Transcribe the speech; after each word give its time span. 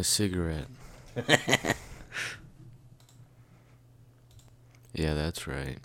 Marijuana 0.00 0.04
cigarette. 0.04 0.66
yeah, 4.94 5.14
that's 5.14 5.46
right. 5.46 5.78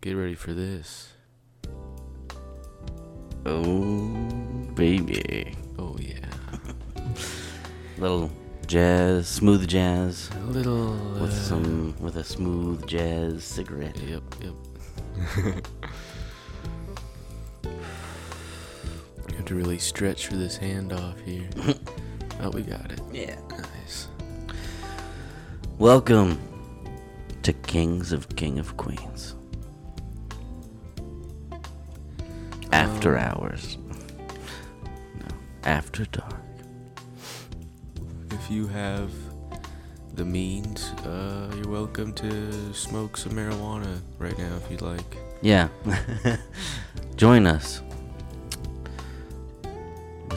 Get 0.00 0.12
ready 0.12 0.34
for 0.34 0.52
this. 0.52 1.12
Oh 3.46 4.08
baby. 4.74 5.54
Oh, 5.78 5.96
yeah. 6.00 6.18
Little 7.98 8.30
jazz, 8.66 9.26
smooth 9.28 9.66
jazz, 9.68 10.30
A 10.34 10.38
little. 10.46 10.92
with 11.20 11.30
uh, 11.30 11.34
some 11.34 11.94
with 12.00 12.16
a 12.16 12.24
smooth 12.24 12.86
jazz 12.86 13.44
cigarette. 13.44 13.96
Yep, 13.98 14.22
yep. 14.42 15.66
to 19.48 19.54
really 19.54 19.78
stretch 19.78 20.26
for 20.26 20.36
this 20.36 20.58
handoff 20.58 21.18
here. 21.24 21.48
oh, 22.42 22.50
we 22.50 22.60
got 22.60 22.92
it. 22.92 23.00
Yeah. 23.10 23.34
Nice. 23.50 24.08
Welcome 25.78 26.38
to 27.44 27.54
Kings 27.54 28.12
of 28.12 28.28
King 28.36 28.58
of 28.58 28.76
Queens. 28.76 29.36
After 32.72 33.16
Um, 33.16 33.24
hours. 33.24 33.78
No, 35.14 35.34
after 35.64 36.04
dark. 36.04 36.34
If 38.30 38.50
you 38.50 38.66
have 38.66 39.10
the 40.12 40.26
means, 40.26 40.90
uh, 41.06 41.50
you're 41.56 41.72
welcome 41.72 42.12
to 42.12 42.74
smoke 42.74 43.16
some 43.16 43.32
marijuana 43.32 44.02
right 44.18 44.36
now 44.36 44.56
if 44.56 44.70
you'd 44.70 44.82
like. 44.82 45.16
Yeah. 45.40 45.68
Join 47.16 47.46
us 47.46 47.80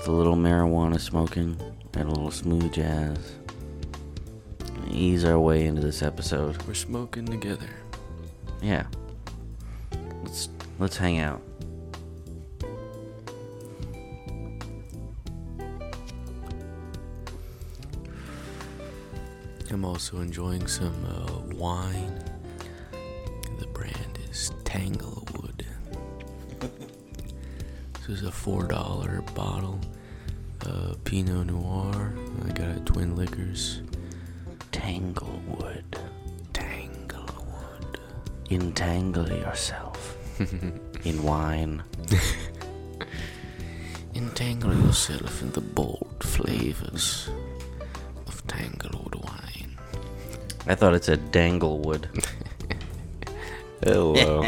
with 0.01 0.07
a 0.07 0.11
little 0.11 0.35
marijuana 0.35 0.99
smoking 0.99 1.55
and 1.93 2.09
a 2.09 2.11
little 2.11 2.31
smooth 2.31 2.73
jazz. 2.73 3.35
Ease 4.89 5.23
our 5.23 5.39
way 5.39 5.67
into 5.67 5.79
this 5.79 6.01
episode. 6.01 6.59
We're 6.63 6.73
smoking 6.73 7.27
together. 7.27 7.69
Yeah. 8.63 8.87
Let's 10.23 10.49
let's 10.79 10.97
hang 10.97 11.19
out. 11.19 11.43
I'm 19.69 19.85
also 19.85 20.19
enjoying 20.19 20.65
some 20.65 21.05
uh, 21.05 21.55
wine. 21.55 22.19
The 23.59 23.67
brand 23.67 24.17
is 24.31 24.51
Tanglewood. 24.63 25.20
Is 28.11 28.23
a 28.23 28.31
four 28.31 28.67
dollar 28.67 29.21
bottle. 29.33 29.79
of 30.65 31.03
Pinot 31.05 31.47
Noir. 31.47 32.13
I 32.45 32.49
got 32.51 32.69
it 32.69 32.85
Twin 32.85 33.15
Liquors. 33.15 33.81
Tanglewood. 34.71 35.97
Tanglewood. 36.53 37.99
Entangle 38.49 39.29
yourself 39.29 40.17
in 41.05 41.23
wine. 41.23 41.83
Entangle 44.15 44.73
yourself 44.75 45.41
in 45.41 45.51
the 45.51 45.61
bold 45.61 46.15
flavors 46.21 47.29
of 48.27 48.45
Tanglewood 48.47 49.15
wine. 49.15 49.77
I 50.67 50.75
thought 50.75 50.93
it 50.93 51.05
said 51.05 51.31
Danglewood. 51.31 52.07
Hello. 53.83 54.43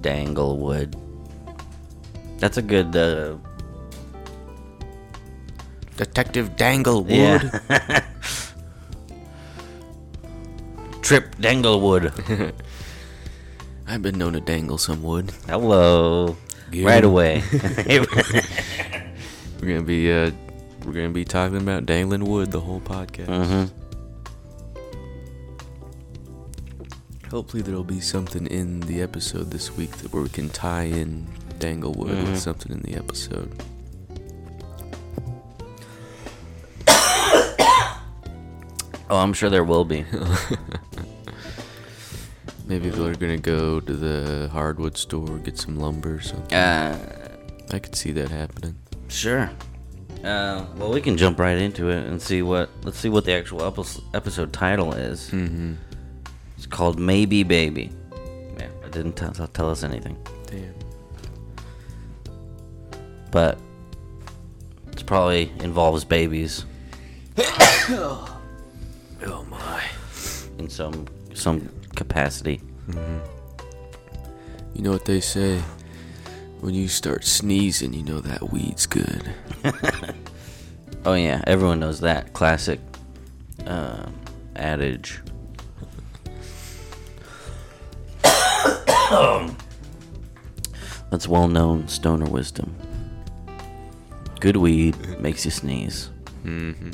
Danglewood. 0.00 0.89
That's 2.40 2.56
a 2.56 2.62
good 2.62 2.96
uh 2.96 3.36
Detective 5.96 6.56
Danglewood. 6.56 7.10
Yeah. 7.10 8.00
Trip 11.02 11.36
Danglewood. 11.36 12.10
I've 13.86 14.00
been 14.02 14.16
known 14.16 14.32
to 14.32 14.40
dangle 14.40 14.78
some 14.78 15.02
wood. 15.02 15.32
Hello. 15.46 16.36
Get 16.70 16.86
Right 16.86 17.04
away. 17.04 17.42
We're 19.60 19.68
gonna 19.68 19.82
be 19.82 20.10
uh, 20.10 20.30
we're 20.86 20.92
gonna 20.92 21.10
be 21.10 21.24
talking 21.26 21.58
about 21.58 21.84
dangling 21.84 22.24
wood 22.24 22.50
the 22.50 22.60
whole 22.60 22.80
podcast. 22.80 23.26
hmm 23.28 23.76
Hopefully, 27.30 27.62
there'll 27.62 27.84
be 27.84 28.00
something 28.00 28.46
in 28.46 28.80
the 28.80 29.02
episode 29.02 29.50
this 29.50 29.76
week 29.76 29.90
that 29.98 30.12
where 30.14 30.22
we 30.22 30.30
can 30.30 30.48
tie 30.48 30.84
in 30.84 31.28
Danglewood 31.60 32.10
Mhm. 32.16 32.24
with 32.30 32.38
something 32.40 32.72
in 32.72 32.80
the 32.82 32.94
episode. 32.96 33.50
Oh, 39.12 39.16
I'm 39.16 39.32
sure 39.32 39.50
there 39.50 39.64
will 39.64 39.84
be. 39.84 40.04
Maybe 42.66 42.90
they're 42.90 43.14
gonna 43.16 43.38
go 43.38 43.80
to 43.80 43.92
the 43.92 44.48
hardwood 44.52 44.96
store 44.96 45.38
get 45.38 45.58
some 45.58 45.76
lumber 45.80 46.14
or 46.14 46.20
something. 46.20 46.54
Uh, 46.56 46.96
I 47.72 47.80
could 47.80 47.96
see 47.96 48.12
that 48.12 48.30
happening. 48.30 48.76
sure. 49.08 49.50
Uh, 50.22 50.64
well, 50.76 50.92
we 50.92 51.00
can 51.00 51.16
jump 51.16 51.40
right 51.40 51.58
into 51.58 51.88
it 51.90 52.06
and 52.06 52.22
see 52.22 52.42
what. 52.42 52.70
Let's 52.84 52.98
see 53.00 53.08
what 53.08 53.24
the 53.24 53.32
actual 53.32 53.64
epi- 53.64 54.00
episode 54.14 54.52
title 54.52 54.92
is. 54.92 55.30
Mm-hmm. 55.32 55.72
It's 56.56 56.66
called 56.66 57.00
Maybe 57.00 57.42
Baby. 57.42 57.90
Yeah, 58.58 58.66
it 58.84 58.92
didn't 58.92 59.16
t- 59.16 59.26
t- 59.32 59.46
tell 59.52 59.70
us 59.70 59.82
anything, 59.82 60.16
Damn. 60.46 60.72
But 63.30 63.58
it 64.92 65.04
probably 65.06 65.52
involves 65.60 66.04
babies 66.04 66.64
Oh 67.38 68.36
my. 69.48 69.84
in 70.58 70.68
some 70.68 71.06
some 71.34 71.68
capacity. 71.94 72.60
You 74.74 74.82
know 74.82 74.92
what 74.92 75.04
they 75.04 75.20
say? 75.20 75.60
When 76.60 76.74
you 76.74 76.88
start 76.88 77.24
sneezing, 77.24 77.92
you 77.94 78.02
know 78.02 78.20
that 78.20 78.52
weed's 78.52 78.86
good. 78.86 79.32
Oh 81.02 81.14
yeah, 81.14 81.42
everyone 81.46 81.80
knows 81.80 82.00
that 82.00 82.34
classic 82.34 82.78
uh, 83.66 84.04
adage. 84.54 85.22
That's 91.10 91.26
well-known 91.26 91.88
stoner 91.88 92.26
wisdom. 92.26 92.76
Good 94.40 94.56
weed 94.56 94.96
makes 95.20 95.44
you 95.44 95.50
sneeze. 95.50 96.10
Mm-hmm. 96.44 96.90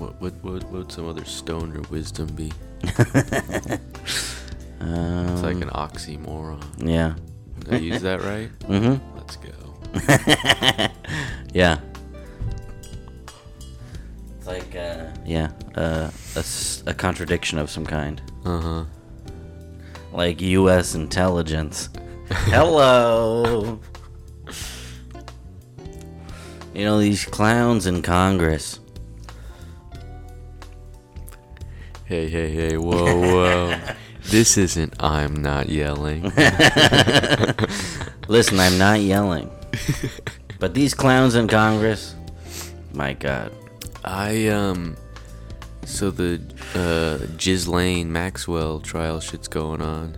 What 0.00 0.20
what 0.20 0.34
what 0.44 0.64
would 0.70 0.92
some 0.92 1.08
other 1.08 1.24
stoner 1.24 1.80
wisdom 1.90 2.28
be? 2.34 2.52
Um, 4.80 5.28
It's 5.32 5.42
like 5.42 5.56
an 5.60 5.70
oxymoron. 5.70 6.62
yeah. 6.78 7.14
Did 7.60 7.74
I 7.74 7.76
use 7.78 8.02
that 8.02 8.20
right? 8.22 8.50
Mm-hmm. 8.68 9.16
Let's 9.16 9.36
go. 9.36 9.52
Yeah. 11.52 11.78
It's 14.38 14.46
like 14.46 14.74
uh, 14.74 15.06
yeah, 15.26 15.50
uh, 15.76 16.10
a, 16.36 16.44
a 16.86 16.94
contradiction 16.94 17.58
of 17.58 17.68
some 17.70 17.84
kind. 17.86 18.20
Uh 18.44 18.60
huh. 18.60 18.84
Like 20.12 20.40
U.S. 20.40 20.94
intelligence. 20.94 21.90
Hello. 22.30 23.78
You 26.74 26.84
know 26.84 26.98
these 26.98 27.24
clowns 27.24 27.86
in 27.86 28.02
Congress. 28.02 28.80
Hey 32.04 32.28
hey 32.28 32.50
hey! 32.50 32.76
Whoa 32.76 33.20
whoa! 33.20 33.80
this 34.24 34.58
isn't. 34.58 34.94
I'm 35.02 35.36
not 35.36 35.68
yelling. 35.68 36.22
Listen, 38.28 38.60
I'm 38.60 38.78
not 38.78 39.00
yelling, 39.00 39.50
but 40.58 40.74
these 40.74 40.94
clowns 40.94 41.34
in 41.34 41.48
Congress. 41.48 42.14
My 42.92 43.14
God. 43.14 43.52
I 44.04 44.48
um. 44.48 44.96
So 45.84 46.10
the 46.10 46.40
uh, 46.74 47.26
Ghislaine 47.36 48.12
Maxwell 48.12 48.80
trial 48.80 49.20
shit's 49.20 49.48
going 49.48 49.82
on. 49.82 50.16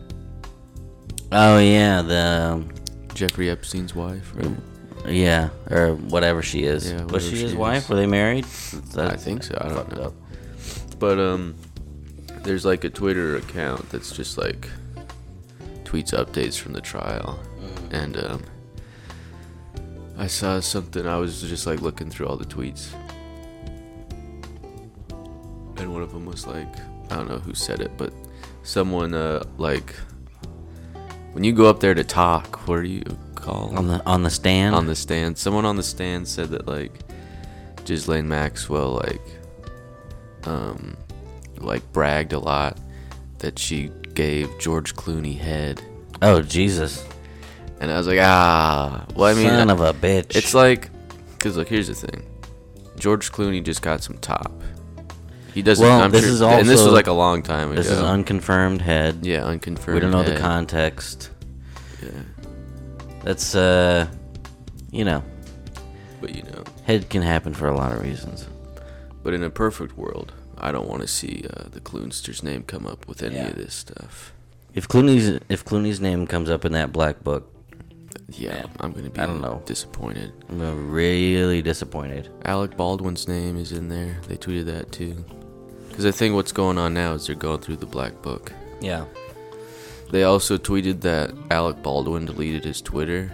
Oh 1.32 1.58
yeah, 1.58 2.02
the 2.02 2.50
um, 2.52 2.70
Jeffrey 3.14 3.50
Epstein's 3.50 3.94
wife, 3.94 4.32
right? 4.36 4.56
Yeah, 5.06 5.50
or 5.70 5.94
whatever 5.94 6.42
she 6.42 6.64
is. 6.64 6.90
Yeah, 6.90 7.04
was 7.04 7.24
she 7.24 7.36
she 7.36 7.42
his 7.42 7.52
is. 7.52 7.56
wife? 7.56 7.88
Were 7.90 7.96
they 7.96 8.06
married? 8.06 8.44
That- 8.94 9.12
I 9.12 9.16
think 9.16 9.42
so. 9.42 9.56
I 9.60 9.68
don't 9.68 9.94
know. 9.96 10.02
up. 10.04 10.14
But 10.98 11.18
um, 11.18 11.54
there's 12.42 12.64
like 12.64 12.84
a 12.84 12.90
Twitter 12.90 13.36
account 13.36 13.90
that's 13.90 14.12
just 14.16 14.38
like 14.38 14.68
tweets 15.84 16.12
updates 16.14 16.58
from 16.58 16.72
the 16.72 16.80
trial, 16.80 17.38
and 17.90 18.16
um, 18.16 18.42
I 20.16 20.26
saw 20.26 20.60
something. 20.60 21.06
I 21.06 21.16
was 21.18 21.42
just 21.42 21.66
like 21.66 21.80
looking 21.82 22.08
through 22.10 22.26
all 22.28 22.36
the 22.36 22.46
tweets, 22.46 22.88
and 25.76 25.92
one 25.92 26.02
of 26.02 26.12
them 26.12 26.24
was 26.26 26.46
like, 26.46 26.68
I 27.10 27.16
don't 27.16 27.28
know 27.28 27.38
who 27.38 27.54
said 27.54 27.80
it, 27.80 27.92
but 27.96 28.12
someone 28.62 29.12
uh 29.12 29.44
like 29.58 29.94
when 31.32 31.44
you 31.44 31.52
go 31.52 31.66
up 31.66 31.80
there 31.80 31.92
to 31.94 32.04
talk, 32.04 32.66
what 32.68 32.82
do 32.82 32.88
you 32.88 33.02
call 33.44 33.76
on 33.76 33.88
the 33.88 34.04
on 34.06 34.22
the 34.22 34.30
stand. 34.30 34.74
on 34.74 34.86
the 34.86 34.96
stand. 34.96 35.36
Someone 35.36 35.64
on 35.64 35.76
the 35.76 35.82
stand 35.82 36.26
said 36.26 36.48
that 36.50 36.66
like 36.66 36.92
Ghislaine 37.84 38.26
Maxwell 38.26 38.92
like 38.92 39.22
um 40.44 40.96
like 41.58 41.90
bragged 41.92 42.32
a 42.32 42.38
lot 42.38 42.78
that 43.38 43.58
she 43.58 43.90
gave 44.14 44.50
George 44.58 44.94
Clooney 44.94 45.38
head. 45.38 45.82
oh 46.22 46.40
Jesus! 46.40 47.06
And 47.80 47.90
I 47.90 47.98
was 47.98 48.06
like, 48.06 48.20
ah. 48.20 49.04
Well, 49.14 49.26
I 49.26 49.34
mean, 49.34 49.48
son 49.48 49.68
of 49.68 49.80
a 49.80 49.92
bitch. 49.92 50.36
it's 50.36 50.54
like, 50.54 50.88
cause 51.38 51.56
look, 51.56 51.68
here's 51.68 51.88
the 51.88 51.94
thing. 51.94 52.24
George 52.98 53.30
Clooney 53.32 53.62
just 53.62 53.82
got 53.82 54.02
some 54.02 54.16
top. 54.18 54.52
He 55.52 55.62
doesn't. 55.62 55.84
Well, 55.84 56.00
I'm 56.00 56.10
this 56.10 56.24
sure, 56.24 56.30
is 56.30 56.40
and 56.40 56.68
this 56.68 56.82
was 56.82 56.92
like 56.92 57.06
a 57.06 57.12
long 57.12 57.42
time 57.42 57.72
ago. 57.72 57.76
this 57.82 57.90
is 57.90 58.00
unconfirmed 58.00 58.80
head. 58.80 59.26
yeah, 59.26 59.44
unconfirmed. 59.44 59.94
we 59.94 60.00
don't 60.00 60.10
know 60.10 60.22
the 60.22 60.40
context. 60.40 61.30
Yeah, 62.02 62.10
That's 63.24 63.54
uh, 63.54 64.06
you 64.90 65.04
know, 65.04 65.22
but 66.20 66.34
you 66.34 66.42
know, 66.42 66.62
head 66.84 67.08
can 67.10 67.22
happen 67.22 67.54
for 67.54 67.66
a 67.68 67.76
lot 67.76 67.92
of 67.92 68.02
reasons. 68.02 68.46
but 69.22 69.32
in 69.34 69.42
a 69.42 69.50
perfect 69.50 69.96
world, 69.96 70.32
I 70.58 70.70
don't 70.70 70.86
want 70.88 71.00
to 71.02 71.08
see 71.08 71.44
uh, 71.52 71.64
the 71.70 71.80
Cloonster's 71.80 72.42
name 72.42 72.62
come 72.64 72.86
up 72.86 73.08
with 73.08 73.22
any 73.22 73.36
Yeah. 73.36 73.48
of 73.48 73.56
this 73.56 73.74
stuff. 73.74 74.32
If 74.74 74.86
Clooney's 74.88 75.40
if 75.48 75.64
Clooney's 75.64 76.00
name 76.00 76.26
comes 76.26 76.50
up 76.50 76.64
in 76.64 76.72
that 76.72 76.92
black 76.92 77.24
book, 77.24 77.50
Yeah, 78.28 78.54
Man, 78.54 78.70
I'm 78.80 78.92
gonna 78.92 79.10
be. 79.10 79.20
I 79.20 79.26
don't 79.26 79.40
know. 79.40 79.62
Disappointed. 79.66 80.32
I'm 80.50 80.90
really 80.90 81.62
disappointed. 81.62 82.28
Alec 82.44 82.76
Baldwin's 82.76 83.26
name 83.28 83.56
is 83.56 83.72
in 83.72 83.88
there. 83.88 84.18
They 84.28 84.36
tweeted 84.36 84.66
that 84.66 84.92
too. 84.92 85.24
Because 85.88 86.04
I 86.06 86.10
think 86.10 86.34
what's 86.34 86.52
going 86.52 86.76
on 86.78 86.92
now 86.94 87.14
is 87.14 87.26
they're 87.26 87.36
going 87.36 87.60
through 87.60 87.76
the 87.76 87.86
black 87.86 88.20
book. 88.22 88.52
Yeah. 88.80 89.04
They 90.14 90.22
also 90.22 90.58
tweeted 90.58 91.00
that 91.00 91.32
Alec 91.50 91.82
Baldwin 91.82 92.24
deleted 92.26 92.62
his 92.64 92.80
Twitter. 92.80 93.32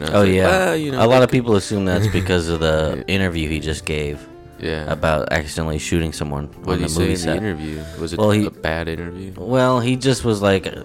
And 0.00 0.10
I 0.10 0.10
was 0.10 0.14
Oh 0.14 0.20
like, 0.24 0.32
yeah. 0.32 0.66
"Ah, 0.70 0.72
you 0.72 0.90
know, 0.90 1.04
a 1.04 1.06
lot 1.06 1.22
of 1.22 1.30
people 1.30 1.54
assume 1.54 1.84
that's 1.84 2.08
because 2.20 2.48
of 2.48 2.58
the 2.58 3.04
Yeah. 3.06 3.14
interview 3.14 3.48
he 3.48 3.60
just 3.60 3.84
gave 3.84 4.18
Yeah. 4.58 4.90
about 4.90 5.30
accidentally 5.32 5.78
shooting 5.78 6.12
someone 6.12 6.46
what 6.64 6.72
on 6.74 6.78
did 6.82 6.88
the 6.88 6.88
he 6.88 6.88
say 6.88 7.00
movie 7.00 7.12
in 7.22 7.28
the 7.28 7.36
interview? 7.36 7.84
Was 8.00 8.12
it 8.14 8.18
Well, 8.18 8.32
he- 8.32 8.46
a 8.46 8.50
bad 8.50 8.88
interview? 8.88 9.30
Well, 9.36 9.78
he 9.78 9.94
just 9.94 10.24
was 10.24 10.42
like 10.42 10.66
uh, 10.66 10.82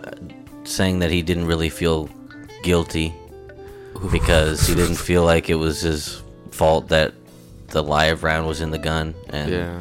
saying 0.65 0.99
that 0.99 1.09
he 1.09 1.23
didn't 1.23 1.47
really 1.47 1.69
feel 1.69 2.09
guilty 2.61 3.11
because 4.11 4.67
he 4.67 4.75
didn't 4.75 4.97
feel 4.97 5.23
like 5.23 5.49
it 5.49 5.55
was 5.55 5.81
his 5.81 6.21
fault 6.51 6.89
that 6.89 7.13
the 7.69 7.81
live 7.81 8.21
round 8.23 8.45
was 8.47 8.61
in 8.61 8.69
the 8.69 8.77
gun, 8.77 9.15
and 9.31 9.51
Yeah. 9.51 9.79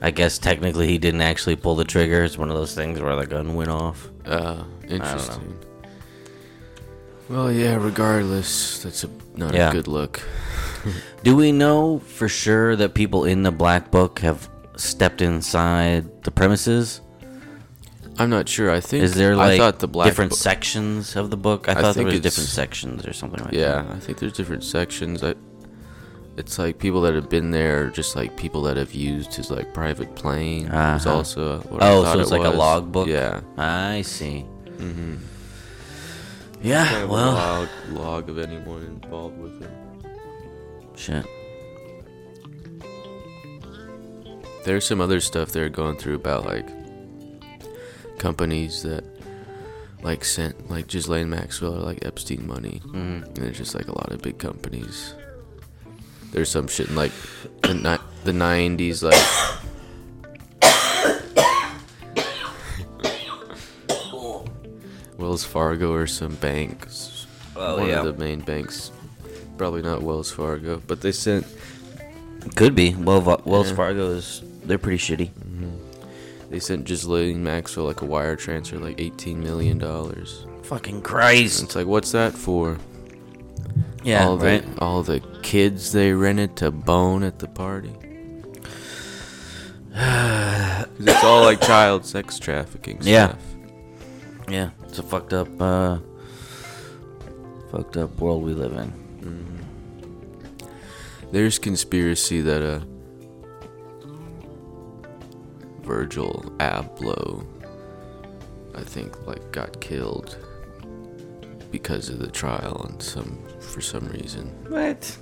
I 0.00 0.10
guess 0.10 0.38
technically 0.38 0.86
he 0.88 0.98
didn't 0.98 1.22
actually 1.22 1.56
pull 1.56 1.74
the 1.74 1.84
trigger. 1.84 2.22
It's 2.24 2.36
one 2.38 2.50
of 2.50 2.56
those 2.56 2.74
things 2.74 3.00
where 3.00 3.16
the 3.16 3.26
gun 3.26 3.54
went 3.54 3.70
off. 3.70 4.08
Uh, 4.24 4.64
interesting. 4.88 5.58
Well, 7.28 7.50
yeah. 7.50 7.76
Regardless, 7.76 8.82
that's 8.82 9.04
a 9.04 9.10
not 9.36 9.54
Yeah. 9.54 9.70
a 9.70 9.72
good 9.72 9.88
look. 9.88 10.20
Do 11.24 11.34
we 11.34 11.50
know 11.50 11.98
for 11.98 12.28
sure 12.28 12.76
that 12.76 12.94
people 12.94 13.24
in 13.24 13.42
the 13.42 13.50
black 13.50 13.90
book 13.90 14.20
have 14.20 14.48
stepped 14.76 15.20
inside 15.22 16.22
the 16.24 16.30
premises? 16.30 17.00
I'm 18.18 18.30
not 18.30 18.48
sure. 18.48 18.70
I 18.70 18.80
think 18.80 19.02
Is 19.04 19.14
there 19.14 19.34
like 19.36 19.52
I 19.52 19.58
thought 19.58 19.78
the 19.80 19.88
black 19.88 20.06
different 20.08 20.30
book- 20.30 20.38
sections 20.38 21.16
of 21.16 21.30
the 21.30 21.36
book? 21.36 21.68
I 21.68 21.72
I 21.72 21.74
thought 21.82 21.96
there 21.96 22.04
was 22.06 22.20
different 22.20 22.48
sections 22.48 23.06
or 23.06 23.12
something 23.12 23.42
like 23.44 23.52
Yeah, 23.52 23.82
that. 23.82 23.86
Yeah, 23.88 23.94
I 23.94 23.98
think 23.98 24.18
there's 24.18 24.32
different 24.32 24.62
sections. 24.64 25.22
I, 25.22 25.34
it's 26.36 26.58
like 26.58 26.78
people 26.78 27.00
that 27.02 27.14
have 27.14 27.28
been 27.30 27.50
there, 27.50 27.88
just 27.90 28.14
like 28.16 28.36
people 28.36 28.62
that 28.62 28.76
have 28.76 28.92
used 28.94 29.34
his 29.34 29.50
like 29.50 29.72
private 29.72 30.14
plane. 30.14 30.66
It's 30.66 31.06
Uh-huh. 31.06 31.16
also 31.16 31.58
what 31.70 31.82
I 31.82 31.92
Oh, 31.92 32.02
thought 32.02 32.14
so 32.14 32.20
it's 32.20 32.30
it 32.30 32.34
like 32.38 32.46
a 32.46 32.50
was. 32.50 32.58
log 32.58 32.92
book? 32.92 33.08
Yeah. 33.08 33.40
I 33.56 34.02
see. 34.02 34.44
Mm-hmm. 34.66 35.14
Yeah, 36.62 36.86
Kind 36.86 37.04
of 37.04 37.10
well, 37.10 37.30
a 37.32 37.34
log, 37.34 37.68
log 37.90 38.28
of 38.30 38.38
anyone 38.38 38.82
involved 39.02 39.38
with 39.38 39.62
it. 39.62 39.70
shit. 40.96 41.24
There's 44.64 44.84
some 44.84 45.00
other 45.00 45.20
stuff 45.20 45.52
they're 45.52 45.68
going 45.68 45.96
through 45.96 46.16
about 46.16 46.44
like 46.44 46.68
companies 48.18 48.82
that 48.82 49.04
like 50.02 50.24
sent 50.24 50.68
like 50.70 50.88
Ghislaine 50.88 51.30
Maxwell 51.30 51.74
or 51.76 51.80
like 51.80 52.04
Epstein 52.04 52.46
money. 52.46 52.78
hmm 52.84 53.22
And 53.24 53.36
there's 53.36 53.58
just 53.58 53.74
like 53.74 53.86
a 53.88 53.92
lot 53.96 54.10
of 54.12 54.22
big 54.22 54.38
companies. 54.38 55.14
There's 56.36 56.50
some 56.50 56.68
shit 56.68 56.90
in 56.90 56.94
like 56.94 57.12
the 57.62 57.72
ni- 57.72 58.04
the 58.24 58.32
nineties, 58.34 59.02
like 59.02 59.16
Wells 65.18 65.44
Fargo 65.44 65.92
or 65.92 66.06
some 66.06 66.34
banks. 66.36 67.26
Oh, 67.56 67.78
one 67.78 67.88
yeah. 67.88 68.00
of 68.00 68.04
the 68.04 68.12
main 68.22 68.40
banks. 68.40 68.92
Probably 69.56 69.82
not 69.82 70.02
Wells 70.02 70.30
Fargo, 70.30 70.82
but 70.86 71.00
they 71.00 71.12
sent 71.12 71.46
Could 72.54 72.74
be. 72.74 72.94
Well, 72.94 73.20
Va- 73.22 73.40
Wells 73.44 73.70
Yeah. 73.70 73.76
Fargo 73.76 74.10
is 74.10 74.42
they're 74.64 74.78
pretty 74.78 74.98
shitty. 74.98 75.30
Mm-hmm. 75.30 76.50
they 76.50 76.60
sent 76.60 76.84
Ghislaine 76.84 77.42
Maxwell 77.42 77.86
like 77.86 78.02
a 78.02 78.04
wire 78.04 78.36
transfer, 78.36 78.76
like 78.78 79.00
eighteen 79.00 79.42
million 79.42 79.78
dollars. 79.78 80.44
Fucking 80.64 80.96
And 80.96 81.04
Christ. 81.04 81.62
It's 81.62 81.76
like, 81.76 81.86
what's 81.86 82.12
that 82.12 82.34
for? 82.34 82.78
Yeah, 84.06 84.26
all 84.26 84.38
right. 84.38 84.62
the 84.76 84.80
all 84.80 85.02
the 85.02 85.20
kids 85.42 85.92
they 85.92 86.12
rented 86.12 86.56
to 86.58 86.70
bone 86.70 87.22
at 87.24 87.38
the 87.40 87.48
party. 87.48 87.92
it's 89.94 91.24
all 91.24 91.42
like 91.42 91.60
child 91.60 92.04
sex 92.06 92.38
trafficking 92.38 92.98
Yeah. 93.02 93.28
stuff. 93.30 93.42
Yeah, 94.48 94.70
it's 94.84 94.98
a 95.00 95.02
fucked 95.02 95.32
up, 95.32 95.48
uh, 95.60 95.98
fucked 97.72 97.96
up 97.96 98.16
world 98.20 98.44
we 98.44 98.52
live 98.52 98.72
in. 98.74 98.92
There's 101.32 101.58
conspiracy 101.58 102.40
that 102.42 102.62
uh 102.62 102.80
Virgil 105.82 106.44
Abloh 106.58 107.44
I 108.74 108.82
think 108.82 109.26
like 109.26 109.50
got 109.52 109.80
killed 109.80 110.36
because 111.70 112.08
of 112.08 112.18
the 112.18 112.30
trial 112.30 112.86
and 112.88 113.02
some 113.02 113.38
for 113.66 113.80
some 113.80 114.08
reason. 114.08 114.46
What? 114.68 115.16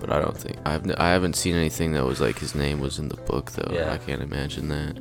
But 0.00 0.10
I 0.10 0.20
don't 0.20 0.36
think 0.36 0.56
I've 0.64 0.84
n- 0.84 0.94
I 0.96 1.10
haven't 1.10 1.36
seen 1.36 1.54
anything 1.54 1.92
that 1.92 2.04
was 2.04 2.20
like 2.20 2.38
his 2.38 2.54
name 2.54 2.80
was 2.80 2.98
in 2.98 3.08
the 3.08 3.16
book 3.16 3.50
though. 3.52 3.72
Yeah. 3.74 3.92
I 3.92 3.98
can't 3.98 4.22
imagine 4.22 4.68
that. 4.68 4.96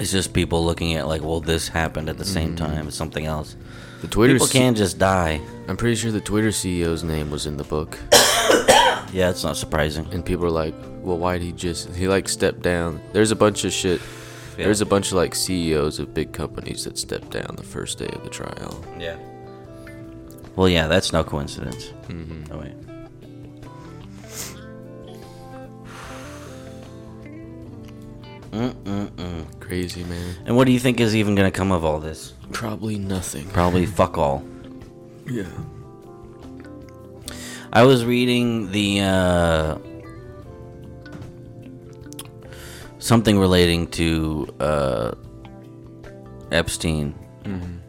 It's 0.00 0.10
just 0.12 0.32
people 0.32 0.64
looking 0.64 0.94
at 0.94 1.06
like, 1.08 1.22
well, 1.22 1.40
this 1.40 1.68
happened 1.68 2.08
at 2.08 2.18
the 2.18 2.24
same 2.24 2.54
Mhm. 2.54 2.58
time 2.58 2.88
as 2.88 2.94
something 2.94 3.26
else. 3.26 3.56
The 4.00 4.06
Twitter 4.08 4.34
People 4.34 4.46
C- 4.46 4.58
can't 4.58 4.76
just 4.76 4.98
die. 4.98 5.40
I'm 5.66 5.76
pretty 5.76 5.96
sure 5.96 6.12
the 6.12 6.20
Twitter 6.20 6.52
CEO's 6.52 7.02
name 7.02 7.30
was 7.30 7.46
in 7.46 7.56
the 7.56 7.64
book. 7.64 7.98
Yeah, 9.10 9.30
it's 9.30 9.42
not 9.42 9.56
surprising. 9.56 10.06
And 10.12 10.22
people 10.22 10.44
are 10.44 10.50
like, 10.50 10.74
"Well, 11.02 11.16
why'd 11.16 11.40
he 11.40 11.52
just 11.52 11.88
he 11.94 12.06
like 12.08 12.28
stepped 12.28 12.60
down?" 12.60 13.00
There's 13.14 13.30
a 13.30 13.36
bunch 13.36 13.64
of 13.64 13.72
shit. 13.72 14.02
Yeah. 14.58 14.64
There's 14.64 14.82
a 14.82 14.86
bunch 14.86 15.06
of 15.08 15.12
like 15.14 15.34
CEOs 15.34 15.98
of 15.98 16.12
big 16.12 16.32
companies 16.34 16.84
that 16.84 16.98
stepped 16.98 17.30
down 17.30 17.54
the 17.56 17.62
first 17.62 17.96
day 17.98 18.08
of 18.12 18.22
the 18.22 18.28
trial. 18.28 18.84
Yeah. 19.00 19.16
Well, 20.58 20.68
yeah, 20.68 20.88
that's 20.88 21.12
no 21.12 21.22
coincidence. 21.22 21.92
Mm-hmm. 22.08 22.52
Oh 22.52 22.58
wait. 22.58 22.74
Mm-mm-mm. 28.50 29.60
Crazy 29.60 30.02
man. 30.02 30.34
And 30.46 30.56
what 30.56 30.64
do 30.64 30.72
you 30.72 30.80
think 30.80 30.98
is 30.98 31.14
even 31.14 31.36
gonna 31.36 31.52
come 31.52 31.70
of 31.70 31.84
all 31.84 32.00
this? 32.00 32.32
Probably 32.50 32.98
nothing. 32.98 33.46
Probably 33.50 33.86
fuck 34.00 34.18
all. 34.18 34.42
Yeah. 35.30 35.46
I 37.72 37.84
was 37.84 38.04
reading 38.04 38.72
the 38.72 39.00
uh, 39.02 39.78
something 42.98 43.38
relating 43.38 43.86
to 43.92 44.52
uh, 44.58 45.12
Epstein 46.50 47.14
Mm-hmm. 47.44 47.87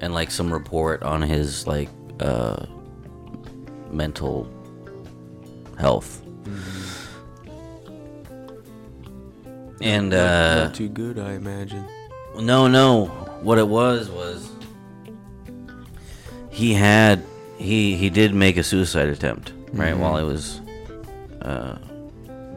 And 0.00 0.14
like 0.14 0.30
some 0.30 0.52
report 0.52 1.02
on 1.02 1.22
his 1.22 1.66
like 1.66 1.88
uh, 2.20 2.66
mental 3.90 4.48
health. 5.78 6.22
And 9.80 10.10
not, 10.10 10.18
uh, 10.18 10.64
not 10.64 10.74
too 10.74 10.88
good, 10.88 11.18
I 11.18 11.32
imagine. 11.34 11.84
no, 12.40 12.66
no. 12.66 13.06
What 13.42 13.58
it 13.58 13.68
was 13.68 14.10
was 14.10 14.50
he 16.50 16.74
had 16.74 17.22
he 17.56 17.96
he 17.96 18.10
did 18.10 18.34
make 18.34 18.56
a 18.56 18.64
suicide 18.64 19.08
attempt 19.08 19.52
right 19.72 19.96
while 19.96 20.16
he 20.16 20.24
was 20.24 20.60
uh, 21.42 21.78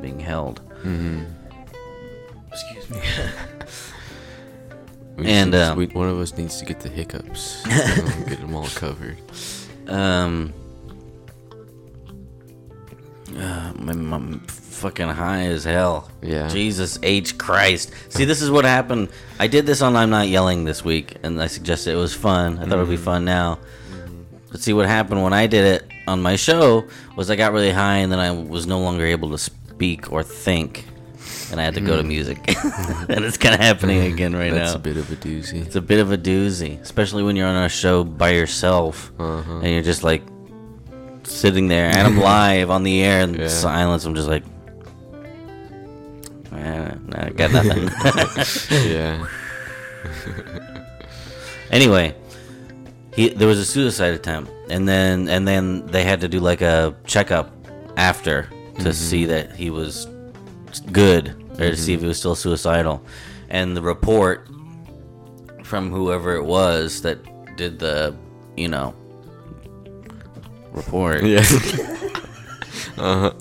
being 0.01 0.19
held. 0.19 0.62
Excuse 0.83 1.40
We 5.18 5.27
And, 5.27 5.51
just- 5.51 5.72
um, 5.72 5.77
we, 5.77 5.88
one 5.88 6.10
of 6.10 6.20
us 6.20 6.36
needs 6.38 6.58
to 6.60 6.65
get 6.65 6.80
the 6.80 6.89
hiccups. 6.89 7.63
get 7.68 8.39
them 8.39 8.56
all 8.56 8.68
covered. 8.70 9.18
Um. 9.88 10.53
Uh, 13.38 13.72
my, 13.77 13.94
my 13.94 14.38
fucking 14.48 15.08
high 15.08 15.44
as 15.44 15.63
hell. 15.63 16.10
Yeah. 16.22 16.50
Jesus 16.50 17.00
H 17.01 17.38
Christ. 17.38 17.91
See, 18.10 18.25
this 18.25 18.41
is 18.41 18.51
what 18.51 18.65
happened. 18.65 19.08
I 19.39 19.48
did 19.48 19.65
this 19.65 19.82
on 19.82 19.96
I'm 19.96 20.10
Not 20.10 20.27
Yelling 20.27 20.65
this 20.65 20.84
week, 20.84 21.15
and 21.24 21.41
I 21.41 21.48
suggested 21.48 21.94
it 21.94 21.98
was 21.98 22.13
fun. 22.13 22.58
I 22.58 22.63
thought 22.65 22.74
it 22.74 22.82
would 22.82 22.89
be 22.89 22.98
fun 22.98 23.24
now. 23.24 23.60
But 24.51 24.60
see, 24.62 24.74
what 24.74 24.86
happened 24.86 25.24
when 25.24 25.32
I 25.32 25.48
did 25.48 25.63
it 25.82 25.91
on 26.08 26.22
my 26.22 26.36
show 26.36 26.86
was 27.15 27.30
I 27.30 27.38
got 27.38 27.53
really 27.53 27.72
high, 27.72 27.98
and 27.98 28.12
then 28.12 28.20
I 28.20 28.32
was 28.32 28.68
no 28.68 28.82
longer 28.82 29.06
able 29.06 29.30
to 29.32 29.38
speak 29.38 30.12
or 30.12 30.24
think, 30.24 30.86
and 31.51 31.60
I 31.60 31.63
had 31.63 31.74
to 31.75 31.81
go 31.81 31.98
to 31.98 32.03
music. 32.03 32.38
and 32.48 33.25
it's 33.25 33.38
kind 33.38 33.53
of 33.53 33.60
happening 33.62 34.01
again 34.13 34.34
right 34.34 34.51
That's 34.51 34.55
now. 34.55 34.63
That's 34.65 34.75
a 34.75 34.79
bit 34.79 34.98
of 34.98 35.12
a 35.12 35.15
doozy. 35.15 35.65
It's 35.65 35.75
a 35.75 35.81
bit 35.81 36.00
of 36.00 36.12
a 36.12 36.17
doozy, 36.17 36.79
especially 36.81 37.24
when 37.24 37.36
you're 37.36 37.48
on 37.48 37.63
a 37.63 37.70
show 37.70 38.03
by 38.03 38.31
yourself 38.31 39.12
Uh-huh. 39.20 39.60
and 39.60 39.67
you're 39.72 39.84
just 39.84 40.03
like 40.03 40.24
sitting 41.24 41.67
there 41.67 41.88
and 41.89 42.00
I'm 42.08 42.17
live 42.34 42.70
on 42.70 42.84
the 42.84 43.03
air 43.03 43.22
in 43.22 43.34
Yeah. 43.36 43.48
silence. 43.48 44.05
I'm 44.05 44.15
just 44.15 44.27
like, 44.27 44.43
eh, 46.53 46.91
I 47.13 47.29
got 47.31 47.51
nothing. 47.51 47.89
yeah. 48.89 49.27
anyway, 51.70 52.15
he 53.15 53.29
there 53.29 53.48
was 53.48 53.60
a 53.60 53.65
suicide 53.65 54.13
attempt, 54.13 54.51
and 54.70 54.88
then 54.88 55.27
and 55.27 55.48
then 55.48 55.86
they 55.88 56.03
had 56.03 56.22
to 56.22 56.27
do 56.27 56.39
like 56.39 56.62
a 56.62 56.96
checkup 57.05 57.51
after 57.98 58.48
to 58.79 58.93
see 58.93 59.25
that 59.25 59.51
he 59.55 59.70
was 59.70 60.08
good 60.91 61.36
or 61.62 61.70
to 61.72 61.77
see 61.77 61.94
if 61.94 62.01
he 62.01 62.08
was 62.08 62.18
still 62.18 62.36
suicidal, 62.36 63.03
and 63.50 63.75
the 63.75 63.82
report 63.82 64.48
from 65.63 65.91
whoever 65.91 66.36
it 66.36 66.44
was 66.44 67.01
that 67.03 67.20
did 67.58 67.80
the 67.80 68.15
you 68.58 68.68
know 68.68 68.94
report. 70.72 71.24
Yeah. 71.24 71.39
uh-huh. 72.98 73.32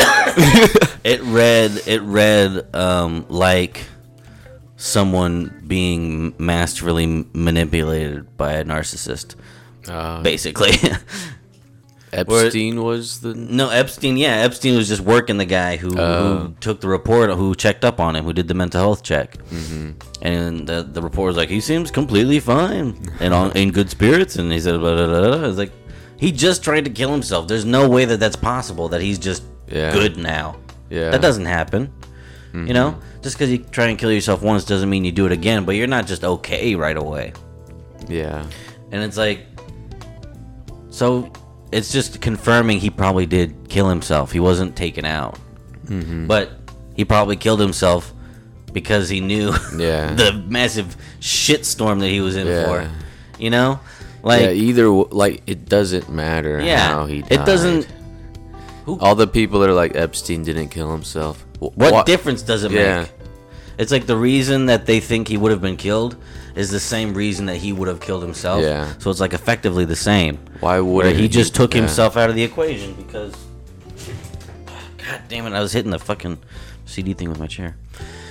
it 1.04 1.20
read 1.22 1.80
it 1.86 2.02
read 2.02 2.74
um, 2.74 3.26
like 3.28 3.84
someone 4.76 5.62
being 5.66 6.34
masterfully 6.38 7.26
manipulated 7.32 8.36
by 8.36 8.52
a 8.54 8.64
narcissist 8.64 9.34
Uh, 9.88 10.22
basically 10.22 10.70
Epstein 12.12 12.82
was 12.82 13.20
the. 13.20 13.34
no 13.34 13.68
epstein 13.70 14.16
yeah 14.16 14.36
epstein 14.36 14.76
was 14.76 14.88
just 14.88 15.00
working 15.02 15.36
the 15.38 15.44
guy 15.44 15.76
who, 15.76 15.98
Oh. 15.98 16.36
who 16.38 16.54
took 16.60 16.80
the 16.80 16.88
report 16.88 17.30
who 17.30 17.54
checked 17.54 17.84
up 17.84 18.00
on 18.00 18.16
him 18.16 18.24
who 18.24 18.32
did 18.32 18.48
the 18.48 18.54
mental 18.54 18.80
health 18.80 19.02
check 19.02 19.36
mm-hmm. 19.50 19.90
and 20.22 20.66
the, 20.66 20.82
the 20.82 21.02
report 21.02 21.28
was 21.28 21.36
like 21.36 21.48
he 21.50 21.60
seems 21.60 21.90
completely 21.90 22.40
fine 22.40 22.96
and 23.20 23.34
on, 23.34 23.52
in 23.56 23.70
good 23.72 23.90
spirits 23.90 24.36
and 24.36 24.50
he 24.52 24.60
said 24.60 24.78
blah, 24.80 24.94
blah, 24.96 25.06
blah, 25.06 25.36
blah. 25.38 25.48
it's 25.48 25.58
like 25.58 25.72
he 26.16 26.32
just 26.32 26.62
tried 26.64 26.84
to 26.84 26.90
kill 26.90 27.10
himself 27.12 27.46
there's 27.48 27.64
no 27.64 27.88
way 27.88 28.04
that 28.04 28.18
that's 28.20 28.36
possible 28.36 28.88
that 28.88 29.00
he's 29.00 29.18
just 29.18 29.42
Yeah. 29.68 29.92
good 29.92 30.16
now 30.16 30.56
Yeah. 30.90 31.10
that 31.10 31.20
doesn't 31.20 31.46
happen 31.46 31.92
you 32.54 32.72
know 32.72 32.98
just 33.22 33.36
because 33.36 33.50
you 33.52 33.58
try 33.58 33.86
and 33.88 33.98
kill 33.98 34.10
yourself 34.10 34.42
once 34.42 34.64
doesn't 34.64 34.88
mean 34.88 35.04
you 35.04 35.12
do 35.12 35.26
it 35.26 35.32
again 35.32 35.64
but 35.66 35.76
you're 35.76 35.86
not 35.86 36.06
just 36.06 36.24
okay 36.24 36.74
right 36.74 36.96
away 36.96 37.32
Yeah. 38.08 38.44
and 38.90 39.02
it's 39.02 39.16
like 39.18 39.40
so 40.90 41.30
it's 41.72 41.92
just 41.92 42.20
confirming 42.20 42.78
he 42.78 42.90
probably 42.90 43.26
did 43.26 43.68
kill 43.68 43.88
himself 43.88 44.32
he 44.32 44.40
wasn't 44.40 44.74
taken 44.76 45.04
out 45.04 45.38
mm-hmm. 45.86 46.26
but 46.26 46.50
he 46.96 47.04
probably 47.04 47.36
killed 47.36 47.60
himself 47.60 48.12
because 48.72 49.08
he 49.08 49.20
knew 49.20 49.52
Yeah. 49.76 50.14
the 50.14 50.32
massive 50.48 50.96
shitstorm 51.20 52.00
that 52.00 52.08
he 52.08 52.20
was 52.20 52.36
in 52.36 52.46
Yeah. 52.46 52.64
for 52.64 52.90
you 53.38 53.50
know 53.50 53.80
like 54.22 54.40
yeah. 54.42 54.50
Either 54.50 54.88
like 54.88 55.42
it 55.46 55.66
doesn't 55.68 56.08
matter 56.10 56.60
yeah, 56.60 56.88
how 56.88 57.06
he. 57.06 57.22
Died. 57.22 57.32
it 57.32 57.46
doesn't 57.46 57.86
All 58.86 59.14
the 59.14 59.28
people 59.28 59.60
that 59.60 59.70
are 59.70 59.74
like 59.74 59.94
Epstein 59.94 60.42
didn't 60.42 60.70
kill 60.70 60.90
himself. 60.90 61.46
Wh- 61.60 61.76
what 61.78 62.04
difference 62.04 62.42
does 62.42 62.64
it 62.64 62.72
Yeah. 62.72 63.02
make 63.02 63.12
it's 63.78 63.92
like 63.92 64.06
the 64.06 64.16
reason 64.16 64.66
that 64.66 64.86
they 64.86 64.98
think 64.98 65.28
he 65.28 65.36
would 65.36 65.52
have 65.52 65.60
been 65.62 65.76
killed 65.76 66.16
is 66.58 66.70
the 66.70 66.80
same 66.80 67.14
reason 67.14 67.46
that 67.46 67.56
he 67.56 67.72
would 67.72 67.88
have 67.88 68.00
killed 68.00 68.22
himself 68.22 68.62
Yeah. 68.62 68.92
so 68.98 69.10
it's 69.10 69.20
like 69.20 69.32
effectively 69.32 69.84
the 69.84 69.96
same 69.96 70.38
Why 70.60 70.80
would 70.80 71.14
he 71.16 71.28
just 71.28 71.54
took 71.54 71.72
yeah. 71.74 71.80
himself 71.82 72.16
out 72.16 72.28
of 72.30 72.36
the 72.36 72.42
equation 72.42 72.94
because 72.94 73.32
god 75.06 75.22
damn 75.28 75.46
it 75.46 75.52
i 75.52 75.60
was 75.60 75.72
hitting 75.72 75.90
the 75.90 75.98
fucking 75.98 76.38
cd 76.86 77.12
thing 77.14 77.28
with 77.30 77.38
my 77.38 77.46
chair 77.46 77.76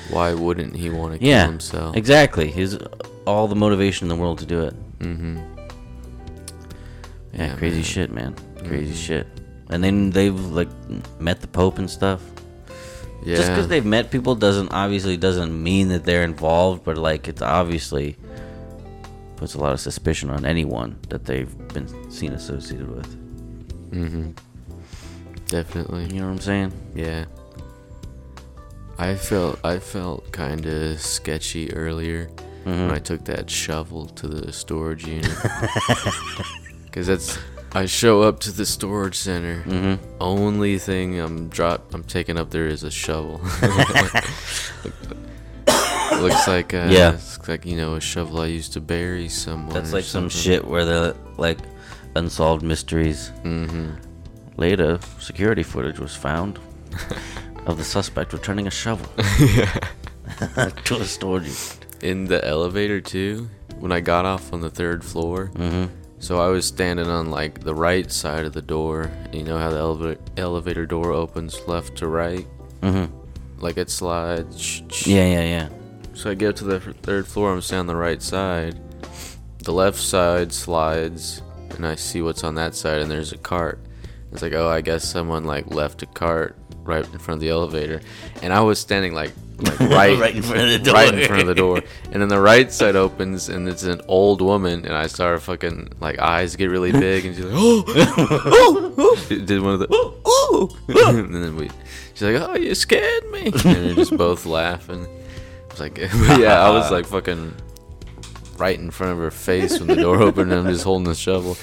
Why 0.10 0.34
wouldn't 0.34 0.76
he 0.76 0.90
want 0.90 1.14
to 1.14 1.20
kill 1.20 1.28
yeah 1.28 1.46
himself? 1.46 1.96
exactly 1.96 2.52
he's 2.52 2.78
all 3.26 3.48
the 3.48 3.56
motivation 3.56 4.06
in 4.06 4.10
the 4.10 4.22
world 4.22 4.40
to 4.40 4.46
do 4.46 4.62
it 4.64 4.74
Mm-hmm. 5.00 5.38
yeah, 7.34 7.46
Yeah, 7.48 7.56
crazy 7.56 7.76
man. 7.78 7.84
shit 7.84 8.12
man 8.12 8.36
crazy 8.66 8.94
Mhm. 8.94 9.06
shit 9.08 9.28
and 9.70 9.84
then 9.84 10.10
they've 10.12 10.40
like 10.60 10.70
met 11.20 11.40
the 11.42 11.48
pope 11.48 11.78
and 11.78 11.90
stuff 11.90 12.22
Yeah. 13.28 13.36
just 13.38 13.50
because 13.50 13.68
they've 13.68 13.86
met 13.98 14.10
people 14.10 14.36
doesn't 14.36 14.70
obviously 14.70 15.18
doesn't 15.18 15.52
mean 15.70 15.90
that 15.90 16.04
they're 16.06 16.24
involved 16.24 16.84
but 16.86 16.98
like 16.98 17.28
it's 17.28 17.42
obviously 17.42 18.16
puts 19.36 19.54
a 19.54 19.60
lot 19.60 19.74
of 19.74 19.80
suspicion 19.80 20.30
on 20.30 20.46
anyone 20.46 20.98
that 21.10 21.26
they've 21.26 21.54
been 21.74 21.88
seen 22.12 22.32
associated 22.34 22.90
with 22.90 23.10
Mm-hmm. 23.92 24.32
Definitely. 25.48 26.06
you 26.14 26.20
know 26.22 26.28
what 26.28 26.34
i'm 26.34 26.40
saying 26.40 26.72
Yeah. 26.96 27.26
I 29.00 29.14
felt 29.16 29.60
I 29.64 29.78
felt 29.80 30.32
kind 30.32 30.66
of 30.66 31.00
sketchy 31.02 31.72
earlier 31.74 32.30
Mm-hmm. 32.66 32.82
when 32.88 32.92
I 32.92 33.00
took 33.00 33.24
that 33.26 33.50
shovel 33.50 34.08
to 34.20 34.28
the 34.28 34.52
storage 34.52 35.06
unit. 35.08 35.32
Cuz 36.92 37.08
that's 37.08 37.38
I 37.78 37.86
show 37.86 38.22
up 38.24 38.40
to 38.42 38.52
the 38.52 38.66
storage 38.66 39.16
center. 39.16 39.64
mm-hmm 39.64 39.96
Only 40.20 40.80
thing 40.80 41.20
I'm 41.20 41.48
drop 41.50 41.94
I'm 41.94 42.04
taking 42.04 42.38
up 42.38 42.50
there 42.50 42.68
is 42.68 42.84
a 42.84 42.90
shovel. 42.92 43.40
looks 46.22 46.48
like 46.48 46.74
uh, 46.74 46.88
Yeah. 46.90 47.10
looks 47.12 47.48
like 47.48 47.66
you 47.66 47.76
know 47.78 47.96
a 47.96 48.02
shovel 48.02 48.42
I 48.42 48.48
used 48.48 48.74
to 48.74 48.82
bury 48.82 49.30
someone. 49.30 49.74
That's 49.74 49.94
like 49.94 50.06
some 50.06 50.30
shit 50.30 50.66
where 50.66 50.86
the 50.86 51.16
like 51.38 51.60
unsolved 52.16 52.64
mysteries. 52.64 53.32
Mm-hmm. 53.44 53.90
Later, 54.58 55.00
security 55.20 55.64
footage 55.64 56.00
was 56.00 56.16
found 56.16 56.60
of 57.68 57.78
the 57.78 57.84
suspect 57.84 58.34
returning 58.34 58.66
a 58.68 58.72
shovel 58.72 59.06
to 60.86 60.96
a 61.00 61.06
storage. 61.06 61.54
In 62.02 62.26
the 62.26 62.44
elevator 62.46 63.02
too. 63.02 63.50
When 63.80 63.92
I 63.92 64.00
got 64.00 64.26
off 64.26 64.52
on 64.54 64.62
the 64.62 64.72
third 64.72 65.04
floor, 65.06 65.52
Mm-hmm. 65.54 65.94
So 66.20 66.40
I 66.40 66.48
was 66.48 66.66
standing 66.66 67.08
on 67.08 67.30
like 67.30 67.62
the 67.62 67.76
right 67.76 68.12
side 68.12 68.46
of 68.46 68.54
the 68.54 68.62
door. 68.62 69.12
You 69.32 69.44
know 69.44 69.58
how 69.58 69.70
the 69.70 69.78
elevator 69.78 70.22
elevator 70.38 70.86
door 70.86 71.12
opens 71.12 71.60
left 71.68 71.96
to 71.98 72.08
right, 72.08 72.46
Mm-hmm. 72.82 73.14
like 73.62 73.78
it 73.78 73.90
slides. 73.90 74.60
sh- 74.62 74.82
sh- 74.92 75.08
Yeah, 75.08 75.26
yeah, 75.28 75.44
yeah. 75.44 75.70
So 76.14 76.32
I 76.32 76.34
get 76.34 76.50
up 76.50 76.56
to 76.58 76.64
the 76.66 76.80
third 76.80 77.28
floor. 77.28 77.54
I'm 77.54 77.62
standing 77.62 77.82
on 77.82 77.88
the 77.88 77.96
right 77.96 78.22
side. 78.22 78.80
The 79.60 79.72
left 79.74 79.98
side 80.00 80.52
slides, 80.54 81.42
and 81.76 81.86
I 81.86 81.96
see 81.96 82.22
what's 82.22 82.44
on 82.44 82.56
that 82.56 82.74
side, 82.74 83.02
and 83.02 83.12
there's 83.12 83.34
a 83.34 83.38
cart. 83.38 83.80
It's 84.32 84.42
like, 84.42 84.54
oh, 84.54 84.70
I 84.70 84.82
guess 84.82 85.04
someone 85.08 85.44
like 85.46 85.74
left 85.74 86.02
a 86.02 86.06
cart 86.08 86.56
right 86.84 87.06
in 87.06 87.20
front 87.20 87.38
of 87.38 87.42
the 87.42 87.50
elevator, 87.50 88.02
and 88.42 88.52
I 88.54 88.62
was 88.62 88.80
standing 88.80 89.14
like 89.14 89.32
like 89.60 89.80
right, 89.80 90.20
Right 90.20 90.36
in 90.36 90.44
front 90.44 90.62
of 90.62 90.70
the 90.70 90.80
door. 90.80 90.94
right 90.94 91.14
in 91.14 91.28
front 91.28 91.42
of 91.42 91.48
the 91.48 91.56
door, 91.56 91.82
and 92.12 92.22
then 92.22 92.30
the 92.30 92.40
right 92.40 92.72
side 92.72 92.96
opens, 92.96 93.50
and 93.50 93.68
it's 93.68 93.84
an 93.84 94.02
old 94.08 94.42
woman, 94.42 94.86
and 94.86 94.94
I 94.94 95.08
saw 95.08 95.28
her 95.28 95.40
fucking 95.40 95.94
like 96.00 96.20
eyes 96.20 96.56
get 96.56 96.70
really 96.70 96.92
big, 96.92 97.26
and 97.26 97.36
she's 97.36 97.46
like, 97.46 97.54
oh, 97.56 97.84
oh, 97.88 98.94
oh, 98.98 99.26
did 99.30 99.62
one 99.62 99.74
of 99.74 99.80
the 99.80 99.88
oh, 99.90 100.16
oh, 100.26 100.70
oh. 100.90 100.96
oh. 100.96 101.18
and 101.18 101.34
then 101.34 101.56
we, 101.56 101.70
she's 102.14 102.22
like, 102.22 102.42
oh, 102.42 102.56
you 102.56 102.76
scared 102.76 103.30
me, 103.32 103.46
and 103.46 103.86
we're 103.86 103.96
just 103.96 104.16
both 104.16 104.46
laughing. 104.46 105.06
I 105.06 105.72
was 105.72 105.80
like, 105.80 105.98
yeah, 106.40 106.62
I 106.62 106.70
was 106.70 106.92
like 106.92 107.06
fucking 107.06 107.54
right 108.58 108.78
in 108.78 108.92
front 108.92 109.14
of 109.14 109.18
her 109.20 109.32
face 109.32 109.80
when 109.80 109.88
the 109.88 109.96
door 109.96 110.22
opened, 110.22 110.52
and 110.52 110.68
I'm 110.68 110.74
just 110.74 110.84
holding 110.84 111.08
the 111.08 111.16
shovel, 111.16 111.58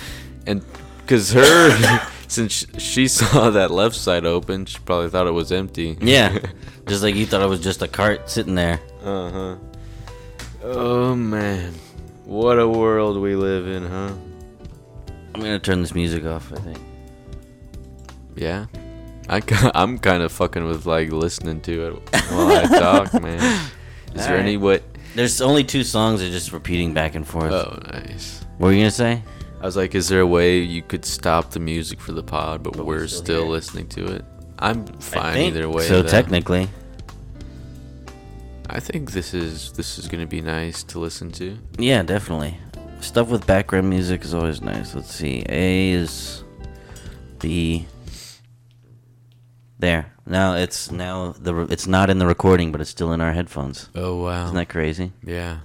and 0.46 0.64
because 0.98 1.32
her. 1.32 2.08
Since 2.26 2.66
she 2.78 3.06
saw 3.06 3.50
that 3.50 3.70
left 3.70 3.94
side 3.94 4.24
open, 4.24 4.64
she 4.64 4.78
probably 4.80 5.08
thought 5.08 5.28
it 5.28 5.32
was 5.32 5.52
empty. 5.52 5.96
Yeah. 6.00 6.38
Just 6.86 7.02
like 7.02 7.14
you 7.14 7.26
thought 7.26 7.42
it 7.42 7.48
was 7.48 7.60
just 7.60 7.82
a 7.82 7.88
cart 7.88 8.28
sitting 8.28 8.54
there. 8.54 8.80
Uh 9.02 9.30
huh. 9.30 9.56
Oh 10.62 11.14
man, 11.14 11.74
what 12.24 12.58
a 12.58 12.68
world 12.68 13.18
we 13.18 13.34
live 13.36 13.66
in, 13.66 13.84
huh? 13.86 14.12
I'm 15.34 15.40
gonna 15.40 15.58
turn 15.58 15.80
this 15.80 15.94
music 15.94 16.24
off. 16.24 16.52
I 16.52 16.56
think. 16.56 16.78
Yeah. 18.36 18.66
I 19.28 19.42
I'm 19.74 19.98
kind 19.98 20.22
of 20.22 20.32
fucking 20.32 20.64
with 20.66 20.86
like 20.86 21.10
listening 21.10 21.60
to 21.62 21.86
it 21.88 22.20
while 22.30 22.48
I 22.56 22.64
talk, 22.64 23.14
man. 23.22 23.70
Is 24.14 24.26
there 24.26 24.36
any 24.36 24.56
what? 24.56 24.82
There's 25.14 25.40
only 25.40 25.64
two 25.64 25.84
songs 25.84 26.20
that 26.20 26.26
are 26.26 26.32
just 26.32 26.52
repeating 26.52 26.92
back 26.92 27.14
and 27.14 27.26
forth. 27.26 27.52
Oh, 27.52 27.78
nice. 27.92 28.44
What 28.58 28.68
were 28.68 28.72
you 28.72 28.80
gonna 28.80 28.90
say? 28.90 29.22
I 29.60 29.66
was 29.66 29.76
like, 29.76 29.94
is 29.94 30.08
there 30.08 30.20
a 30.20 30.26
way 30.26 30.58
you 30.58 30.82
could 30.82 31.04
stop 31.04 31.52
the 31.52 31.60
music 31.60 31.98
for 31.98 32.12
the 32.12 32.22
pod, 32.22 32.62
but, 32.62 32.76
But 32.76 32.84
we're 32.84 32.96
we're 32.96 33.06
still, 33.08 33.22
still 33.24 33.46
listening 33.48 33.88
to 33.88 34.04
it? 34.16 34.24
I'm 34.64 34.86
fine 34.86 35.36
either 35.38 35.68
way. 35.68 35.84
So 35.86 36.02
though. 36.02 36.08
technically, 36.08 36.68
I 38.68 38.80
think 38.80 39.12
this 39.12 39.34
is 39.34 39.72
this 39.72 39.98
is 39.98 40.08
gonna 40.08 40.26
be 40.26 40.40
nice 40.40 40.82
to 40.84 40.98
listen 40.98 41.30
to. 41.32 41.58
yeah, 41.78 42.02
definitely. 42.02 42.58
Stuff 43.00 43.28
with 43.28 43.46
background 43.46 43.90
music 43.90 44.24
is 44.24 44.32
always 44.32 44.62
nice. 44.62 44.94
Let's 44.94 45.14
see. 45.14 45.44
A 45.48 45.90
is 45.90 46.42
B. 47.38 47.86
There. 49.78 50.12
Now 50.26 50.54
it's 50.54 50.90
now 50.90 51.34
the 51.38 51.54
re- 51.54 51.66
it's 51.68 51.86
not 51.86 52.08
in 52.08 52.18
the 52.18 52.26
recording, 52.26 52.72
but 52.72 52.80
it's 52.80 52.88
still 52.90 53.12
in 53.12 53.20
our 53.20 53.32
headphones. 53.32 53.90
Oh 53.94 54.22
wow! 54.22 54.44
Isn't 54.44 54.56
that 54.56 54.68
crazy? 54.70 55.12
yeah. 55.22 55.58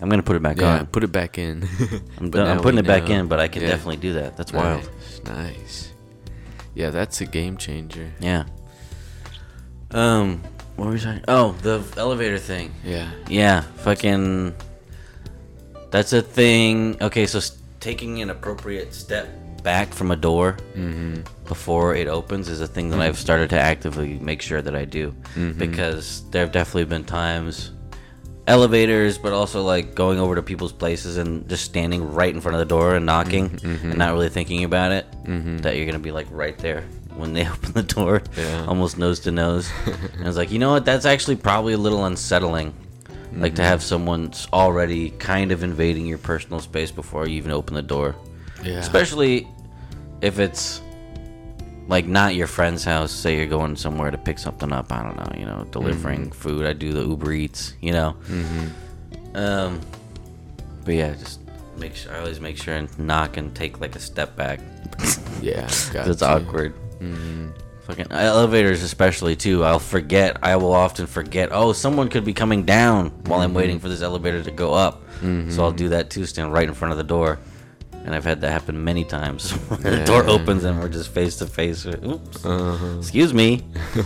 I'm 0.00 0.08
gonna 0.08 0.22
put 0.22 0.34
it 0.36 0.42
back 0.42 0.60
yeah, 0.60 0.78
on. 0.80 0.86
put 0.86 1.04
it 1.04 1.12
back 1.12 1.38
in. 1.38 1.62
I'm, 2.18 2.30
But 2.30 2.38
done- 2.38 2.48
I'm 2.48 2.56
putting 2.58 2.76
we 2.76 2.80
it 2.82 2.86
back 2.86 3.08
in, 3.10 3.28
but 3.28 3.38
I 3.38 3.46
can 3.48 3.62
Yeah. 3.62 3.68
definitely 3.70 3.98
do 3.98 4.14
that. 4.14 4.36
That's 4.36 4.52
wild. 4.52 4.82
Nice, 4.82 5.22
nice. 5.24 5.91
Yeah, 6.74 6.90
that's 6.90 7.20
a 7.20 7.26
game 7.26 7.56
changer. 7.56 8.10
Yeah. 8.20 8.44
Um, 9.90 10.42
what 10.76 10.86
were 10.86 10.92
we 10.92 10.98
talking? 11.00 11.22
Oh, 11.28 11.52
the 11.62 11.82
elevator 11.96 12.38
thing. 12.38 12.72
Yeah. 12.84 13.10
Yeah, 13.28 13.60
fucking. 13.60 14.54
That's 15.90 16.12
a 16.14 16.22
thing. 16.22 16.96
Okay, 17.02 17.26
so 17.26 17.40
taking 17.80 18.22
an 18.22 18.30
appropriate 18.30 18.94
step 18.94 19.28
back 19.62 19.92
from 19.92 20.10
a 20.10 20.16
door 20.16 20.56
Mm-hmm. 20.74 21.20
before 21.46 21.94
it 21.94 22.08
opens 22.08 22.48
is 22.48 22.60
a 22.60 22.66
thing 22.66 22.88
that 22.90 23.00
I've 23.00 23.18
started 23.18 23.50
to 23.50 23.58
actively 23.60 24.18
make 24.18 24.40
sure 24.42 24.60
that 24.62 24.74
I 24.74 24.84
do 24.86 25.14
Mm-hmm. 25.36 25.58
because 25.58 26.28
there 26.30 26.42
have 26.42 26.52
definitely 26.52 26.84
been 26.86 27.04
times 27.04 27.70
elevators 28.46 29.18
but 29.18 29.32
also 29.32 29.62
like 29.62 29.94
going 29.94 30.18
over 30.18 30.34
to 30.34 30.42
people's 30.42 30.72
places 30.72 31.16
and 31.16 31.48
just 31.48 31.64
standing 31.64 32.12
right 32.12 32.34
in 32.34 32.40
front 32.40 32.54
of 32.54 32.58
the 32.58 32.64
door 32.64 32.96
and 32.96 33.06
knocking 33.06 33.50
Mm-hmm. 33.50 33.90
and 33.90 33.98
not 33.98 34.12
really 34.12 34.28
thinking 34.28 34.64
about 34.64 34.92
it 34.92 35.06
that 35.62 35.76
you're 35.76 35.86
gonna 35.86 35.98
be 35.98 36.10
like 36.12 36.26
right 36.30 36.58
there 36.58 36.82
when 37.14 37.32
they 37.34 37.46
open 37.54 37.72
the 37.72 37.82
door 37.84 38.22
Yeah. 38.36 38.64
almost 38.66 38.98
nose 38.98 39.20
to 39.20 39.30
nose 39.30 39.70
and 39.86 40.24
I 40.24 40.26
was 40.26 40.36
like 40.36 40.50
you 40.50 40.58
know 40.58 40.72
what 40.72 40.84
that's 40.84 41.04
actually 41.04 41.36
probably 41.36 41.72
a 41.74 41.78
little 41.78 42.04
unsettling 42.04 42.74
like 43.34 43.52
Mm-hmm. 43.52 43.56
to 43.56 43.62
have 43.62 43.82
someone 43.82 44.32
already 44.52 45.10
kind 45.10 45.52
of 45.52 45.62
invading 45.62 46.04
your 46.06 46.18
personal 46.18 46.60
space 46.60 46.90
before 46.90 47.26
you 47.26 47.36
even 47.36 47.50
open 47.52 47.74
the 47.74 47.82
door 47.82 48.14
Yeah. 48.64 48.78
especially 48.78 49.46
if 50.20 50.38
it's 50.38 50.80
like 51.88 52.06
not 52.06 52.34
your 52.34 52.46
friend's 52.46 52.84
house. 52.84 53.10
Say 53.10 53.36
you're 53.36 53.46
going 53.46 53.76
somewhere 53.76 54.10
to 54.10 54.18
pick 54.18 54.38
something 54.38 54.72
up. 54.72 54.92
I 54.92 55.02
don't 55.02 55.16
know 55.16 55.38
you 55.38 55.46
know 55.46 55.66
delivering 55.70 56.20
Mm-hmm. 56.22 56.30
food. 56.30 56.66
I 56.66 56.72
do 56.72 56.92
the 56.92 57.02
uber 57.04 57.32
eats 57.32 57.74
you 57.80 57.92
know? 57.92 58.16
Mm-hmm. 58.28 59.36
Um 59.36 59.80
but 60.84 60.94
yeah 60.94 61.14
just 61.14 61.40
make 61.78 61.94
sure 61.96 62.12
i 62.14 62.18
always 62.18 62.38
make 62.40 62.56
sure 62.56 62.74
and 62.74 62.88
knock 62.98 63.36
and 63.36 63.54
take 63.54 63.80
like 63.80 63.96
a 63.96 64.00
step 64.00 64.36
back. 64.36 64.60
Yeah. 65.42 65.66
It's 65.66 66.22
awkward. 66.22 66.72
Mm-hmm. 67.00 67.48
Fucking 67.86 68.12
uh, 68.12 68.16
elevators 68.16 68.84
especially 68.84 69.34
too. 69.34 69.64
I'll 69.64 69.80
forget 69.80 70.36
i 70.42 70.54
will 70.54 70.72
often 70.72 71.06
forget 71.06 71.48
oh 71.50 71.72
someone 71.72 72.08
could 72.08 72.24
be 72.24 72.32
coming 72.32 72.64
down 72.64 73.10
while 73.26 73.40
i'm 73.40 73.54
waiting 73.54 73.76
mm-hmm. 73.76 73.82
for 73.82 73.88
this 73.88 74.02
elevator 74.02 74.40
to 74.42 74.50
go 74.52 74.72
up. 74.72 75.02
So 75.20 75.64
i'll 75.64 75.72
do 75.72 75.88
that 75.90 76.10
too 76.10 76.26
stand 76.26 76.52
right 76.52 76.68
in 76.68 76.74
front 76.74 76.92
of 76.92 76.98
the 76.98 77.04
door 77.04 77.38
and 78.04 78.14
i've 78.14 78.24
had 78.24 78.40
that 78.40 78.50
happen 78.50 78.82
many 78.84 79.04
times 79.04 79.52
the 79.80 80.02
door 80.04 80.24
opens 80.24 80.64
and 80.64 80.78
we're 80.80 80.88
just 80.88 81.10
face 81.10 81.36
to 81.36 81.46
face 81.46 81.86
oops 81.86 82.44
Uh-huh. 82.44 82.98
excuse 82.98 83.32
me 83.34 83.62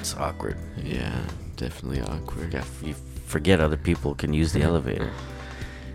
it's 0.00 0.16
awkward 0.16 0.56
Yeah. 0.82 1.18
Definitely 1.56 2.00
awkward. 2.02 2.52
yeah, 2.52 2.64
you 2.82 2.94
forget 3.26 3.60
other 3.60 3.76
people 3.76 4.14
can 4.16 4.32
use 4.34 4.52
the 4.52 4.62
elevator 4.62 5.10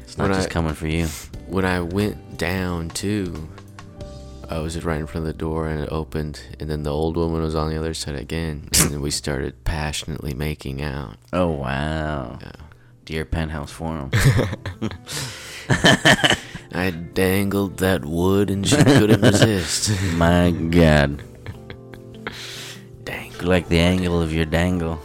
it's 0.03 0.17
not 0.17 0.29
When 0.29 0.37
just 0.37 0.49
I- 0.49 0.53
coming 0.53 0.73
for 0.75 0.87
you 0.87 1.07
When 1.47 1.65
I 1.65 1.81
went 1.81 2.37
down 2.37 2.89
too, 2.89 3.47
I 4.49 4.59
was 4.59 4.81
right 4.85 4.99
in 4.99 5.07
front 5.07 5.27
of 5.27 5.33
the 5.33 5.37
door 5.37 5.67
and 5.67 5.81
it 5.81 5.89
opened, 5.91 6.39
and 6.59 6.69
then 6.69 6.83
the 6.83 6.91
old 6.91 7.17
woman 7.17 7.41
was 7.41 7.55
on 7.55 7.69
the 7.69 7.77
other 7.77 7.93
side 7.93 8.15
again, 8.15 8.69
and 8.79 9.01
we 9.01 9.11
started 9.11 9.63
passionately 9.65 10.33
making 10.33 10.81
out. 10.81 11.17
oh 11.33 11.51
wow 11.51 12.37
Yeah. 12.41 12.51
dear 13.05 13.25
penthouse 13.25 13.71
forum 13.71 14.11
I 16.73 16.91
dangled 16.91 17.77
that 17.77 18.03
wood 18.05 18.49
and 18.49 18.67
she 18.67 18.75
couldn't 18.75 19.21
resist. 19.31 19.91
My 20.13 20.51
God. 20.51 21.23
Dang. 23.03 23.31
Like 23.41 23.67
the 23.69 23.79
angle 23.79 24.21
of 24.21 24.33
your 24.33 24.45
dangle. 24.45 24.99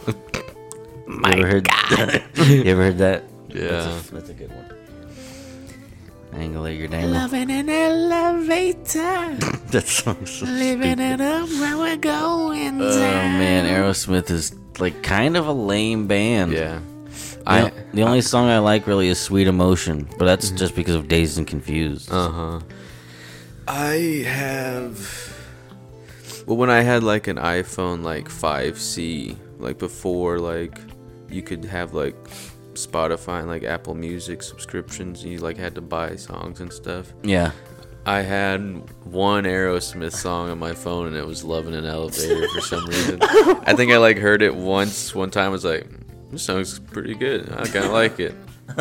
My 1.07 1.35
you 1.35 1.41
ever 1.43 1.47
heard 1.47 1.67
God. 1.69 2.23
you 2.47 2.63
ever 2.65 2.83
heard 2.83 2.97
that? 2.97 3.23
Yeah. 3.49 3.67
That's 3.67 4.09
a, 4.09 4.13
that's 4.15 4.29
a 4.29 4.33
good 4.33 4.49
one. 4.51 4.69
Angle 6.33 6.65
of 6.65 6.73
your 6.73 6.87
dangle. 6.87 7.11
Love 7.11 7.33
in 7.35 7.51
an 7.51 7.69
elevator, 7.69 9.35
that 9.69 9.85
song's 9.85 10.31
so 10.31 10.45
living 10.47 10.97
stupid. 10.97 10.99
it 10.99 11.21
up 11.21 11.47
where 11.47 11.77
we're 11.77 11.95
going. 11.95 12.81
Oh 12.81 12.99
man, 12.99 13.65
Aerosmith 13.67 14.31
is 14.31 14.55
like 14.79 15.03
kind 15.03 15.37
of 15.37 15.45
a 15.45 15.53
lame 15.53 16.07
band. 16.07 16.53
Yeah. 16.53 16.79
I, 17.45 17.71
the 17.93 18.03
only 18.03 18.21
song 18.21 18.47
I 18.49 18.59
like 18.59 18.87
really 18.87 19.07
is 19.07 19.19
Sweet 19.19 19.47
Emotion, 19.47 20.07
but 20.17 20.25
that's 20.25 20.49
just 20.51 20.75
because 20.75 20.95
of 20.95 21.07
Dazed 21.07 21.37
and 21.37 21.47
Confused. 21.47 22.11
Uh 22.11 22.29
huh. 22.29 22.59
I 23.67 24.23
have. 24.27 25.33
Well, 26.45 26.57
when 26.57 26.69
I 26.69 26.81
had 26.81 27.03
like 27.03 27.27
an 27.27 27.37
iPhone 27.37 28.03
like 28.03 28.27
5C, 28.29 29.37
like 29.59 29.77
before, 29.77 30.39
like 30.39 30.77
you 31.29 31.41
could 31.41 31.63
have 31.65 31.93
like 31.93 32.15
Spotify 32.73 33.39
and 33.39 33.47
like 33.47 33.63
Apple 33.63 33.93
Music 33.95 34.41
subscriptions, 34.43 35.23
and 35.23 35.31
you 35.31 35.39
like 35.39 35.57
had 35.57 35.75
to 35.75 35.81
buy 35.81 36.15
songs 36.15 36.59
and 36.59 36.71
stuff. 36.71 37.13
yeah. 37.23 37.51
I 38.05 38.19
had 38.19 38.59
one 39.05 39.45
Aerosmith 39.45 40.11
song 40.11 40.49
on 40.49 40.59
my 40.59 40.73
phone, 40.73 41.07
and 41.07 41.15
it 41.15 41.25
was 41.25 41.45
"Love 41.45 41.67
in 41.67 41.73
an 41.73 41.85
Elevator" 41.85 42.49
for 42.49 42.59
some 42.59 42.85
reason. 42.85 43.19
I 43.21 43.73
think 43.77 43.93
I 43.93 43.97
like 43.97 44.17
heard 44.17 44.41
it 44.41 44.53
once. 44.53 45.15
One 45.15 45.31
time, 45.31 45.45
I 45.45 45.49
was 45.49 45.63
like, 45.63 45.87
"This 46.33 46.43
song's 46.43 46.79
pretty 46.79 47.15
good. 47.15 47.49
I 47.51 47.65
kind 47.65 47.85
of 47.85 47.91
like 48.01 48.19
it." 48.19 48.35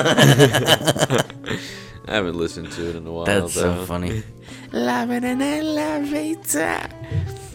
I 2.09 2.15
haven't 2.17 2.35
listened 2.37 2.73
to 2.73 2.89
it 2.91 2.97
in 2.97 3.07
a 3.07 3.13
while. 3.13 3.25
That's 3.27 3.55
so 3.55 3.75
though. 3.75 3.87
funny. 3.87 4.23
Love 4.73 5.11
in 5.11 5.25
an 5.25 5.41
elevator. 5.41 6.89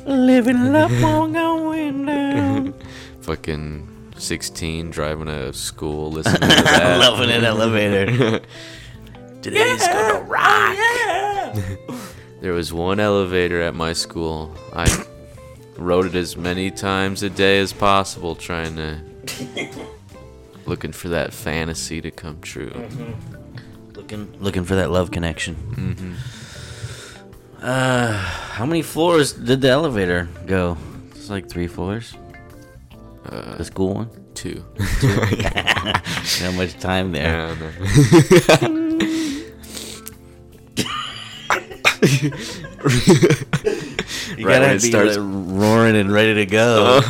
Living 0.06 0.76
up 0.76 0.92
on 1.04 1.34
going 1.34 2.06
down. 2.06 2.74
Fucking 3.22 4.14
16, 4.16 4.90
driving 4.92 5.26
to 5.26 5.52
school, 5.52 6.12
listening 6.12 6.42
to 6.42 6.48
that. 6.48 7.00
Love 7.00 7.22
in 7.22 7.30
an 7.30 7.44
elevator. 7.44 8.40
Today's 9.42 9.86
gonna 9.86 10.22
rock. 10.22 10.78
there 12.40 12.54
was 12.54 12.72
one 12.72 13.00
elevator 13.00 13.62
at 13.62 13.76
my 13.76 13.94
school. 13.94 14.56
I 14.74 15.06
rode 15.78 16.06
it 16.06 16.16
as 16.16 16.38
many 16.38 16.72
times 16.72 17.22
a 17.24 17.30
day 17.30 17.60
as 17.60 17.74
possible, 17.74 18.36
trying 18.36 18.76
to. 18.78 19.02
looking 20.66 20.92
for 20.92 21.10
that 21.10 21.34
fantasy 21.34 22.02
to 22.02 22.12
come 22.12 22.40
true. 22.42 22.72
looking 23.96 24.28
looking 24.40 24.64
for 24.66 24.76
that 24.76 24.90
love 24.92 25.12
connection. 25.12 25.56
Mm-hmm. 25.56 26.14
Uh, 27.62 28.14
how 28.54 28.66
many 28.66 28.82
floors 28.84 29.34
did 29.34 29.62
the 29.62 29.70
elevator 29.70 30.28
go? 30.46 30.78
It's 31.12 31.30
like 31.30 31.50
three 31.50 31.68
floors. 31.68 32.14
Uh, 33.26 33.56
The 33.58 33.66
school 33.66 33.94
one. 33.96 34.10
two. 34.36 34.64
How 34.80 36.52
much 36.56 36.78
time 36.80 37.12
there? 37.12 37.56
Yeah. 37.58 38.68
You 44.38 44.46
Right 44.48 44.60
gotta 44.62 44.72
it 44.76 44.82
be 44.82 44.90
starts- 44.90 45.18
like, 45.18 45.26
roaring 45.60 45.96
and 45.96 46.12
ready 46.12 46.34
to 46.36 46.46
go 46.46 47.02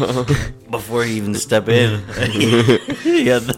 before 0.72 1.06
you 1.06 1.16
even 1.16 1.36
step 1.36 1.68
in. 1.70 2.02
yeah, 3.06 3.40
the- 3.40 3.58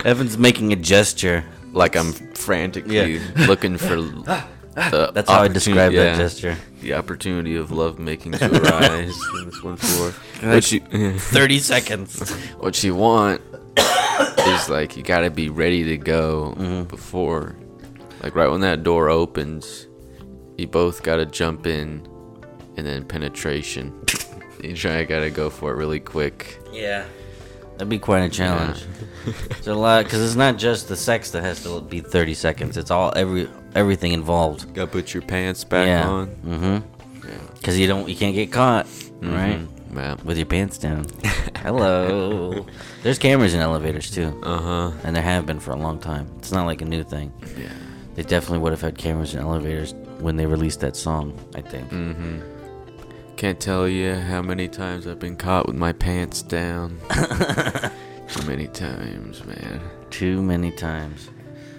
Evan's 0.04 0.38
making 0.38 0.72
a 0.72 0.76
gesture. 0.76 1.44
like 1.72 1.96
I'm 1.96 2.12
frantically 2.34 3.14
Yeah. 3.16 3.20
looking 3.46 3.76
for. 3.78 3.96
the 3.96 5.10
That's 5.14 5.28
how 5.30 5.42
I 5.42 5.48
describe 5.48 5.92
opportunity- 5.92 5.96
that 5.96 6.16
gesture. 6.18 6.56
the 6.82 6.94
opportunity 6.94 7.56
of 7.56 7.70
love 7.70 7.98
making 7.98 8.32
to 8.32 8.46
arise 8.62 9.14
in 9.40 9.46
this 9.46 9.62
one 9.62 9.76
floor. 9.76 10.12
What 10.42 10.70
you, 10.72 10.80
Thirty 11.18 11.58
seconds. 11.58 12.30
what 12.58 12.82
you 12.84 12.94
want 12.94 13.40
is 14.46 14.68
like 14.68 14.96
you 14.96 15.02
gotta 15.02 15.30
be 15.30 15.48
ready 15.48 15.82
to 15.84 15.96
go 15.98 16.54
Mm-hmm. 16.58 16.84
before, 16.84 17.56
like 18.22 18.34
right 18.36 18.48
when 18.50 18.60
that 18.60 18.82
door 18.84 19.08
opens, 19.10 19.86
you 20.56 20.66
both 20.66 21.02
gotta 21.02 21.26
jump 21.26 21.66
in, 21.66 22.06
and 22.76 22.86
then 22.86 23.04
penetration. 23.04 23.92
you 24.62 24.74
try 24.74 25.04
gotta 25.04 25.30
go 25.30 25.50
for 25.50 25.72
it 25.72 25.76
really 25.76 26.00
quick. 26.00 26.60
Yeah, 26.72 27.04
that'd 27.72 27.88
be 27.88 27.98
quite 27.98 28.20
a 28.20 28.28
challenge. 28.30 28.84
It's 29.26 29.66
a 29.68 29.74
lot 29.74 30.04
because 30.04 30.20
it's 30.20 30.36
not 30.36 30.58
just 30.58 30.88
the 30.88 30.96
sex 30.96 31.30
that 31.30 31.42
has 31.42 31.62
to 31.62 31.80
be 31.80 32.00
thirty 32.00 32.34
seconds. 32.34 32.76
It's 32.76 32.90
all 32.90 33.10
every 33.16 33.48
everything 33.74 34.12
involved. 34.12 34.74
Gotta 34.74 34.90
put 34.90 35.14
your 35.14 35.22
pants 35.22 35.64
back 35.64 35.86
yeah. 35.86 36.06
on. 36.06 36.26
Mm-hmm. 36.26 37.26
Yeah. 37.26 37.38
Because 37.54 37.78
you 37.78 37.86
don't, 37.86 38.06
you 38.06 38.16
can't 38.16 38.34
get 38.34 38.52
caught, 38.52 38.86
right? 39.22 39.66
map. 39.90 40.22
with 40.24 40.36
your 40.36 40.46
pants 40.46 40.76
down. 40.76 41.06
Hello. 41.56 42.66
There's 43.02 43.18
cameras 43.18 43.54
in 43.54 43.60
elevators 43.60 44.10
too, 44.10 44.38
Uh 44.42 44.58
huh. 44.60 44.92
and 45.04 45.16
there 45.16 45.22
have 45.22 45.46
been 45.46 45.60
for 45.60 45.70
a 45.72 45.76
long 45.76 45.98
time. 45.98 46.30
It's 46.38 46.52
not 46.52 46.66
like 46.66 46.82
a 46.82 46.84
new 46.84 47.02
thing. 47.02 47.32
Yeah. 47.56 47.72
They 48.14 48.22
definitely 48.22 48.58
would 48.58 48.72
have 48.72 48.82
had 48.82 48.98
cameras 48.98 49.34
in 49.34 49.40
elevators 49.40 49.94
when 50.24 50.36
they 50.36 50.46
released 50.46 50.80
that 50.80 50.96
song. 50.96 51.38
I 51.54 51.60
think. 51.60 51.90
Mm-hmm. 51.90 52.40
Can't 53.36 53.60
tell 53.60 53.86
you 53.86 54.14
how 54.14 54.42
many 54.42 54.68
times 54.68 55.06
I've 55.06 55.18
been 55.18 55.36
caught 55.36 55.66
with 55.66 55.76
my 55.76 55.92
pants 55.92 56.40
down. 56.40 56.98
Too 58.28 58.46
many 58.46 58.68
times, 58.68 59.44
man. 59.44 59.80
Too 60.10 60.40
many 60.42 60.70
times. 60.70 61.28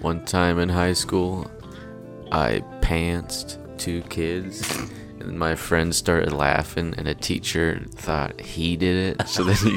One 0.00 0.24
time 0.24 0.58
in 0.58 0.68
high 0.68 0.92
school, 0.92 1.50
I 2.30 2.62
pantsed 2.82 3.58
two 3.78 4.02
kids, 4.02 4.70
and 5.18 5.38
my 5.38 5.54
friends 5.56 5.96
started 5.96 6.32
laughing, 6.32 6.94
and 6.96 7.08
a 7.08 7.14
teacher 7.14 7.82
thought 7.94 8.40
he 8.40 8.76
did 8.76 9.18
it, 9.18 9.28
so 9.28 9.42
then 9.42 9.56
he 9.56 9.76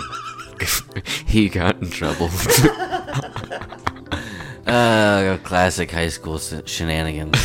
he 1.25 1.49
got 1.49 1.81
in 1.81 1.89
trouble. 1.89 2.29
Uh, 4.71 5.37
classic 5.43 5.91
high 5.91 6.09
school 6.09 6.37
shenanigans. 6.37 7.37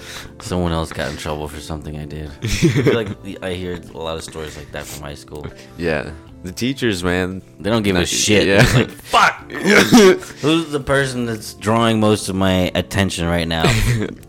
Someone 0.40 0.72
else 0.72 0.92
got 0.92 1.10
in 1.10 1.16
trouble 1.16 1.48
for 1.48 1.60
something 1.60 1.96
I 1.98 2.04
did. 2.06 2.30
I 2.42 2.90
like 2.92 3.42
I 3.42 3.52
hear 3.54 3.74
a 3.74 3.98
lot 3.98 4.16
of 4.16 4.24
stories 4.24 4.56
like 4.56 4.70
that 4.72 4.84
from 4.84 5.02
high 5.02 5.14
school. 5.14 5.46
yeah, 5.78 6.10
the 6.42 6.52
teachers, 6.52 7.04
man. 7.04 7.42
They 7.60 7.70
don't 7.70 7.82
give 7.82 7.96
a 7.96 8.06
shit. 8.06 8.46
yeah. 8.48 8.66
Like, 8.74 8.90
fuck! 9.12 9.50
Who's 9.50 10.70
the 10.70 10.80
person 10.84 11.26
that's 11.26 11.54
drawing 11.54 12.00
most 12.00 12.28
of 12.28 12.34
my 12.36 12.70
attention 12.74 13.26
right 13.26 13.46
now? 13.46 13.64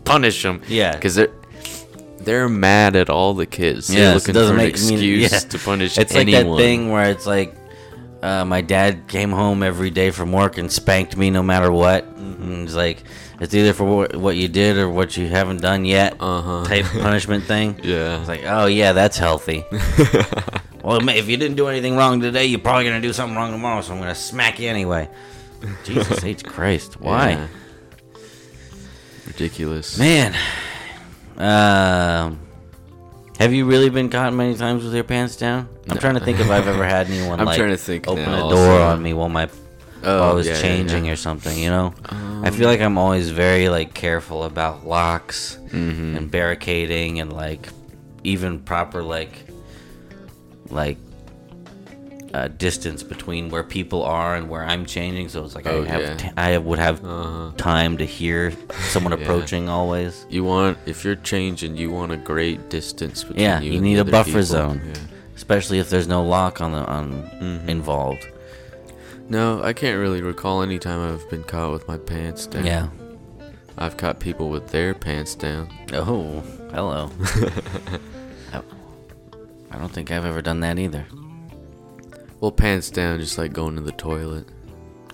Punish 0.04 0.42
them. 0.42 0.62
Yeah. 0.68 0.94
because 0.94 1.14
they're 1.16 1.32
they're 2.18 2.48
mad 2.48 2.96
at 2.96 3.10
all 3.10 3.34
the 3.34 3.46
kids. 3.46 3.88
They're 3.88 4.12
it 4.12 4.14
looking 4.14 4.34
doesn't 4.34 4.54
for 4.54 4.54
an 4.54 4.60
I 4.60 4.64
mean, 4.64 4.70
excuse 4.70 5.32
yeah. 5.32 5.38
to 5.40 5.58
punish 5.58 5.98
It's 5.98 6.14
like 6.14 6.28
anyone. 6.28 6.56
that 6.56 6.62
thing 6.62 6.90
where 6.90 7.10
it's 7.10 7.26
like, 7.26 7.54
uh, 8.22 8.44
my 8.46 8.62
dad 8.62 9.08
came 9.08 9.30
home 9.30 9.62
every 9.62 9.90
day 9.90 10.10
from 10.10 10.32
work 10.32 10.56
and 10.56 10.72
spanked 10.72 11.16
me 11.18 11.28
no 11.28 11.42
matter 11.42 11.70
what. 11.70 12.06
And 12.52 12.64
it's 12.64 12.74
like, 12.74 13.02
it's 13.40 13.54
either 13.54 13.72
for 13.72 13.84
what, 13.84 14.16
what 14.16 14.36
you 14.36 14.48
did 14.48 14.76
or 14.76 14.88
what 14.90 15.16
you 15.16 15.26
haven't 15.28 15.60
done 15.60 15.84
yet 15.84 16.16
Uh-huh. 16.20 16.64
type 16.64 16.84
punishment 16.92 17.44
thing. 17.44 17.78
Yeah. 17.82 18.18
It's 18.20 18.28
like, 18.28 18.42
oh 18.44 18.66
yeah, 18.66 18.92
that's 18.92 19.16
healthy. 19.18 19.64
well, 20.82 21.06
if 21.08 21.28
you 21.28 21.36
didn't 21.36 21.56
do 21.56 21.68
anything 21.68 21.96
wrong 21.96 22.20
today, 22.20 22.46
you're 22.46 22.60
probably 22.60 22.84
gonna 22.84 23.00
do 23.00 23.12
something 23.12 23.36
wrong 23.36 23.52
tomorrow, 23.52 23.80
so 23.80 23.92
I'm 23.94 23.98
gonna 24.00 24.14
smack 24.14 24.58
you 24.60 24.68
anyway. 24.68 25.08
Jesus 25.84 26.22
H 26.32 26.44
Christ, 26.44 27.00
why, 27.00 27.30
Yeah. 27.30 27.46
Ridiculous. 29.26 29.98
man? 29.98 30.34
Um, 31.36 32.38
have 33.38 33.52
you 33.52 33.64
really 33.64 33.90
been 33.90 34.08
caught 34.10 34.32
many 34.32 34.54
times 34.54 34.84
with 34.84 34.94
your 34.94 35.02
pants 35.04 35.36
down? 35.36 35.68
I'm 35.88 35.94
No. 35.96 36.00
trying 36.00 36.14
to 36.14 36.20
think 36.20 36.38
if 36.40 36.50
I've 36.50 36.68
ever 36.68 36.84
had 36.84 37.10
anyone 37.10 37.40
I'm 37.40 37.46
like 37.46 37.56
trying 37.58 37.70
to 37.70 37.76
think 37.76 38.06
open 38.06 38.22
a 38.32 38.38
door 38.48 38.52
also. 38.52 38.82
on 38.82 39.02
me 39.02 39.12
while 39.14 39.28
my 39.28 39.48
Oh, 40.06 40.20
while 40.20 40.30
I 40.32 40.34
was 40.34 40.46
yeah, 40.46 40.52
yeah, 40.54 40.60
changing 40.60 41.06
yeah. 41.06 41.12
or 41.12 41.16
something. 41.16 41.58
You 41.58 41.70
know, 41.70 41.94
I 42.46 42.50
feel 42.50 42.68
like 42.68 42.80
I'm 42.80 42.98
always 42.98 43.30
very 43.30 43.68
like 43.68 43.94
careful 43.94 44.44
about 44.44 44.86
locks 44.86 45.58
Mm-hmm. 45.70 46.16
and 46.16 46.30
barricading 46.30 47.18
and 47.20 47.32
like 47.32 47.68
even 48.22 48.60
proper 48.60 49.02
like 49.02 49.32
like 50.70 50.98
uh, 52.32 52.48
distance 52.48 53.02
between 53.04 53.48
where 53.48 53.62
people 53.62 54.02
are 54.02 54.34
and 54.34 54.48
where 54.48 54.64
I'm 54.64 54.86
changing. 54.86 55.28
So 55.28 55.44
it's 55.44 55.54
like 55.54 55.66
Oh, 55.66 55.82
I 55.82 55.86
have 55.86 56.00
yeah. 56.02 56.16
t- 56.16 56.30
I 56.36 56.58
would 56.58 56.78
have 56.78 57.04
Uh-huh. 57.04 57.52
time 57.56 57.96
to 57.98 58.04
hear 58.04 58.52
someone 58.90 59.12
Yeah. 59.16 59.22
approaching 59.24 59.68
always. 59.68 60.26
You 60.30 60.42
want 60.44 60.78
if 60.86 61.04
you're 61.04 61.16
changing, 61.16 61.76
you 61.76 61.90
want 61.90 62.12
a 62.12 62.16
great 62.16 62.70
distance 62.70 63.22
between 63.24 63.40
Yeah, 63.42 63.60
you. 63.60 63.72
you 63.72 63.80
need 63.80 63.98
a 63.98 64.04
buffer 64.04 64.30
people. 64.30 64.42
zone. 64.42 64.80
Yeah. 64.84 64.94
Especially 65.36 65.78
if 65.78 65.90
there's 65.90 66.08
no 66.08 66.24
lock 66.24 66.60
on 66.60 66.72
the 66.72 66.84
on 66.86 67.12
Mm-hmm. 67.40 67.68
involved. 67.68 68.26
No, 69.28 69.62
I 69.62 69.72
can't 69.72 69.98
really 69.98 70.22
recall 70.22 70.62
any 70.62 70.78
time 70.78 71.14
I've 71.14 71.28
been 71.30 71.44
caught 71.44 71.72
with 71.72 71.88
my 71.88 71.96
pants 71.96 72.46
down. 72.46 72.66
Yeah. 72.66 72.88
I've 73.76 73.96
caught 73.96 74.20
people 74.20 74.50
with 74.50 74.68
their 74.68 74.94
pants 74.94 75.34
down. 75.34 75.68
Oh, 75.92 76.40
hello. 76.70 77.10
I, 78.52 78.62
I 79.70 79.78
don't 79.78 79.92
think 79.92 80.10
I've 80.10 80.24
ever 80.24 80.42
done 80.42 80.60
that 80.60 80.78
either. 80.78 81.06
Well, 82.40 82.52
pants 82.52 82.90
down, 82.90 83.18
just 83.18 83.38
like 83.38 83.52
going 83.52 83.76
to 83.76 83.80
the 83.80 83.92
toilet. 83.92 84.48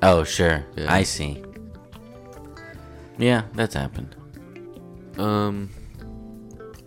Oh, 0.03 0.25
sure. 0.25 0.67
Yeah. 0.77 0.93
I 0.93 1.05
see. 1.05 1.43
Yeah, 3.17 3.45
that's 3.55 3.75
happened. 3.75 4.17
Um, 5.17 5.71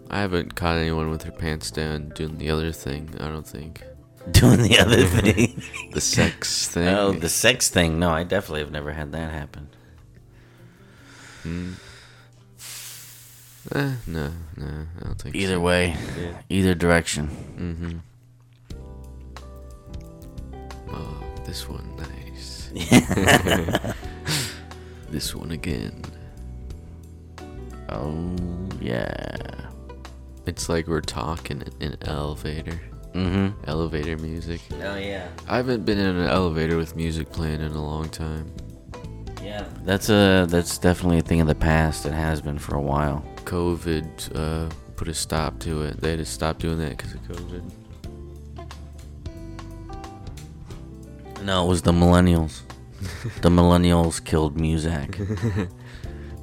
I 0.10 0.20
haven't 0.20 0.56
caught 0.56 0.78
anyone 0.78 1.10
with 1.10 1.22
their 1.22 1.32
pants 1.32 1.72
down 1.72 2.10
doing 2.10 2.38
the 2.38 2.50
other 2.50 2.72
thing. 2.72 3.16
I 3.20 3.30
don't 3.30 3.48
think 3.48 3.84
Doing 4.32 4.62
the 4.62 4.80
other 4.80 5.04
thing. 5.06 5.62
the 5.92 6.02
sex 6.02 6.68
thing. 6.70 6.88
oh, 6.88 7.12
the 7.12 7.30
sex 7.30 7.70
thing. 7.70 8.00
No, 8.00 8.10
I 8.10 8.24
definitely 8.24 8.62
have 8.62 8.72
never 8.72 8.94
had 8.94 9.12
that 9.12 9.32
happen. 9.32 9.70
Eh, 13.72 13.92
no, 14.08 14.32
no, 14.56 14.86
I 15.00 15.04
don't 15.04 15.22
think. 15.22 15.36
Either 15.36 15.56
so. 15.56 15.62
way, 15.62 15.98
either 16.50 16.74
direction. 16.74 17.28
Mm-hmm. 17.58 17.98
Oh, 20.94 21.24
this 21.46 21.68
one 21.68 21.96
nice. 21.98 22.70
this 25.10 25.36
one 25.36 25.52
again. 25.52 26.02
Oh, 27.90 28.36
yeah. 28.80 29.70
It's 30.46 30.70
like 30.70 30.88
we're 30.88 31.02
talking 31.02 31.64
in 31.80 31.94
an 31.94 31.98
elevator. 32.02 32.80
Mm-hmm. 33.14 33.70
Elevator 33.70 34.18
music. 34.18 34.62
Oh, 34.82 34.98
yeah. 34.98 35.28
I 35.48 35.58
haven't 35.58 35.86
been 35.86 36.00
in 36.00 36.16
an 36.16 36.28
elevator 36.28 36.78
with 36.78 36.96
music 36.96 37.32
playing 37.32 37.62
in 37.62 37.72
a 37.72 37.82
long 37.84 38.10
time. 38.10 38.52
Yeah. 39.42 39.68
That's 39.84 40.10
a 40.10 40.46
that's 40.50 40.78
definitely 40.78 41.20
a 41.20 41.22
thing 41.22 41.42
of 41.42 41.48
the 41.48 41.56
past. 41.56 42.06
It 42.06 42.14
has 42.14 42.42
been 42.42 42.58
for 42.58 42.76
a 42.76 42.82
while. 42.82 43.24
COVID 43.44 44.36
uh, 44.36 44.74
put 44.96 45.08
a 45.08 45.14
stop 45.14 45.60
to 45.60 45.84
it. 45.84 46.00
They 46.02 46.12
had 46.12 46.20
to 46.20 46.26
stop 46.26 46.60
doing 46.60 46.80
that 46.80 46.98
because 46.98 47.14
of 47.14 47.22
COVID. 47.24 47.72
No, 51.44 51.66
it 51.66 51.68
was 51.68 51.82
the 51.82 51.92
millennials. 51.92 52.62
the 53.42 53.50
millennials 53.50 54.24
killed 54.24 54.58
music. 54.60 55.12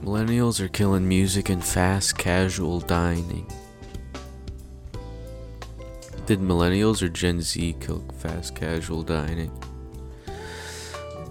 Millennials 0.03 0.61
are 0.61 0.69
killing 0.69 1.07
music 1.07 1.51
and 1.51 1.63
fast 1.63 2.17
casual 2.17 2.81
dining. 2.81 3.47
Did 6.31 6.39
millennials 6.39 7.03
or 7.03 7.09
Gen 7.09 7.41
Z 7.41 7.75
kill 7.81 8.05
fast 8.19 8.55
casual 8.55 9.03
dining? 9.03 9.51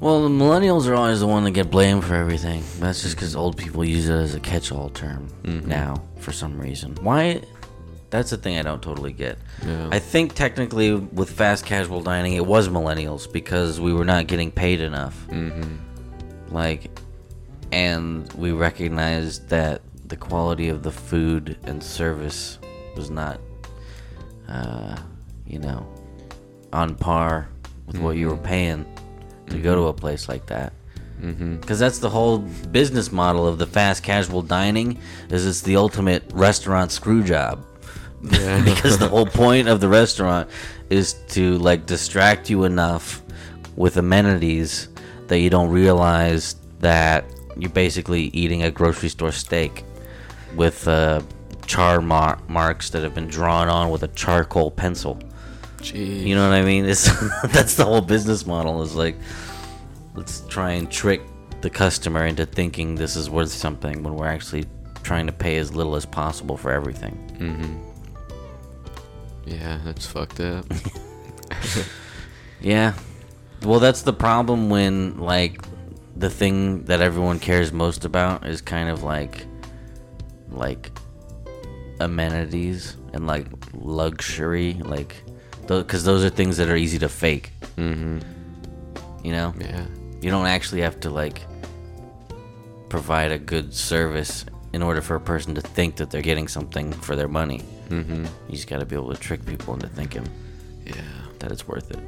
Well, 0.01 0.23
the 0.23 0.27
millennials 0.27 0.89
are 0.89 0.95
always 0.95 1.21
the 1.21 1.27
one 1.27 1.45
that 1.45 1.51
get 1.51 1.71
blamed 1.71 2.03
for 2.03 2.15
everything. 2.15 2.65
That's 2.81 3.03
just 3.03 3.15
because 3.15 3.33
old 3.33 3.55
people 3.55 3.85
use 3.85 4.09
it 4.09 4.13
as 4.13 4.35
a 4.35 4.41
catch-all 4.41 4.89
term 4.89 5.29
now 5.45 6.03
for 6.17 6.33
some 6.33 6.59
reason. 6.59 6.97
Why? 6.99 7.41
That's 8.09 8.31
the 8.31 8.35
thing 8.35 8.57
I 8.57 8.61
don't 8.61 8.83
totally 8.83 9.13
get. 9.13 9.37
Yeah. 9.65 9.87
I 9.89 9.99
think 9.99 10.33
technically 10.33 10.93
with 10.93 11.29
fast 11.29 11.65
casual 11.65 12.01
dining, 12.01 12.33
it 12.33 12.45
was 12.45 12.67
millennials 12.67 13.31
because 13.31 13.79
we 13.79 13.93
were 13.93 14.03
not 14.03 14.27
getting 14.27 14.51
paid 14.51 14.81
enough. 14.81 15.15
mm-hmm. 15.29 15.77
Like, 16.53 16.99
and 17.71 18.29
we 18.33 18.51
recognized 18.51 19.47
that 19.47 19.81
the 20.09 20.17
quality 20.17 20.67
of 20.67 20.83
the 20.83 20.91
food 20.91 21.55
and 21.63 21.81
service 21.81 22.59
was 22.97 23.09
not, 23.09 23.39
uh, 24.49 24.97
you 25.45 25.59
know, 25.59 25.87
on 26.73 26.95
par 26.95 27.49
with 27.87 27.97
what 27.99 28.17
you 28.17 28.27
were 28.27 28.37
paying 28.37 28.85
to 29.47 29.59
go 29.59 29.75
to 29.75 29.87
a 29.87 29.93
place 29.93 30.27
like 30.27 30.45
that. 30.47 30.73
Mm-hmm. 31.21 31.57
Because 31.57 31.79
that's 31.79 31.99
the 31.99 32.09
whole 32.09 32.37
business 32.37 33.11
model 33.11 33.47
of 33.47 33.57
the 33.57 33.67
fast 33.67 34.03
casual 34.03 34.41
dining 34.41 34.99
is 35.29 35.45
it's 35.45 35.61
the 35.61 35.75
ultimate 35.75 36.23
restaurant 36.33 36.91
screw 36.91 37.23
job. 37.23 37.65
Yeah. 38.21 38.63
because 38.65 38.97
the 38.97 39.07
whole 39.07 39.25
point 39.25 39.67
of 39.67 39.79
the 39.79 39.89
restaurant 39.89 40.49
is 40.89 41.13
to 41.29 41.57
like 41.57 41.85
distract 41.85 42.49
you 42.49 42.63
enough 42.63 43.21
with 43.75 43.97
amenities 43.97 44.89
that 45.27 45.39
you 45.39 45.49
don't 45.49 45.69
realize 45.69 46.55
that 46.79 47.25
you're 47.57 47.69
basically 47.69 48.23
eating 48.33 48.63
a 48.63 48.71
grocery 48.71 49.09
store 49.09 49.31
steak 49.31 49.83
with 50.55 50.87
uh, 50.87 51.21
char 51.69 52.01
mar- 52.01 52.39
marks 52.47 52.89
that 52.89 53.03
have 53.03 53.13
been 53.13 53.27
drawn 53.27 53.69
on 53.69 53.91
with 53.91 54.01
a 54.03 54.07
charcoal 54.09 54.71
pencil. 54.71 55.19
Jeez. 55.77 56.25
You 56.25 56.35
know 56.35 56.49
what 56.49 56.55
I 56.55 56.63
mean? 56.63 56.85
It's 56.85 57.05
that's 57.53 57.75
the 57.75 57.85
whole 57.85 58.01
business 58.01 58.45
model. 58.45 58.81
Is 58.81 58.95
like, 58.95 59.15
let's 60.15 60.41
try 60.47 60.71
and 60.71 60.91
trick 60.91 61.21
the 61.61 61.69
customer 61.69 62.25
into 62.25 62.45
thinking 62.45 62.95
this 62.95 63.15
is 63.15 63.29
worth 63.29 63.51
something 63.51 64.01
when 64.03 64.15
we're 64.15 64.27
actually 64.27 64.65
trying 65.03 65.27
to 65.27 65.31
pay 65.31 65.57
as 65.57 65.73
little 65.73 65.95
as 65.95 66.05
possible 66.05 66.57
for 66.57 66.71
everything. 66.71 67.15
Mm-hmm. 67.39 67.85
Yeah, 69.45 69.79
that's 69.85 70.05
fucked 70.05 70.39
up. 70.39 70.65
Yeah. 72.61 72.93
Well, 73.63 73.79
that's 73.79 74.01
the 74.01 74.13
problem 74.13 74.69
when 74.69 75.17
like 75.19 75.61
the 76.15 76.29
thing 76.29 76.83
that 76.85 77.01
everyone 77.01 77.39
cares 77.39 77.71
most 77.71 78.05
about 78.05 78.45
is 78.45 78.61
kind 78.61 78.89
of 78.89 79.03
like 79.03 79.45
like 80.51 80.91
amenities 81.99 82.97
and 83.13 83.27
like 83.27 83.45
luxury, 83.73 84.73
like 84.83 85.15
because 85.67 86.03
those 86.03 86.23
are 86.23 86.29
things 86.29 86.57
that 86.57 86.69
are 86.69 86.75
easy 86.75 86.97
to 86.99 87.09
fake. 87.09 87.51
Mm-hmm. 87.77 88.19
You 89.25 89.31
know, 89.31 89.53
Yeah. 89.59 89.85
you 90.21 90.31
don't 90.31 90.47
actually 90.47 90.81
have 90.81 90.99
to 91.01 91.09
like 91.09 91.41
provide 92.89 93.31
a 93.31 93.37
good 93.37 93.73
service 93.73 94.45
in 94.73 94.81
order 94.83 95.01
for 95.01 95.15
a 95.15 95.19
person 95.19 95.53
to 95.55 95.61
think 95.61 95.95
that 95.97 96.09
they're 96.11 96.21
getting 96.21 96.47
something 96.47 96.91
for 96.91 97.15
their 97.15 97.27
money. 97.27 97.61
Mm-hmm. 97.89 98.25
You 98.47 98.51
just 98.55 98.67
got 98.67 98.79
to 98.79 98.85
be 98.85 98.95
able 98.95 99.13
to 99.13 99.19
trick 99.19 99.45
people 99.45 99.73
into 99.73 99.87
thinking 99.87 100.27
Yeah. 100.85 100.93
that 101.39 101.51
it's 101.51 101.67
worth 101.67 101.91
it. 101.91 101.99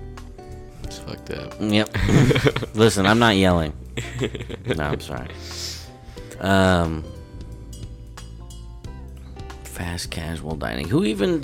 It's 0.83 0.97
fucked 0.99 1.29
up. 1.31 1.53
Yep. 1.59 1.95
Listen, 2.75 3.05
I'm 3.05 3.19
not 3.19 3.35
yelling. 3.35 3.73
No, 4.75 4.83
I'm 4.85 4.99
sorry. 5.01 5.29
Um, 6.39 7.03
fast 9.81 10.11
casual 10.11 10.55
dining. 10.55 10.87
Who 10.87 11.03
even? 11.05 11.43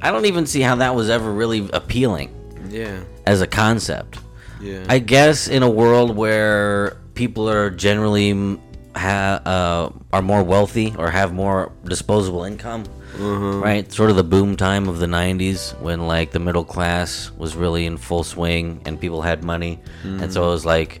I 0.00 0.10
don't 0.12 0.26
even 0.26 0.46
see 0.46 0.60
how 0.60 0.76
that 0.76 0.94
was 0.94 1.10
ever 1.10 1.32
really 1.32 1.68
appealing 1.72 2.30
Yeah. 2.70 3.00
as 3.26 3.40
a 3.40 3.46
concept. 3.46 4.18
Yeah. 4.60 4.84
I 4.88 4.98
guess 5.00 5.48
in 5.48 5.62
a 5.64 5.70
world 5.70 6.16
where 6.16 6.96
people 7.14 7.48
are 7.48 7.70
generally 7.70 8.32
mm, 8.32 8.60
ha, 8.94 9.40
uh, 9.44 9.90
are 10.12 10.22
more 10.22 10.42
wealthy 10.44 10.94
or 10.96 11.10
have 11.10 11.32
more 11.32 11.72
disposable 11.84 12.44
income, 12.44 12.84
right? 13.18 13.90
Sort 13.92 14.10
of 14.10 14.16
the 14.16 14.24
boom 14.24 14.54
time 14.56 14.88
of 14.88 15.00
the 15.00 15.06
'90s 15.06 15.74
when 15.80 16.06
like 16.06 16.30
the 16.30 16.38
middle 16.38 16.64
class 16.64 17.32
was 17.36 17.56
really 17.56 17.84
in 17.86 17.96
full 17.96 18.22
swing 18.22 18.80
and 18.86 19.00
people 19.00 19.22
had 19.22 19.42
money, 19.42 19.80
and 20.04 20.32
so 20.32 20.44
it 20.44 20.50
was 20.50 20.64
like 20.64 21.00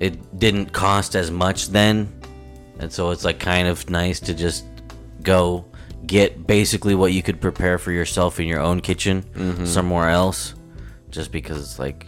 it 0.00 0.14
didn't 0.38 0.72
cost 0.72 1.14
as 1.14 1.30
much 1.30 1.68
then, 1.68 2.08
and 2.80 2.92
so 2.92 3.10
it's 3.12 3.24
like 3.24 3.38
kind 3.38 3.68
of 3.68 3.88
nice 3.88 4.18
to 4.20 4.34
just 4.34 4.64
go 5.22 5.64
get 6.06 6.46
basically 6.46 6.94
what 6.94 7.12
you 7.12 7.22
could 7.22 7.40
prepare 7.40 7.78
for 7.78 7.92
yourself 7.92 8.38
in 8.38 8.46
your 8.46 8.60
own 8.60 8.80
kitchen 8.80 9.66
somewhere 9.66 10.08
else, 10.08 10.54
just 11.10 11.32
because 11.32 11.60
it's 11.60 11.78
like 11.78 12.06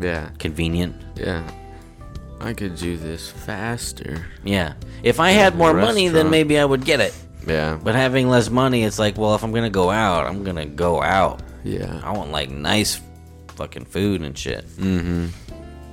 yeah. 0.00 0.30
convenient. 0.38 0.96
Yeah. 1.16 1.48
I 2.40 2.52
could 2.54 2.76
do 2.76 2.96
this 2.96 3.30
faster. 3.30 4.26
Yeah. 4.42 4.74
If 5.02 5.20
I 5.20 5.30
had 5.30 5.56
more 5.56 5.72
money, 5.72 6.08
then 6.08 6.28
maybe 6.28 6.58
I 6.58 6.64
would 6.64 6.84
get 6.84 7.00
it. 7.00 7.14
Yeah. 7.46 7.78
But 7.82 7.94
having 7.94 8.28
less 8.28 8.50
money, 8.50 8.82
it's 8.84 8.98
like, 8.98 9.16
well, 9.16 9.34
if 9.34 9.44
I'm 9.44 9.52
gonna 9.52 9.70
go 9.70 9.90
out, 9.90 10.26
I'm 10.26 10.42
gonna 10.44 10.66
go 10.66 11.02
out. 11.02 11.42
Yeah. 11.64 12.00
I 12.02 12.10
want 12.12 12.32
like 12.32 12.50
nice 12.50 13.00
fucking 13.54 13.84
food 13.84 14.22
and 14.22 14.36
shit. 14.36 14.66
Mm-hmm. 14.70 15.26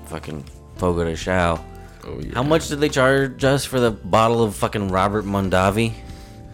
Fucking 0.06 0.44
Fogo 0.78 1.04
de 1.04 1.16
Chao. 1.16 1.64
Oh 2.04 2.20
yeah. 2.20 2.34
How 2.34 2.44
much 2.44 2.68
did 2.70 2.80
they 2.80 2.90
charge 2.90 3.44
us 3.44 3.66
for 3.66 3.80
the 3.80 3.92
bottle 3.92 4.44
of 4.44 4.56
fucking 4.56 4.90
Robert 4.90 5.26
Mondavi? 5.26 5.94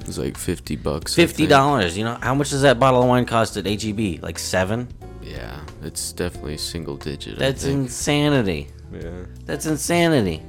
It 0.05 0.09
was 0.09 0.19
like 0.19 0.37
fifty 0.37 0.75
bucks. 0.75 1.15
Fifty 1.15 1.47
dollars. 1.47 1.97
You 1.97 2.03
know 2.03 2.19
how 2.21 2.35
much 2.35 2.51
does 2.51 2.61
that 2.61 2.79
bottle 2.79 3.01
of 3.01 3.07
wine 3.09 3.25
cost 3.25 3.57
at 3.57 3.65
HEB? 3.65 4.21
Like 4.21 4.37
seven. 4.37 4.87
Yeah. 5.23 5.59
It's 5.81 6.11
definitely 6.13 6.57
single 6.57 6.95
digit. 6.95 7.37
I 7.37 7.39
That's 7.39 7.63
think. 7.63 7.85
insanity. 7.85 8.67
Yeah. 8.93 9.25
That's 9.47 9.65
insanity. 9.65 10.43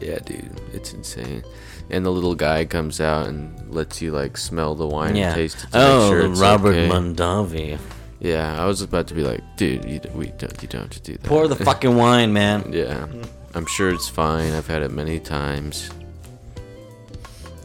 Yeah, 0.00 0.20
dude. 0.20 0.60
It's 0.72 0.92
insane. 0.94 1.42
And 1.90 2.06
the 2.06 2.10
little 2.10 2.36
guy 2.36 2.64
comes 2.66 3.00
out 3.00 3.26
and 3.26 3.52
lets 3.74 4.00
you 4.00 4.12
like 4.12 4.36
smell 4.36 4.76
the 4.76 4.86
wine 4.86 5.16
Yeah. 5.16 5.26
and 5.30 5.34
taste 5.34 5.64
it. 5.64 5.72
To 5.72 5.78
oh, 5.78 5.98
make 5.98 6.12
sure 6.12 6.22
the 6.22 6.30
it's 6.30 6.40
Robert 6.40 6.68
okay. 6.76 6.88
Mondavi. 6.88 7.78
Yeah, 8.20 8.62
I 8.62 8.64
was 8.66 8.80
about 8.80 9.08
to 9.08 9.14
be 9.14 9.22
like, 9.24 9.42
dude, 9.56 9.84
you, 9.84 10.00
we 10.14 10.28
don't, 10.38 10.62
you 10.62 10.68
don't 10.68 10.82
have 10.82 10.90
to 10.90 11.00
do 11.00 11.12
that. 11.14 11.24
Pour 11.24 11.48
the 11.48 11.56
fucking 11.68 11.96
wine, 11.96 12.32
man. 12.32 12.72
yeah, 12.72 13.06
I'm 13.54 13.66
sure 13.66 13.90
it's 13.92 14.08
fine. 14.08 14.52
I've 14.52 14.68
had 14.68 14.82
it 14.82 14.92
many 14.92 15.18
times. 15.18 15.90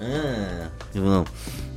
Ah, 0.02 0.70
well, 0.96 1.28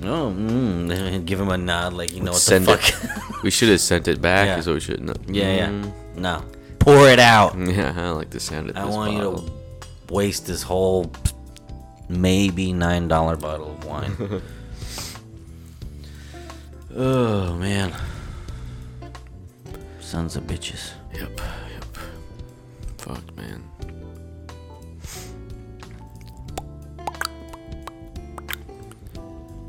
no, 0.01 0.31
mm, 0.31 1.25
give 1.27 1.41
him 1.41 1.49
a 1.51 1.59
nod 1.59 1.93
like 1.93 2.13
you 2.13 2.21
know 2.23 2.33
what 2.33 2.41
Send 2.41 2.67
the 2.67 2.73
it. 2.75 2.81
fuck. 2.81 3.43
We 3.43 3.51
should 3.51 3.69
have 3.71 3.81
sent 3.81 4.09
it 4.09 4.21
back. 4.23 4.47
Yeah. 4.47 4.59
Is 4.59 4.67
what 4.67 4.75
we 4.75 4.81
should. 4.81 5.01
No. 5.03 5.15
yeah, 5.27 5.55
yeah. 5.57 5.69
Mm, 5.69 5.93
No, 6.17 6.45
pour 6.79 7.09
it 7.09 7.19
out. 7.21 7.57
Yeah, 7.59 7.95
I 7.97 8.11
like 8.11 8.31
the 8.31 8.41
sound 8.41 8.71
of 8.71 8.75
this 8.77 8.83
I 8.85 8.87
want 8.87 9.15
bottle. 9.15 9.43
you 9.45 9.49
to 9.49 10.15
waste 10.15 10.47
this 10.47 10.63
whole 10.63 11.11
maybe 12.09 12.73
nine 12.73 13.09
dollar 13.09 13.37
bottle 13.37 13.73
of 13.73 13.85
wine. 13.85 14.17
oh 16.97 17.55
man, 17.57 17.93
sons 20.01 20.37
of 20.37 20.45
bitches. 20.45 20.91
Yep, 21.15 21.41
yep. 21.41 21.85
Fuck, 22.99 23.37
man. 23.37 23.63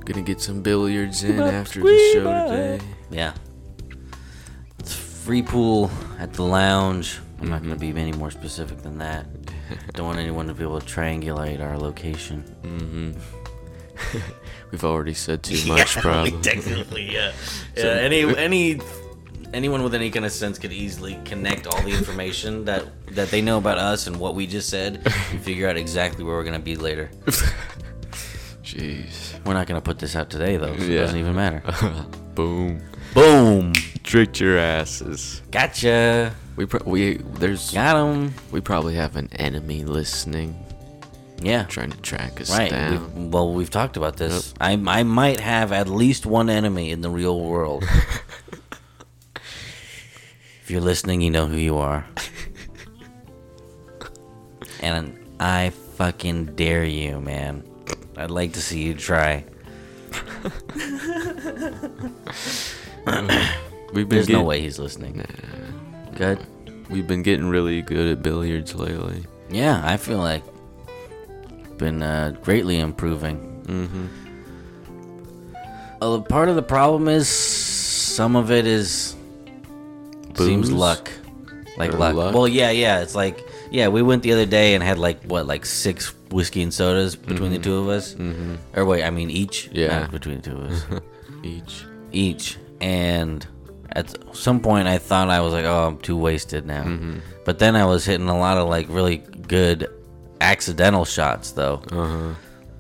Gonna 0.06 0.22
get 0.22 0.42
some 0.42 0.62
billiards 0.62 1.24
in 1.24 1.40
after 1.40 1.80
the 1.82 2.12
show 2.14 2.24
today. 2.24 2.80
Yeah, 3.10 3.34
it's 4.80 4.94
free 4.94 5.42
pool 5.42 5.90
at 6.20 6.34
the 6.34 6.44
lounge. 6.44 7.20
I'm 7.40 7.50
not 7.50 7.62
gonna 7.62 7.78
be 7.78 7.90
any 7.90 8.12
more 8.12 8.30
specific 8.32 8.82
than 8.82 8.98
that. 8.98 9.26
Don't 9.94 10.06
want 10.06 10.20
anyone 10.20 10.48
to 10.48 10.54
be 10.54 10.64
able 10.64 10.82
to 10.82 10.86
triangulate 10.86 11.62
our 11.62 11.78
location. 11.78 12.44
Mm-hmm. 12.64 14.20
We've 14.72 14.84
already 14.84 15.14
said 15.14 15.42
too 15.44 15.66
much, 15.72 15.96
probably. 15.96 16.32
technically, 16.42 17.10
yeah. 17.14 17.32
yeah. 17.78 17.84
Any 17.86 18.36
any 18.36 18.82
anyone 19.54 19.84
with 19.84 19.94
any 19.94 20.10
kind 20.12 20.26
of 20.26 20.32
sense 20.34 20.60
could 20.60 20.74
easily 20.74 21.18
connect 21.24 21.66
all 21.68 21.82
the 21.82 21.92
information 21.92 22.66
that 22.66 22.86
that 23.16 23.30
they 23.30 23.42
know 23.42 23.58
about 23.58 23.78
us 23.78 24.08
and 24.08 24.18
what 24.20 24.36
we 24.36 24.48
just 24.48 24.70
said 24.70 25.02
and 25.32 25.42
figure 25.42 25.70
out 25.70 25.78
exactly 25.78 26.26
where 26.26 26.36
we're 26.36 26.44
gonna 26.44 26.60
be 26.60 26.76
later. 26.76 27.10
Jeez. 28.64 29.23
We're 29.46 29.54
not 29.54 29.68
gonna 29.68 29.82
put 29.82 30.00
this 30.00 30.16
out 30.16 30.30
today 30.30 30.58
though, 30.58 30.76
so 30.78 30.84
it 30.84 30.90
Yeah. 30.90 31.02
doesn't 31.02 31.20
even 31.20 31.36
matter. 31.36 31.62
Boom. 32.36 32.82
Boom! 33.14 33.74
Tricked 34.04 34.40
your 34.40 34.58
asses. 34.58 35.42
Gotcha. 35.52 36.34
We 36.56 36.66
pro- 36.66 36.84
we 36.86 37.18
there's 37.18 37.72
Got 37.72 37.98
him. 37.98 38.34
we 38.52 38.62
probably 38.62 38.96
have 38.96 39.16
an 39.16 39.30
enemy 39.34 39.84
listening, 39.84 40.56
Yeah. 41.42 41.64
trying 41.66 41.92
to 41.92 41.98
track 41.98 42.40
us 42.42 42.50
Right. 42.50 42.72
down. 42.72 42.92
We've, 43.16 43.34
well, 43.34 43.54
we've 43.54 43.70
talked 43.70 43.98
about 43.98 44.18
this. 44.18 44.54
I 44.62 44.74
I 44.88 45.04
might 45.04 45.40
have 45.40 45.72
at 45.72 45.88
least 45.88 46.26
one 46.26 46.50
enemy 46.50 46.92
in 46.92 47.02
the 47.02 47.10
real 47.10 47.40
world. 47.40 47.84
if 50.64 50.72
you're 50.72 50.82
listening, 50.82 51.22
you 51.22 51.30
know 51.30 51.48
who 51.48 51.58
you 51.58 51.78
are. 51.78 52.06
and 54.82 55.18
I 55.40 55.72
fucking 55.98 56.56
dare 56.56 56.86
you, 56.86 57.20
man. 57.20 57.64
I'd 58.18 58.32
like 58.32 58.54
to 58.54 58.62
see 58.62 58.84
you 58.84 58.94
try. 58.94 59.46
We've 63.94 64.10
been 64.10 64.10
There's 64.10 64.30
no 64.30 64.44
way 64.44 64.62
he's 64.62 64.80
listening. 64.80 65.24
Good. 66.16 66.40
We've 66.90 67.08
been 67.08 67.24
getting 67.24 67.48
really 67.48 67.82
good 67.82 68.12
at 68.12 68.22
billiards 68.24 68.76
lately. 68.76 69.26
Yeah, 69.50 69.82
I 69.84 69.98
feel 69.98 70.20
like 70.20 70.44
been 71.78 72.02
uh, 72.04 72.36
greatly 72.42 72.80
improving. 72.80 73.64
Mm-hmm. 73.66 74.06
Uh, 76.02 76.22
part 76.22 76.50
of 76.50 76.56
the 76.56 76.64
problem 76.64 77.08
is 77.08 77.28
some 77.28 78.36
of 78.36 78.52
it 78.52 78.68
is 78.68 79.16
seems 80.36 80.72
luck, 80.72 81.12
like 81.78 81.94
luck. 81.94 82.16
luck? 82.16 82.34
Well, 82.34 82.48
yeah, 82.48 82.72
yeah. 82.72 83.02
It's 83.02 83.16
like 83.16 83.44
yeah, 83.72 83.88
we 83.88 84.02
went 84.02 84.24
the 84.24 84.34
other 84.34 84.46
day 84.46 84.76
and 84.76 84.84
had 84.84 85.00
like 85.00 85.24
what, 85.24 85.48
like 85.48 85.66
six 85.66 86.14
whiskey 86.34 86.62
and 86.64 86.74
sodas 86.74 87.16
between 87.16 87.52
the 87.52 87.60
two 87.60 87.78
of 87.78 87.88
us. 87.90 88.16
Mm-hmm. 88.16 88.56
Or 88.76 88.86
wait, 88.86 89.04
I 89.04 89.10
mean 89.12 89.30
each. 89.30 89.70
Yeah. 89.72 90.00
not 90.02 90.12
between 90.12 90.42
the 90.42 90.50
two 90.50 90.58
of 90.58 90.72
us, 90.72 90.86
Each. 91.44 91.86
each. 92.12 92.58
And 92.82 93.46
at 93.92 94.14
some 94.36 94.60
point, 94.60 94.88
I 94.88 94.98
thought 94.98 95.30
I 95.30 95.40
was 95.42 95.54
like, 95.54 95.66
oh, 95.66 95.88
I'm 95.88 95.98
too 96.00 96.18
wasted 96.18 96.66
now. 96.66 96.84
Mm-hmm. 96.84 97.20
But 97.46 97.60
then 97.60 97.76
I 97.76 97.86
was 97.86 98.04
hitting 98.06 98.28
a 98.30 98.38
lot 98.38 98.58
of 98.58 98.68
like 98.68 98.88
really 98.90 99.18
good 99.18 99.88
accidental 100.42 101.06
shots 101.06 101.52
though. 101.52 101.82
Uh-huh. 101.92 102.34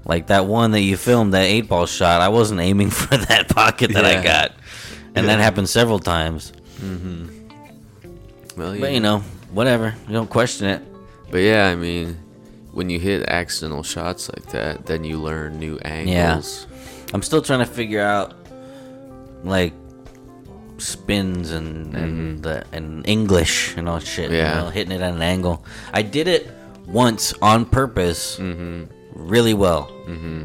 Like 0.05 0.27
that 0.27 0.45
one 0.47 0.71
that 0.71 0.81
you 0.81 0.97
filmed, 0.97 1.33
that 1.33 1.43
eight 1.45 1.69
ball 1.69 1.85
shot, 1.85 2.19
I 2.21 2.27
wasn't 2.29 2.59
aiming 2.59 2.89
for 3.01 3.15
that 3.15 3.47
pocket 3.49 3.93
that 3.93 4.03
I 4.05 4.21
got. 4.21 4.51
And 5.15 5.29
that 5.29 5.39
happened 5.39 5.69
several 5.69 5.99
times. 5.99 6.51
Well, 8.57 8.75
yeah. 8.75 8.81
But 8.81 8.91
you 8.93 8.99
know, 8.99 9.19
whatever. 9.51 9.93
You 10.07 10.13
don't 10.13 10.29
question 10.29 10.67
it. 10.67 10.81
But 11.31 11.37
yeah, 11.39 11.67
I 11.67 11.75
mean, 11.75 12.17
when 12.73 12.89
you 12.89 12.99
hit 12.99 13.23
accidental 13.29 13.83
shots 13.83 14.29
like 14.29 14.47
that, 14.51 14.86
then 14.86 15.03
you 15.05 15.17
learn 15.19 15.57
new 15.59 15.77
angles. 15.86 16.67
Yeah. 16.69 17.07
I'm 17.13 17.21
still 17.21 17.41
trying 17.41 17.59
to 17.59 17.65
figure 17.65 18.01
out 18.01 18.33
like 19.43 19.73
spins 20.77 21.51
and 21.51 21.93
and 21.95 22.43
the 22.43 22.65
and 22.71 23.07
English 23.07 23.75
and 23.77 23.88
all 23.88 23.99
shit. 23.99 24.25
Mm-hmm. 24.25 24.36
Yeah. 24.36 24.57
You 24.57 24.63
know, 24.65 24.69
hitting 24.69 24.91
it 24.91 25.01
at 25.01 25.13
an 25.13 25.21
angle. 25.21 25.63
I 25.93 26.01
did 26.01 26.27
it 26.27 26.49
once 26.88 27.33
on 27.41 27.65
purpose, 27.65 28.38
Mm-hmm. 28.39 28.83
really 29.15 29.53
well. 29.53 29.89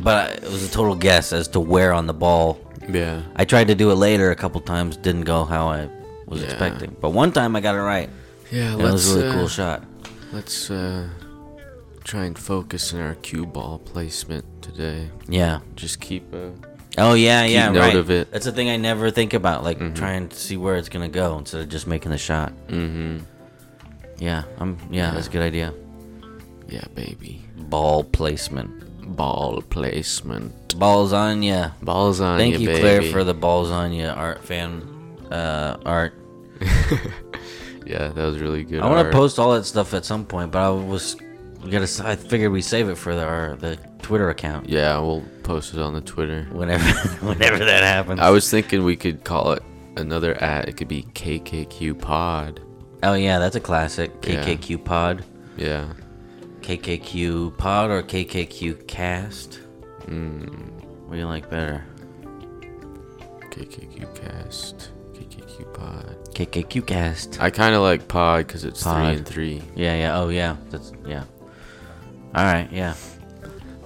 But 0.02 0.36
it 0.44 0.50
was 0.50 0.62
a 0.64 0.70
total 0.70 0.94
guess 0.94 1.32
as 1.32 1.48
to 1.48 1.60
where 1.60 1.92
on 1.92 2.06
the 2.06 2.14
ball 2.14 2.58
Yeah. 2.88 3.22
I 3.36 3.44
tried 3.44 3.68
to 3.68 3.74
do 3.74 3.90
it 3.90 3.94
later 3.96 4.30
a 4.30 4.36
couple 4.36 4.60
times, 4.60 4.96
didn't 4.96 5.24
go 5.24 5.44
how 5.44 5.68
I 5.68 5.88
was 6.26 6.40
Yeah. 6.40 6.46
expecting. 6.48 6.94
But 7.00 7.10
one 7.10 7.32
time 7.32 7.56
I 7.56 7.60
got 7.60 7.74
it 7.74 7.80
right. 7.82 8.08
Yeah, 8.52 8.74
it 8.74 8.78
was 8.78 9.12
a 9.12 9.16
really 9.16 9.28
uh, 9.28 9.32
cool 9.34 9.48
shot. 9.48 9.82
let's 10.32 10.70
uh 10.70 11.08
try 12.04 12.24
and 12.24 12.38
focus 12.38 12.92
on 12.94 13.00
our 13.00 13.14
cue 13.16 13.46
ball 13.46 13.78
placement 13.78 14.44
today. 14.62 15.10
Yeah. 15.28 15.60
Just 15.76 16.00
keep 16.00 16.32
uh 16.32 16.50
Oh 16.96 17.14
yeah, 17.14 17.44
yeah, 17.44 17.70
note 17.70 17.80
right. 17.80 17.94
of 17.94 18.10
it. 18.10 18.32
That's 18.32 18.44
the 18.44 18.50
thing 18.50 18.68
I 18.70 18.76
never 18.76 19.10
think 19.10 19.32
about, 19.32 19.62
like 19.62 19.94
trying 19.94 20.28
to 20.30 20.36
see 20.36 20.56
where 20.56 20.74
it's 20.76 20.88
gonna 20.88 21.08
go 21.08 21.38
instead 21.38 21.60
of 21.60 21.68
just 21.68 21.86
making 21.86 22.10
the 22.10 22.18
shot. 22.18 22.52
Mm-hmm. 22.66 23.18
Yeah, 24.18 24.42
I'm. 24.58 24.78
Yeah, 24.90 25.12
that's 25.12 25.28
a 25.28 25.30
good 25.30 25.42
idea. 25.42 25.72
Yeah, 26.68 26.84
baby. 26.96 27.44
Ball 27.56 28.02
placement. 28.02 29.16
Ball 29.16 29.62
placement. 29.62 30.76
Balls 30.76 31.12
on 31.12 31.44
ya. 31.44 31.70
Balls 31.82 32.20
on 32.20 32.36
Thank 32.36 32.54
ya, 32.54 32.60
you, 32.60 32.66
baby. 32.66 32.80
Claire, 32.80 33.02
for 33.12 33.22
the 33.22 33.34
balls 33.34 33.70
on 33.70 33.92
ya 33.92 34.14
art 34.14 34.42
fan 34.44 34.82
uh, 35.30 35.76
art. 35.84 36.14
Yeah, 37.88 38.08
that 38.08 38.22
was 38.22 38.38
really 38.38 38.64
good. 38.64 38.82
I 38.82 38.86
want 38.86 39.10
to 39.10 39.12
post 39.16 39.38
all 39.38 39.54
that 39.54 39.64
stuff 39.64 39.94
at 39.94 40.04
some 40.04 40.26
point, 40.26 40.52
but 40.52 40.58
I 40.58 40.68
was 40.68 41.16
we 41.62 41.70
gotta. 41.70 42.06
I 42.06 42.16
figured 42.16 42.52
we 42.52 42.62
save 42.62 42.88
it 42.88 42.96
for 42.96 43.14
the, 43.14 43.24
our 43.24 43.56
the 43.56 43.76
Twitter 44.02 44.30
account 44.30 44.68
Yeah, 44.68 44.98
we'll 45.00 45.24
post 45.42 45.74
it 45.74 45.80
on 45.80 45.92
the 45.94 46.00
Twitter. 46.00 46.44
whenever 46.52 46.84
whenever 47.26 47.64
that 47.64 47.82
happens. 47.82 48.20
I 48.20 48.30
was 48.30 48.48
thinking 48.50 48.84
we 48.84 48.96
could 48.96 49.24
call 49.24 49.52
it 49.52 49.62
another 49.96 50.34
at. 50.42 50.68
It 50.68 50.76
could 50.76 50.88
be 50.88 51.02
KKQ 51.14 52.00
Pod. 52.00 52.60
oh 53.02 53.14
yeah, 53.14 53.38
that's 53.38 53.56
a 53.56 53.60
classic. 53.60 54.10
Yeah. 54.26 54.44
KKQ 54.44 54.84
Pod, 54.84 55.24
Yeah. 55.56 55.92
KKQ 56.60 57.56
Pod, 57.58 57.90
or 57.90 58.02
KKQ 58.02 58.86
Cast. 58.86 59.60
Mm. 60.06 60.70
What 61.06 61.12
do 61.14 61.18
you 61.18 61.26
like 61.26 61.48
better? 61.50 61.84
KKQ 63.50 64.14
Cast. 64.14 64.90
KKQ 65.14 65.74
Pod. 65.74 66.16
KKQ 66.34 66.86
Cast. 66.86 67.40
I 67.40 67.50
kind 67.50 67.74
of 67.74 67.82
like 67.82 68.06
Pod 68.08 68.46
because 68.46 68.64
it's 68.64 68.82
Pod. 68.82 69.06
three 69.06 69.16
and 69.16 69.26
three. 69.26 69.62
Yeah, 69.74 69.96
yeah. 69.96 70.18
Oh 70.20 70.28
yeah, 70.28 70.56
that's 70.70 70.92
yeah. 71.06 71.24
All 72.34 72.44
right, 72.44 72.68
yeah. 72.70 72.94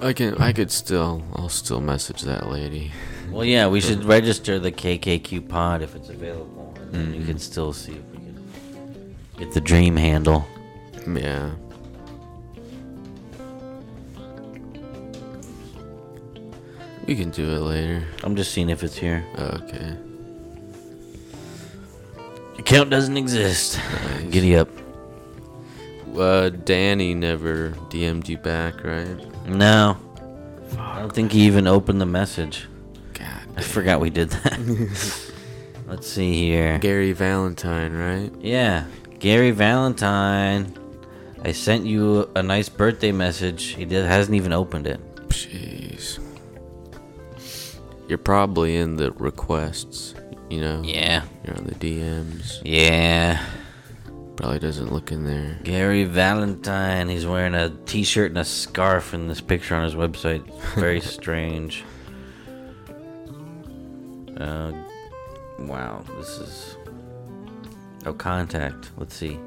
I 0.00 0.12
can. 0.12 0.34
I 0.38 0.52
could 0.52 0.70
still. 0.70 1.22
I'll 1.34 1.48
still 1.48 1.80
message 1.80 2.22
that 2.22 2.50
lady. 2.50 2.90
Well, 3.30 3.44
yeah, 3.44 3.68
we 3.68 3.80
should 3.80 4.04
register 4.04 4.58
the 4.58 4.72
KKQ 4.72 5.48
Pod 5.48 5.80
if 5.80 5.94
it's 5.94 6.08
available, 6.08 6.74
and 6.76 6.92
then 6.92 7.14
you 7.14 7.20
can 7.20 7.36
mm-hmm. 7.36 7.38
still 7.38 7.72
see 7.72 7.92
if 7.92 8.04
we 8.10 8.18
can 8.18 9.16
get 9.38 9.52
the 9.52 9.60
dream 9.60 9.96
handle. 9.96 10.46
Yeah. 11.06 11.52
We 17.06 17.16
can 17.16 17.30
do 17.30 17.50
it 17.50 17.60
later. 17.60 18.06
I'm 18.22 18.36
just 18.36 18.52
seeing 18.52 18.70
if 18.70 18.82
it's 18.82 18.96
here. 18.96 19.24
Okay. 19.36 19.96
Account 22.58 22.90
doesn't 22.90 23.16
exist. 23.16 23.78
Nice. 23.78 24.22
Giddy 24.30 24.56
up. 24.56 24.68
Uh, 26.16 26.50
Danny 26.50 27.14
never 27.14 27.70
DM'd 27.90 28.28
you 28.28 28.38
back, 28.38 28.84
right? 28.84 29.16
No. 29.46 29.96
I 30.78 31.00
don't 31.00 31.12
think 31.12 31.32
he 31.32 31.42
even 31.42 31.66
opened 31.66 32.00
the 32.00 32.06
message. 32.06 32.66
God. 33.14 33.42
I 33.56 33.62
forgot 33.62 34.00
we 34.00 34.10
did 34.10 34.30
that. 34.30 35.32
Let's 35.86 36.06
see 36.06 36.34
here. 36.34 36.78
Gary 36.78 37.12
Valentine, 37.12 37.92
right? 37.92 38.30
Yeah, 38.40 38.86
Gary 39.18 39.50
Valentine. 39.50 40.78
I 41.44 41.52
sent 41.52 41.86
you 41.86 42.30
a 42.36 42.42
nice 42.42 42.68
birthday 42.68 43.10
message. 43.10 43.74
He 43.74 43.84
did, 43.84 44.04
hasn't 44.04 44.36
even 44.36 44.52
opened 44.52 44.86
it. 44.86 45.00
Jeez. 45.28 46.18
You're 48.08 48.18
probably 48.18 48.76
in 48.76 48.96
the 48.96 49.12
requests, 49.12 50.14
you 50.48 50.60
know? 50.60 50.82
Yeah. 50.84 51.24
You're 51.44 51.56
on 51.56 51.64
the 51.64 51.74
DMs. 51.74 52.60
Yeah. 52.64 53.44
Probably 54.36 54.58
doesn't 54.58 54.92
look 54.92 55.12
in 55.12 55.24
there. 55.24 55.58
Gary 55.62 56.04
Valentine. 56.04 57.08
He's 57.08 57.26
wearing 57.26 57.54
a 57.54 57.70
t 57.86 58.02
shirt 58.02 58.30
and 58.30 58.38
a 58.38 58.44
scarf 58.44 59.12
in 59.14 59.28
this 59.28 59.40
picture 59.40 59.74
on 59.74 59.84
his 59.84 59.94
website. 59.94 60.42
Very 60.74 61.00
strange. 61.16 61.84
Uh, 64.38 64.72
wow. 65.58 66.02
This 66.16 66.38
is. 66.38 66.76
Oh, 68.06 68.12
contact. 68.14 68.90
Let's 68.96 69.14
see. 69.14 69.38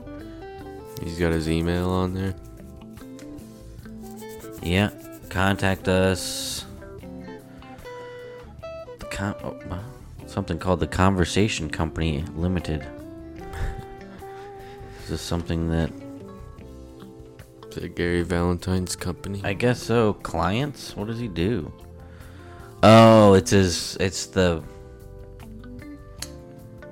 He's 1.03 1.19
got 1.19 1.33
his 1.33 1.49
email 1.49 1.89
on 1.89 2.13
there. 2.13 2.35
Yeah. 4.61 4.91
Contact 5.29 5.87
us. 5.87 6.63
The 8.99 9.05
con- 9.11 9.35
oh. 9.43 9.83
Something 10.27 10.59
called 10.59 10.79
the 10.79 10.87
Conversation 10.87 11.69
Company 11.69 12.23
Limited. 12.35 12.85
Is 15.05 15.11
this 15.11 15.21
something 15.21 15.69
that. 15.69 15.91
Gary 17.93 18.23
Valentine's 18.23 18.95
company? 18.95 19.39
I 19.43 19.53
guess 19.53 19.79
so. 19.83 20.13
Clients? 20.13 20.95
What 20.95 21.05
does 21.05 21.19
he 21.19 21.27
do? 21.27 21.71
Oh, 22.81 23.35
it's 23.35 23.51
his. 23.51 23.97
It's 23.99 24.25
the. 24.25 24.63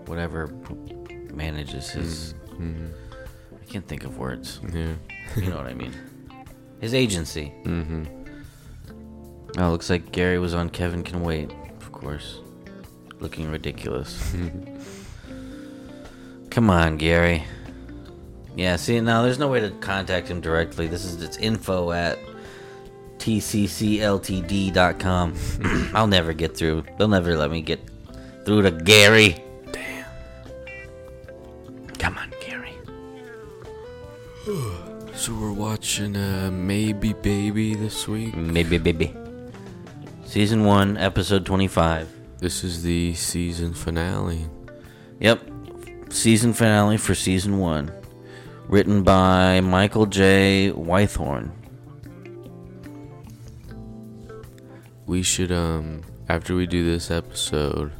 Whatever 0.05 0.47
manages 1.33 1.89
his. 1.89 2.35
hmm 2.55 2.85
I 3.51 3.65
can't 3.65 3.87
think 3.87 4.03
of 4.03 4.19
words. 4.19 4.59
Yeah. 4.71 4.93
You 5.35 5.49
know 5.49 5.55
what 5.57 5.65
I 5.65 5.73
mean. 5.73 5.95
His 6.81 6.93
agency. 6.93 7.45
hmm 7.63 8.03
Oh, 9.57 9.71
looks 9.71 9.89
like 9.89 10.11
Gary 10.11 10.37
was 10.37 10.53
on 10.53 10.69
Kevin 10.69 11.01
Can 11.01 11.23
Wait, 11.23 11.51
of 11.81 11.91
course. 11.91 12.41
Looking 13.19 13.49
ridiculous. 13.49 14.35
Come 16.51 16.69
on, 16.69 16.97
Gary. 16.97 17.43
Yeah, 18.55 18.75
see, 18.75 18.99
now 18.99 19.23
there's 19.23 19.39
no 19.39 19.47
way 19.47 19.59
to 19.61 19.71
contact 19.71 20.27
him 20.27 20.39
directly. 20.41 20.87
This 20.87 21.05
is 21.05 21.21
it's 21.21 21.37
info 21.37 21.91
at 21.91 22.19
tccltd.com. 23.17 24.69
I'll 25.93 26.07
never 26.07 26.33
get 26.33 26.55
through. 26.55 26.83
They'll 26.97 27.07
never 27.07 27.35
let 27.35 27.49
me 27.49 27.61
get 27.61 27.79
through 28.45 28.63
to 28.63 28.71
Gary. 28.71 29.41
Damn. 29.71 30.05
Come 31.97 32.17
on, 32.17 32.33
Gary. 32.41 32.73
So 35.15 35.31
we're 35.35 35.53
watching 35.53 36.17
uh, 36.17 36.49
Maybe 36.51 37.13
Baby 37.13 37.75
this 37.75 38.07
week. 38.07 38.35
Maybe, 38.35 38.79
baby. 38.79 39.15
Season 40.25 40.65
1, 40.65 40.97
episode 40.97 41.45
25. 41.45 42.09
This 42.39 42.63
is 42.63 42.81
the 42.81 43.13
season 43.13 43.73
finale. 43.73 44.47
Yep. 45.19 45.49
Season 46.09 46.51
finale 46.51 46.97
for 46.97 47.15
season 47.15 47.59
one. 47.59 47.91
Written 48.67 49.03
by 49.03 49.61
Michael 49.61 50.05
J. 50.05 50.71
Weithorn. 50.75 51.51
We 55.05 55.21
should 55.21 55.51
um 55.51 56.01
after 56.29 56.55
we 56.55 56.65
do 56.65 56.89
this 56.89 57.11
episode, 57.11 57.91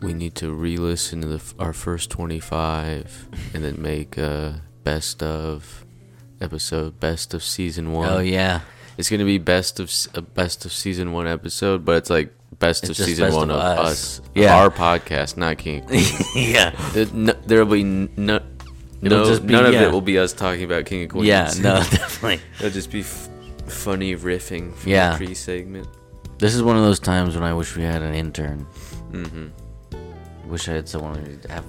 we 0.00 0.14
need 0.14 0.34
to 0.36 0.52
re-listen 0.52 1.20
to 1.20 1.26
the, 1.28 1.54
our 1.58 1.72
first 1.72 2.10
25 2.10 3.28
and 3.54 3.62
then 3.64 3.80
make 3.80 4.16
a 4.16 4.62
best 4.82 5.22
of 5.22 5.84
episode, 6.40 6.98
best 6.98 7.34
of 7.34 7.42
season 7.42 7.92
1. 7.92 8.08
Oh 8.10 8.18
yeah. 8.18 8.60
It's 8.96 9.08
going 9.08 9.20
to 9.20 9.26
be 9.26 9.38
best 9.38 9.78
of 9.78 9.92
a 10.14 10.22
best 10.22 10.64
of 10.64 10.72
season 10.72 11.12
1 11.12 11.28
episode, 11.28 11.84
but 11.84 11.96
it's 11.98 12.10
like 12.10 12.34
best 12.58 12.88
It's 12.88 12.98
of 12.98 13.06
season 13.06 13.26
best 13.26 13.36
1 13.36 13.50
of 13.50 13.56
us. 13.56 14.18
us. 14.18 14.20
Yeah. 14.34 14.56
Our 14.56 14.70
podcast, 14.70 15.36
not 15.36 15.58
King. 15.58 15.84
yeah. 16.34 16.70
There'll 17.46 17.66
be 17.66 17.84
no 17.84 18.40
It'll 19.02 19.18
no, 19.18 19.24
just 19.28 19.46
be- 19.46 19.52
none 19.52 19.66
of 19.66 19.72
yeah. 19.74 19.84
it 19.86 19.92
will 19.92 20.00
be 20.00 20.18
us 20.18 20.32
talking 20.32 20.64
about 20.64 20.86
King 20.86 21.04
of 21.04 21.10
Queens. 21.10 21.26
Yeah, 21.26 21.52
no, 21.60 21.76
definitely. 21.76 22.40
It'll 22.58 22.70
just 22.70 22.90
be 22.90 23.00
f- 23.00 23.28
funny 23.66 24.16
riffing 24.16 24.74
from 24.74 24.90
Yeah. 24.90 25.12
the 25.12 25.16
pre-segment. 25.24 25.86
This 26.38 26.54
is 26.54 26.62
one 26.62 26.76
of 26.76 26.82
those 26.82 26.98
times 27.00 27.34
when 27.34 27.44
I 27.44 27.52
wish 27.54 27.76
we 27.76 27.82
had 27.82 28.02
an 28.02 28.14
intern. 28.14 28.66
Mm-hmm. 29.12 30.50
Wish 30.50 30.68
I 30.68 30.72
had 30.72 30.88
someone 30.88 31.16
who'd 31.16 31.44
have 31.50 31.64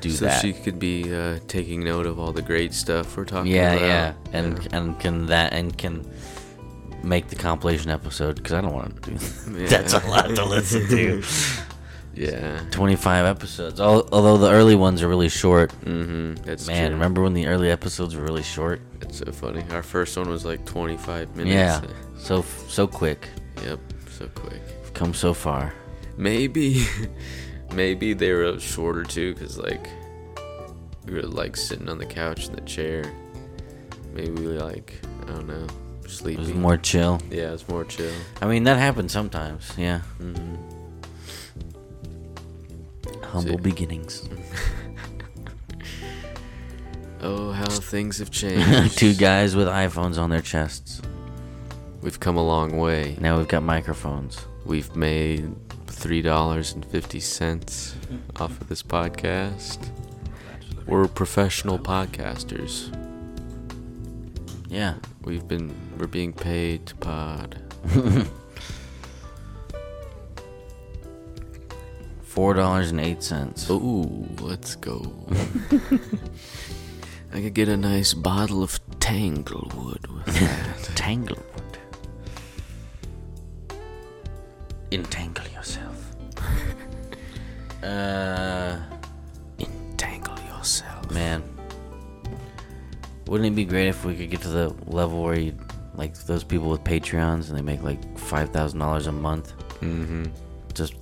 do 0.00 0.10
so 0.10 0.24
that. 0.26 0.40
So 0.40 0.46
she 0.48 0.52
could 0.52 0.78
be 0.78 1.14
uh, 1.14 1.38
taking 1.48 1.84
note 1.84 2.06
of 2.06 2.18
all 2.18 2.32
the 2.32 2.42
great 2.42 2.74
stuff 2.74 3.16
we're 3.16 3.24
talking 3.24 3.52
yeah, 3.52 3.72
about. 3.72 3.82
yeah. 3.86 4.12
And 4.32 4.68
and 4.72 4.98
can 5.00 5.26
that 5.26 5.52
and 5.52 5.76
can 5.76 6.04
make 7.02 7.28
the 7.28 7.36
compilation 7.36 7.90
episode 7.90 8.36
because 8.36 8.52
I 8.52 8.60
don't 8.60 8.72
want 8.74 9.02
to 9.02 9.10
do 9.10 9.16
that. 9.18 9.60
Yeah. 9.60 9.68
That's 9.68 9.94
a 9.94 10.06
lot 10.08 10.26
to 10.34 10.44
listen 10.44 10.88
to. 10.88 11.22
yeah. 12.16 12.60
25 12.70 13.26
episodes. 13.26 13.80
Al- 13.80 14.08
Although 14.12 14.38
the 14.38 14.50
early 14.50 14.74
ones 14.74 15.02
are 15.02 15.08
really 15.08 15.28
short. 15.28 15.70
Mm-hmm. 15.84 16.42
That's 16.44 16.66
Man, 16.66 16.86
true. 16.88 16.94
remember 16.94 17.22
when 17.22 17.34
the 17.34 17.46
early 17.46 17.70
episodes 17.70 18.16
were 18.16 18.22
really 18.22 18.42
short? 18.42 18.80
It's 19.02 19.18
so 19.18 19.30
funny. 19.32 19.64
Our 19.70 19.82
first 19.82 20.16
one 20.16 20.28
was 20.28 20.44
like 20.44 20.64
25 20.64 21.36
minutes. 21.36 21.54
Yeah, 21.54 21.80
so 22.18 22.42
so 22.68 22.86
quick. 22.86 23.28
Yep. 23.64 23.78
So 24.10 24.26
quick. 24.34 24.60
We've 24.82 24.94
come 24.94 25.12
so 25.14 25.34
far. 25.34 25.72
Maybe, 26.16 26.84
maybe 27.74 28.14
they 28.14 28.32
were 28.32 28.58
shorter 28.58 29.04
too, 29.04 29.34
cause 29.34 29.58
like 29.58 29.86
we 31.04 31.12
were 31.14 31.22
like 31.22 31.56
sitting 31.56 31.88
on 31.88 31.98
the 31.98 32.06
couch 32.06 32.48
in 32.48 32.54
the 32.54 32.62
chair. 32.62 33.04
Maybe 34.14 34.30
we 34.30 34.46
like 34.46 34.94
I 35.24 35.26
don't 35.32 35.46
know, 35.46 35.66
sleeping. 36.06 36.44
It 36.44 36.48
was 36.48 36.54
more 36.56 36.78
chill. 36.78 37.20
Yeah, 37.30 37.52
it's 37.52 37.68
more 37.68 37.84
chill. 37.84 38.12
I 38.40 38.46
mean, 38.46 38.64
that 38.64 38.78
happens 38.78 39.12
sometimes. 39.12 39.70
Yeah. 39.76 40.00
Mm-hmm. 40.18 40.65
Humble 43.24 43.58
beginnings. 43.58 44.28
Oh, 47.22 47.50
how 47.50 47.66
things 47.66 48.18
have 48.18 48.30
changed. 48.42 48.98
Two 48.98 49.14
guys 49.14 49.56
with 49.56 49.66
iPhones 49.66 50.18
on 50.18 50.30
their 50.30 50.42
chests. 50.42 51.00
We've 52.02 52.20
come 52.20 52.36
a 52.36 52.46
long 52.46 52.76
way. 52.76 53.16
Now 53.20 53.38
we've 53.38 53.48
got 53.48 53.62
microphones. 53.62 54.38
We've 54.64 54.94
made 54.94 55.52
three 55.86 56.22
dollars 56.22 56.74
and 56.74 56.84
fifty 56.84 57.18
cents 57.18 57.96
off 58.36 58.60
of 58.60 58.68
this 58.68 58.82
podcast. 58.82 59.88
We're 60.86 61.08
professional 61.08 61.78
podcasters. 61.80 62.94
Yeah. 64.68 64.94
We've 65.24 65.48
been 65.48 65.74
we're 65.98 66.06
being 66.06 66.32
paid 66.32 66.86
to 66.86 66.94
pod. 66.96 67.60
Four 72.36 72.52
dollars 72.52 72.90
and 72.90 73.00
eight 73.00 73.22
cents. 73.22 73.70
Ooh, 73.70 74.28
let's 74.42 74.76
go. 74.76 75.10
I 77.32 77.40
could 77.40 77.54
get 77.54 77.70
a 77.70 77.78
nice 77.78 78.12
bottle 78.12 78.62
of 78.62 78.78
Tanglewood 79.00 80.06
with 80.06 80.26
that. 80.26 80.82
Tanglewood. 80.96 81.78
Entangle 84.92 85.46
yourself. 85.48 86.14
uh, 87.82 88.80
Entangle 89.58 90.38
yourself. 90.54 91.10
man. 91.10 91.42
Wouldn't 93.28 93.50
it 93.50 93.56
be 93.56 93.64
great 93.64 93.88
if 93.88 94.04
we 94.04 94.14
could 94.14 94.30
get 94.30 94.42
to 94.42 94.48
the 94.48 94.74
level 94.86 95.22
where 95.22 95.40
you, 95.40 95.54
like 95.94 96.14
those 96.26 96.44
people 96.44 96.68
with 96.68 96.84
Patreons 96.84 97.48
and 97.48 97.56
they 97.56 97.62
make 97.62 97.82
like 97.82 98.18
five 98.18 98.50
thousand 98.50 98.80
dollars 98.80 99.06
a 99.06 99.12
month? 99.12 99.56
Mm-hmm. 99.80 100.26
Just 100.74 100.94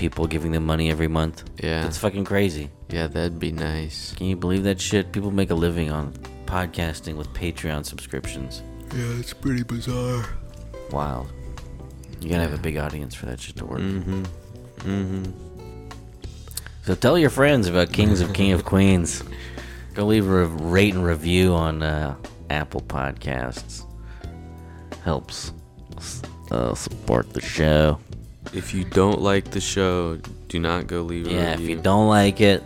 people 0.00 0.26
giving 0.26 0.50
them 0.50 0.64
money 0.64 0.90
every 0.90 1.08
month. 1.08 1.44
Yeah. 1.62 1.82
That's 1.82 1.98
fucking 1.98 2.24
crazy. 2.24 2.70
Yeah, 2.88 3.06
that'd 3.06 3.38
be 3.38 3.52
nice. 3.52 4.14
Can 4.14 4.28
you 4.28 4.36
believe 4.36 4.64
that 4.64 4.80
shit? 4.80 5.12
People 5.12 5.30
make 5.30 5.50
a 5.50 5.54
living 5.54 5.92
on 5.92 6.14
podcasting 6.46 7.16
with 7.16 7.28
Patreon 7.34 7.84
subscriptions. 7.84 8.62
Yeah, 8.96 9.18
it's 9.18 9.34
pretty 9.34 9.62
bizarre. 9.62 10.24
Wild. 10.90 11.30
You 12.18 12.30
gotta 12.30 12.44
have 12.44 12.54
a 12.54 12.62
big 12.62 12.78
audience 12.78 13.14
for 13.14 13.26
that 13.26 13.40
shit 13.40 13.56
to 13.56 13.66
work. 13.66 13.80
Mm-hmm. 13.80 14.22
Mm-hmm. 14.78 15.90
So 16.84 16.94
tell 16.94 17.18
your 17.18 17.30
friends 17.30 17.68
about 17.68 17.92
Kings 17.92 18.22
of 18.22 18.32
King 18.32 18.52
of 18.52 18.64
Queens. 18.64 19.22
Go 19.92 20.06
leave 20.06 20.26
a 20.26 20.46
rate 20.46 20.94
and 20.94 21.04
review 21.04 21.52
on 21.52 21.82
uh, 21.82 22.16
Apple 22.48 22.80
Podcasts. 22.80 23.84
Helps 25.04 25.52
uh, 26.50 26.74
support 26.74 27.34
the 27.34 27.42
show. 27.42 28.00
If 28.52 28.74
you 28.74 28.84
don't 28.84 29.20
like 29.20 29.50
the 29.52 29.60
show, 29.60 30.16
do 30.48 30.58
not 30.58 30.86
go 30.86 31.02
leave 31.02 31.26
a 31.26 31.30
Yeah, 31.30 31.52
if 31.52 31.60
review. 31.60 31.76
you 31.76 31.82
don't 31.82 32.08
like 32.08 32.40
it, 32.40 32.62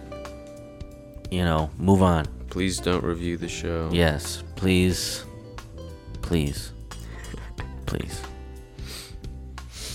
you 1.30 1.44
know, 1.44 1.70
move 1.78 2.02
on. 2.02 2.26
Please 2.48 2.78
don't 2.78 3.04
review 3.04 3.36
the 3.36 3.48
show. 3.48 3.90
Yes, 3.92 4.42
please, 4.56 5.24
please, 6.22 6.72
please. 7.86 8.22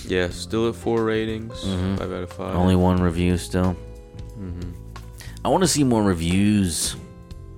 Yeah, 0.06 0.28
still 0.30 0.68
at 0.68 0.74
four 0.74 1.04
ratings. 1.04 1.54
Mhm. 1.64 1.98
Five 1.98 2.12
out 2.12 2.22
of 2.22 2.32
five. 2.32 2.54
Only 2.56 2.76
one 2.76 3.00
review 3.00 3.36
still. 3.38 3.76
Mm-hmm. 4.38 4.70
I 5.44 5.48
want 5.48 5.62
to 5.62 5.68
see 5.68 5.84
more 5.84 6.02
reviews. 6.02 6.96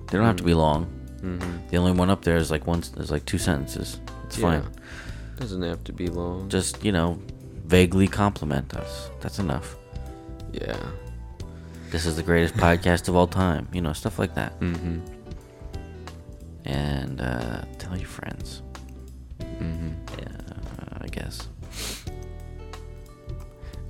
They 0.07 0.17
don't 0.17 0.25
have 0.25 0.35
to 0.37 0.43
be 0.43 0.53
long. 0.53 0.85
Mm-hmm. 1.21 1.67
The 1.69 1.77
only 1.77 1.91
one 1.91 2.09
up 2.09 2.23
there 2.23 2.37
is 2.37 2.49
like 2.51 2.65
one. 2.67 2.83
There's 2.95 3.11
like 3.11 3.25
two 3.25 3.37
sentences. 3.37 3.99
It's 4.25 4.37
fine. 4.37 4.63
Doesn't 5.39 5.61
have 5.61 5.83
to 5.85 5.93
be 5.93 6.07
long. 6.07 6.47
Just 6.49 6.83
you 6.85 6.91
know, 6.91 7.19
vaguely 7.63 8.07
compliment 8.07 8.73
us. 8.75 9.09
That's 9.21 9.39
enough. 9.39 9.75
yeah. 10.51 10.77
This 11.91 12.07
is 12.07 12.15
the 12.15 12.23
greatest 12.23 12.55
podcast 12.55 13.07
of 13.07 13.15
all 13.15 13.27
time. 13.27 13.67
You 13.71 13.81
know, 13.81 13.93
stuff 13.93 14.17
like 14.17 14.33
that. 14.33 14.59
Mm-hmm. 14.59 14.99
And 16.65 17.21
uh, 17.21 17.61
tell 17.77 17.95
your 17.95 18.07
friends. 18.07 18.63
Mm-hmm. 19.39 19.89
Yeah, 20.17 20.97
I 21.01 21.07
guess. 21.07 21.47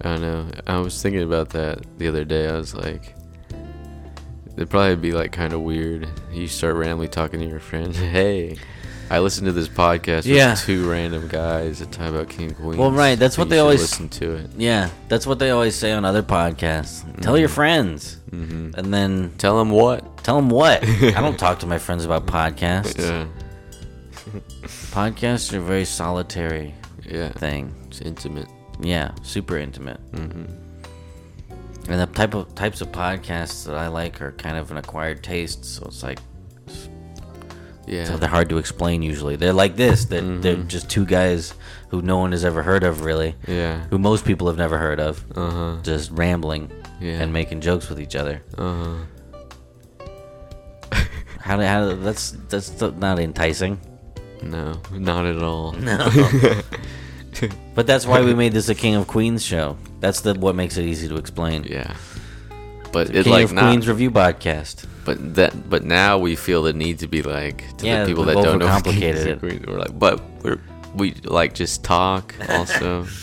I 0.02 0.04
don't 0.10 0.22
know. 0.22 0.48
I 0.68 0.80
was 0.80 1.02
thinking 1.02 1.22
about 1.24 1.52
that 1.52 1.86
the 1.98 2.10
other 2.10 2.26
day. 2.26 2.50
I 2.50 2.58
was 2.58 2.76
like, 2.76 3.16
it'd 4.58 4.70
probably 4.70 4.98
be 4.98 5.14
like 5.14 5.32
kind 5.32 5.54
of 5.54 5.62
weird. 5.62 6.10
You 6.30 6.48
start 6.48 6.76
randomly 6.76 7.08
talking 7.08 7.40
to 7.40 7.46
your 7.48 7.62
friends. 7.62 7.98
Hey, 8.14 8.58
I 9.14 9.20
listened 9.20 9.46
to 9.46 9.52
this 9.52 9.68
podcast 9.68 10.26
Yeah. 10.26 10.52
with 10.52 10.62
two 10.62 10.90
random 10.90 11.28
guys 11.28 11.78
that 11.80 11.92
talk 11.92 12.10
about 12.10 12.30
King 12.30 12.48
and 12.48 12.56
Queens. 12.58 12.78
Well, 12.78 12.92
right, 12.92 13.14
that's 13.18 13.38
what 13.38 13.48
they 13.48 13.60
always- 13.60 13.80
listen 13.82 14.10
to 14.10 14.34
it. 14.38 14.50
Yeah, 14.58 14.90
that's 15.08 15.28
what 15.28 15.38
they 15.38 15.52
always 15.52 15.76
say 15.76 15.92
on 15.92 16.04
other 16.04 16.24
podcasts. 16.24 17.04
Tell 17.22 17.38
your 17.38 17.50
friends, 17.50 18.18
Mm-hmm. 18.32 18.72
and 18.76 18.92
then 18.92 19.32
Tell 19.38 19.60
them 19.60 19.70
what? 19.70 20.24
tell 20.24 20.36
them 20.38 20.50
what. 20.50 20.84
I 20.88 21.22
don't 21.22 21.38
talk 21.38 21.60
to 21.60 21.68
my 21.68 21.78
friends 21.78 22.04
about 22.06 22.26
podcasts. 22.26 22.98
Yeah, 22.98 23.26
Podcasts 24.92 25.54
are 25.54 25.58
a 25.58 25.62
very 25.62 25.86
solitary 25.86 26.74
yeah. 27.08 27.30
thing. 27.34 27.72
It's 27.88 28.02
intimate. 28.02 28.48
Yeah, 28.82 29.12
super 29.22 29.58
intimate. 29.58 30.00
Mm-hmm. 30.14 30.46
And 31.92 32.02
the 32.02 32.08
type 32.08 32.34
of 32.34 32.56
types 32.56 32.82
of 32.82 32.92
podcasts 32.92 33.66
that 33.66 33.76
I 33.76 33.90
like 33.90 34.22
are 34.24 34.32
kind 34.32 34.58
of 34.58 34.72
an 34.72 34.78
acquired 34.78 35.22
taste, 35.22 35.66
so 35.66 35.84
it's 35.86 36.02
like 36.02 36.20
Yeah. 37.86 38.06
so 38.06 38.18
they're 38.18 38.30
hard 38.30 38.50
to 38.50 38.58
explain 38.58 39.02
usually. 39.04 39.36
They're 39.36 39.54
like 39.54 39.76
this. 39.76 40.06
They're, 40.06 40.22
they're 40.22 40.56
Mhm. 40.56 40.68
just 40.68 40.90
two 40.90 41.06
guys 41.06 41.54
who 41.90 42.02
no 42.02 42.18
one 42.18 42.32
has 42.32 42.44
ever 42.46 42.64
heard 42.64 42.84
of 42.84 43.02
really, 43.04 43.36
yeah. 43.48 43.82
who 43.90 43.98
most 43.98 44.24
people 44.26 44.48
have 44.48 44.58
never 44.58 44.78
heard 44.78 45.00
of, 45.00 45.24
Uh 45.36 45.50
huh. 45.52 45.76
just 45.84 46.12
rambling 46.12 46.72
Yeah. 47.02 47.22
and 47.22 47.34
making 47.34 47.62
jokes 47.62 47.90
with 47.90 48.00
each 48.00 48.16
other. 48.16 48.42
Uh 48.58 48.74
huh. 48.74 48.96
How 51.40 51.58
do, 51.58 51.64
how 51.64 51.90
do, 51.90 51.96
that's 51.98 52.32
that's 52.50 52.80
not 52.80 53.20
enticing. 53.20 53.78
No, 54.42 54.80
not 54.94 55.26
at 55.26 55.42
all. 55.44 55.74
No. 55.80 55.98
but 57.76 57.88
that's 57.88 58.06
why 58.06 58.22
we 58.22 58.34
made 58.34 58.54
this 58.54 58.70
a 58.70 58.76
King 58.76 58.96
of 58.96 59.08
Queens 59.08 59.44
show. 59.44 59.76
That's 60.00 60.22
the 60.22 60.36
what 60.36 60.56
makes 60.56 60.78
it 60.78 60.86
easy 60.86 61.08
to 61.10 61.16
explain. 61.18 61.64
Yeah. 61.66 61.96
But 62.94 63.08
The 63.08 63.20
it 63.20 63.24
King 63.24 63.34
like 63.34 63.52
of. 63.52 63.58
Queens 63.58 63.88
review 63.88 64.12
podcast. 64.12 64.86
But 65.04 65.36
that. 65.36 65.70
But 65.70 65.84
now 65.84 66.18
we 66.18 66.36
feel 66.36 66.64
the 66.64 66.72
need 66.74 67.00
to 67.00 67.08
be 67.08 67.22
like 67.22 67.66
to 67.78 67.86
Yeah, 67.86 68.04
the 68.04 68.08
people 68.08 68.24
that 68.26 68.36
don't 68.36 68.60
know. 68.60 68.80
Queens, 68.82 69.26
We're 69.68 69.80
like, 69.80 69.98
but 70.00 70.22
we're 70.44 70.60
we 70.96 71.14
like 71.26 71.54
just 71.54 71.84
talk 71.84 72.36
also. 72.50 73.08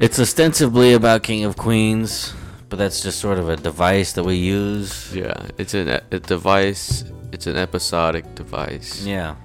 It's 0.00 0.18
ostensibly 0.18 0.94
about 0.94 1.22
King 1.22 1.44
of 1.44 1.58
Queens, 1.58 2.32
but 2.70 2.78
that's 2.78 3.02
just 3.02 3.18
sort 3.20 3.38
of 3.38 3.50
a 3.50 3.56
device 3.56 4.14
that 4.14 4.24
we 4.24 4.36
use. 4.36 5.14
yeah. 5.14 5.34
It's 5.58 5.74
an 5.74 5.88
a 5.90 6.18
device. 6.20 7.04
It's 7.32 7.46
an 7.46 7.56
episodic 7.56 8.24
device. 8.34 9.04
Yeah. 9.04 9.36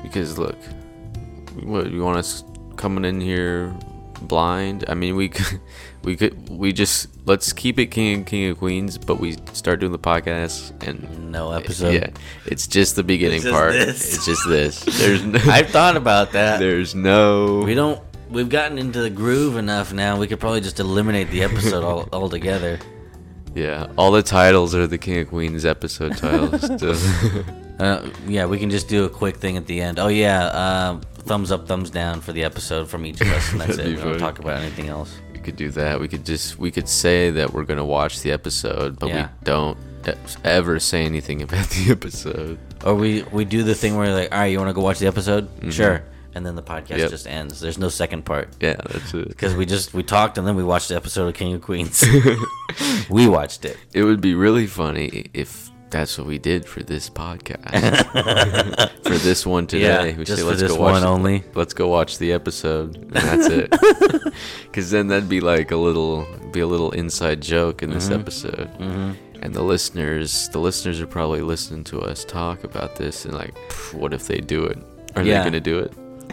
Because 0.00 0.38
look, 0.38 0.56
what 1.64 1.90
you 1.90 2.04
want 2.04 2.18
us 2.18 2.44
coming 2.76 3.04
in 3.04 3.20
here 3.20 3.74
blind? 4.22 4.84
I 4.88 4.94
mean, 4.94 5.16
we 5.16 5.28
could, 5.28 5.60
we 6.02 6.16
could, 6.16 6.48
we 6.48 6.72
just 6.72 7.08
let's 7.26 7.52
keep 7.52 7.78
it 7.78 7.86
King 7.86 8.14
and 8.14 8.26
King 8.26 8.50
of 8.50 8.58
Queens, 8.58 8.96
but 8.98 9.20
we 9.20 9.36
start 9.52 9.80
doing 9.80 9.92
the 9.92 9.98
podcast 9.98 10.86
and 10.86 11.30
No 11.30 11.52
episode. 11.52 11.94
yeah, 11.94 12.08
it's 12.46 12.66
just 12.66 12.96
the 12.96 13.02
beginning 13.02 13.36
It's 13.36 13.44
just 13.44 13.54
part. 13.54 13.72
this. 13.72 14.14
It's 14.16 14.24
just 14.26 14.48
this. 14.48 14.80
There's 15.00 15.22
no, 15.24 15.38
I've 15.44 15.68
thought 15.70 15.96
about 15.96 16.32
that. 16.32 16.58
there's 16.58 16.94
no. 16.94 17.60
We 17.60 17.74
don't. 17.74 18.00
We've 18.30 18.48
gotten 18.48 18.78
into 18.78 19.00
the 19.00 19.10
groove 19.10 19.56
enough 19.56 19.92
now. 19.92 20.16
We 20.18 20.26
could 20.28 20.38
probably 20.40 20.60
just 20.60 20.78
eliminate 20.80 21.30
the 21.30 21.42
episode 21.42 21.82
all 21.84 22.08
altogether. 22.12 22.78
Yeah, 23.54 23.88
all 23.98 24.12
the 24.12 24.22
titles 24.22 24.74
are 24.76 24.86
the 24.86 24.98
King 24.98 25.18
of 25.18 25.28
Queens 25.28 25.64
episode 25.64 26.16
titles. 26.16 26.70
Uh, 27.80 28.08
yeah, 28.26 28.44
we 28.46 28.58
can 28.58 28.70
just 28.70 28.88
do 28.88 29.04
a 29.04 29.08
quick 29.08 29.36
thing 29.36 29.56
at 29.56 29.66
the 29.66 29.80
end. 29.80 29.98
Oh 29.98 30.08
yeah, 30.08 30.46
um, 30.90 31.00
thumbs 31.00 31.50
up, 31.50 31.66
thumbs 31.66 31.90
down 31.90 32.20
for 32.20 32.32
the 32.32 32.44
episode 32.44 32.88
from 32.88 33.06
each 33.06 33.20
of 33.20 33.28
us, 33.28 33.52
and 33.52 33.60
that's 33.60 33.78
it. 33.78 33.86
We 33.86 33.94
don't 33.94 34.04
funny. 34.04 34.18
talk 34.18 34.38
about 34.38 34.60
anything 34.60 34.88
else. 34.88 35.16
we 35.32 35.38
could 35.38 35.56
do 35.56 35.70
that. 35.70 35.98
We 36.00 36.06
could 36.08 36.24
just 36.26 36.58
we 36.58 36.70
could 36.70 36.88
say 36.88 37.30
that 37.30 37.52
we're 37.52 37.64
gonna 37.64 37.84
watch 37.84 38.20
the 38.20 38.32
episode, 38.32 38.98
but 38.98 39.08
Yeah. 39.08 39.28
we 39.28 39.44
don't 39.44 39.78
e- 40.06 40.12
ever 40.44 40.78
say 40.78 41.04
anything 41.06 41.42
about 41.46 41.68
the 41.70 41.90
episode. 41.90 42.58
Or 42.84 42.94
we 42.94 43.22
we 43.32 43.44
do 43.44 43.62
the 43.62 43.74
thing 43.74 43.96
where 43.96 44.06
you're 44.06 44.14
like, 44.14 44.32
all 44.32 44.38
right, 44.40 44.46
you 44.46 44.58
want 44.58 44.68
to 44.70 44.74
go 44.74 44.82
watch 44.82 44.98
the 44.98 45.06
episode? 45.06 45.48
Sure. 45.70 46.02
And 46.34 46.46
then 46.46 46.54
the 46.54 46.62
podcast 46.62 46.88
Mm-hmm. 46.90 46.98
Yep. 47.00 47.10
just 47.10 47.26
ends. 47.26 47.60
There's 47.60 47.78
no 47.78 47.88
second 47.88 48.24
part 48.24 48.50
Yeah, 48.60 48.76
that's 48.88 49.12
it. 49.14 49.28
because 49.28 49.54
we 49.56 49.66
just 49.66 49.92
we 49.94 50.02
talked 50.02 50.38
and 50.38 50.46
then 50.46 50.54
we 50.56 50.62
watched 50.62 50.88
the 50.90 50.96
episode 50.96 51.26
of 51.28 51.34
King 51.34 51.54
of 51.54 51.62
Queens. 51.62 52.04
we 53.10 53.26
watched 53.28 53.64
it. 53.64 53.76
It 53.92 54.04
would 54.04 54.20
be 54.20 54.34
really 54.34 54.66
funny 54.66 55.26
if 55.34 55.69
that's 55.90 56.16
what 56.18 56.26
we 56.26 56.38
did 56.38 56.64
for 56.66 56.82
this 56.82 57.10
podcast. 57.10 57.70
for 59.04 59.18
this 59.18 59.44
one 59.46 59.66
today, 59.66 60.10
Yeah, 60.10 60.16
we 60.16 60.24
just 60.24 60.40
say 60.42 60.46
let's 60.48 60.60
this 60.60 60.72
go 60.72 60.78
watch 60.80 60.92
one 60.92 61.00
the- 61.02 61.08
only." 61.08 61.44
Let's 61.54 61.74
go 61.74 61.88
watch 61.88 62.18
the 62.18 62.32
episode, 62.32 62.96
and 62.96 63.10
that's 63.12 63.46
it. 63.48 63.74
Because 64.64 64.90
then 64.92 65.08
that'd 65.08 65.28
be 65.28 65.40
like 65.40 65.72
a 65.72 65.76
little, 65.76 66.26
be 66.52 66.60
a 66.60 66.66
little 66.66 66.92
inside 66.92 67.40
joke 67.40 67.82
in 67.82 67.90
this 67.90 68.08
Mm-hmm. 68.08 68.20
episode. 68.20 68.70
And 69.42 69.54
the 69.54 69.62
listeners, 69.62 70.48
the 70.50 70.58
listeners 70.60 71.00
are 71.00 71.06
probably 71.06 71.40
listening 71.40 71.82
to 71.84 72.00
us 72.00 72.24
talk 72.24 72.62
about 72.62 72.96
this 72.96 73.24
and 73.24 73.34
like, 73.34 73.56
what 73.92 74.12
if 74.14 74.26
they 74.26 74.38
do 74.38 74.64
it? 74.64 74.78
Are 75.16 75.22
Yeah. 75.22 75.38
they 75.38 75.44
gonna 75.50 75.60
do 75.60 75.78
it? 75.80 75.92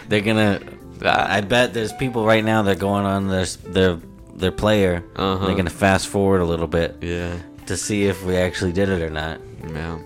They're 0.09 0.21
gonna. 0.21 0.59
I 1.03 1.41
bet 1.41 1.73
there's 1.73 1.93
people 1.93 2.25
right 2.25 2.43
now 2.43 2.61
that 2.63 2.75
are 2.77 2.79
going 2.79 3.05
on 3.05 3.27
their 3.27 3.45
their 3.45 3.97
their 4.35 4.51
player. 4.51 5.03
Uh-huh. 5.15 5.45
They're 5.47 5.55
gonna 5.55 5.69
fast 5.69 6.07
forward 6.09 6.41
a 6.41 6.45
little 6.45 6.67
bit 6.67 6.97
Yeah, 7.01 7.37
to 7.65 7.77
see 7.77 8.05
if 8.05 8.23
we 8.25 8.35
actually 8.35 8.71
did 8.73 8.89
it 8.89 9.01
or 9.01 9.09
not. 9.09 9.39
Yeah, 9.69 9.97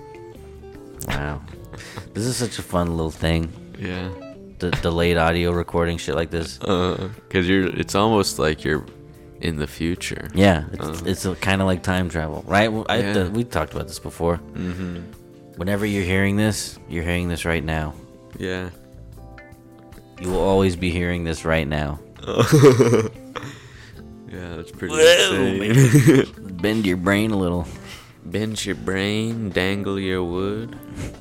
Wow, 1.07 1.41
this 2.13 2.25
is 2.25 2.35
such 2.37 2.59
a 2.59 2.61
fun 2.63 2.95
little 2.95 3.11
thing. 3.11 3.51
yeah. 3.79 4.09
the 4.59 4.69
delayed 4.83 5.17
audio 5.17 5.51
recording 5.51 5.97
shit 5.97 6.13
like 6.15 6.29
this. 6.29 6.59
Uh, 6.61 7.09
cause 7.29 7.47
you're. 7.47 7.65
It's 7.67 7.95
almost 7.95 8.37
like 8.37 8.63
you're 8.63 8.85
in 9.41 9.55
the 9.57 9.65
future. 9.65 10.29
Yeah, 10.35 10.65
it's, 10.71 11.01
Uh. 11.01 11.03
it's 11.05 11.25
kind 11.41 11.61
of 11.61 11.67
like 11.67 11.81
time 11.81 12.09
travel, 12.09 12.43
right? 12.47 12.69
I, 12.87 12.97
Yeah. 12.99 13.13
the, 13.13 13.31
we 13.31 13.43
talked 13.43 13.73
about 13.73 13.87
this 13.87 13.97
before. 13.99 14.37
Mm-hmm. 14.53 14.97
Whenever 15.57 15.85
you're 15.85 16.03
hearing 16.05 16.35
this, 16.37 16.77
you're 16.87 17.03
hearing 17.03 17.27
this 17.27 17.43
right 17.43 17.63
now. 17.63 17.93
Yeah. 18.37 18.69
You 20.21 20.29
will 20.29 20.39
always 20.43 20.75
be 20.75 20.91
hearing 20.91 21.23
this 21.23 21.43
right 21.45 21.67
now. 21.67 21.99
Yeah, 24.31 24.55
that's 24.55 24.71
pretty 24.71 24.93
Whoa, 24.93 25.61
insane. 25.61 26.57
Bend 26.61 26.85
your 26.85 26.95
brain 26.95 27.31
a 27.31 27.35
little. 27.37 27.67
Bend 28.23 28.63
your 28.65 28.75
brain, 28.75 29.49
dangle 29.49 29.99
your 29.99 30.23
wood. 30.23 30.77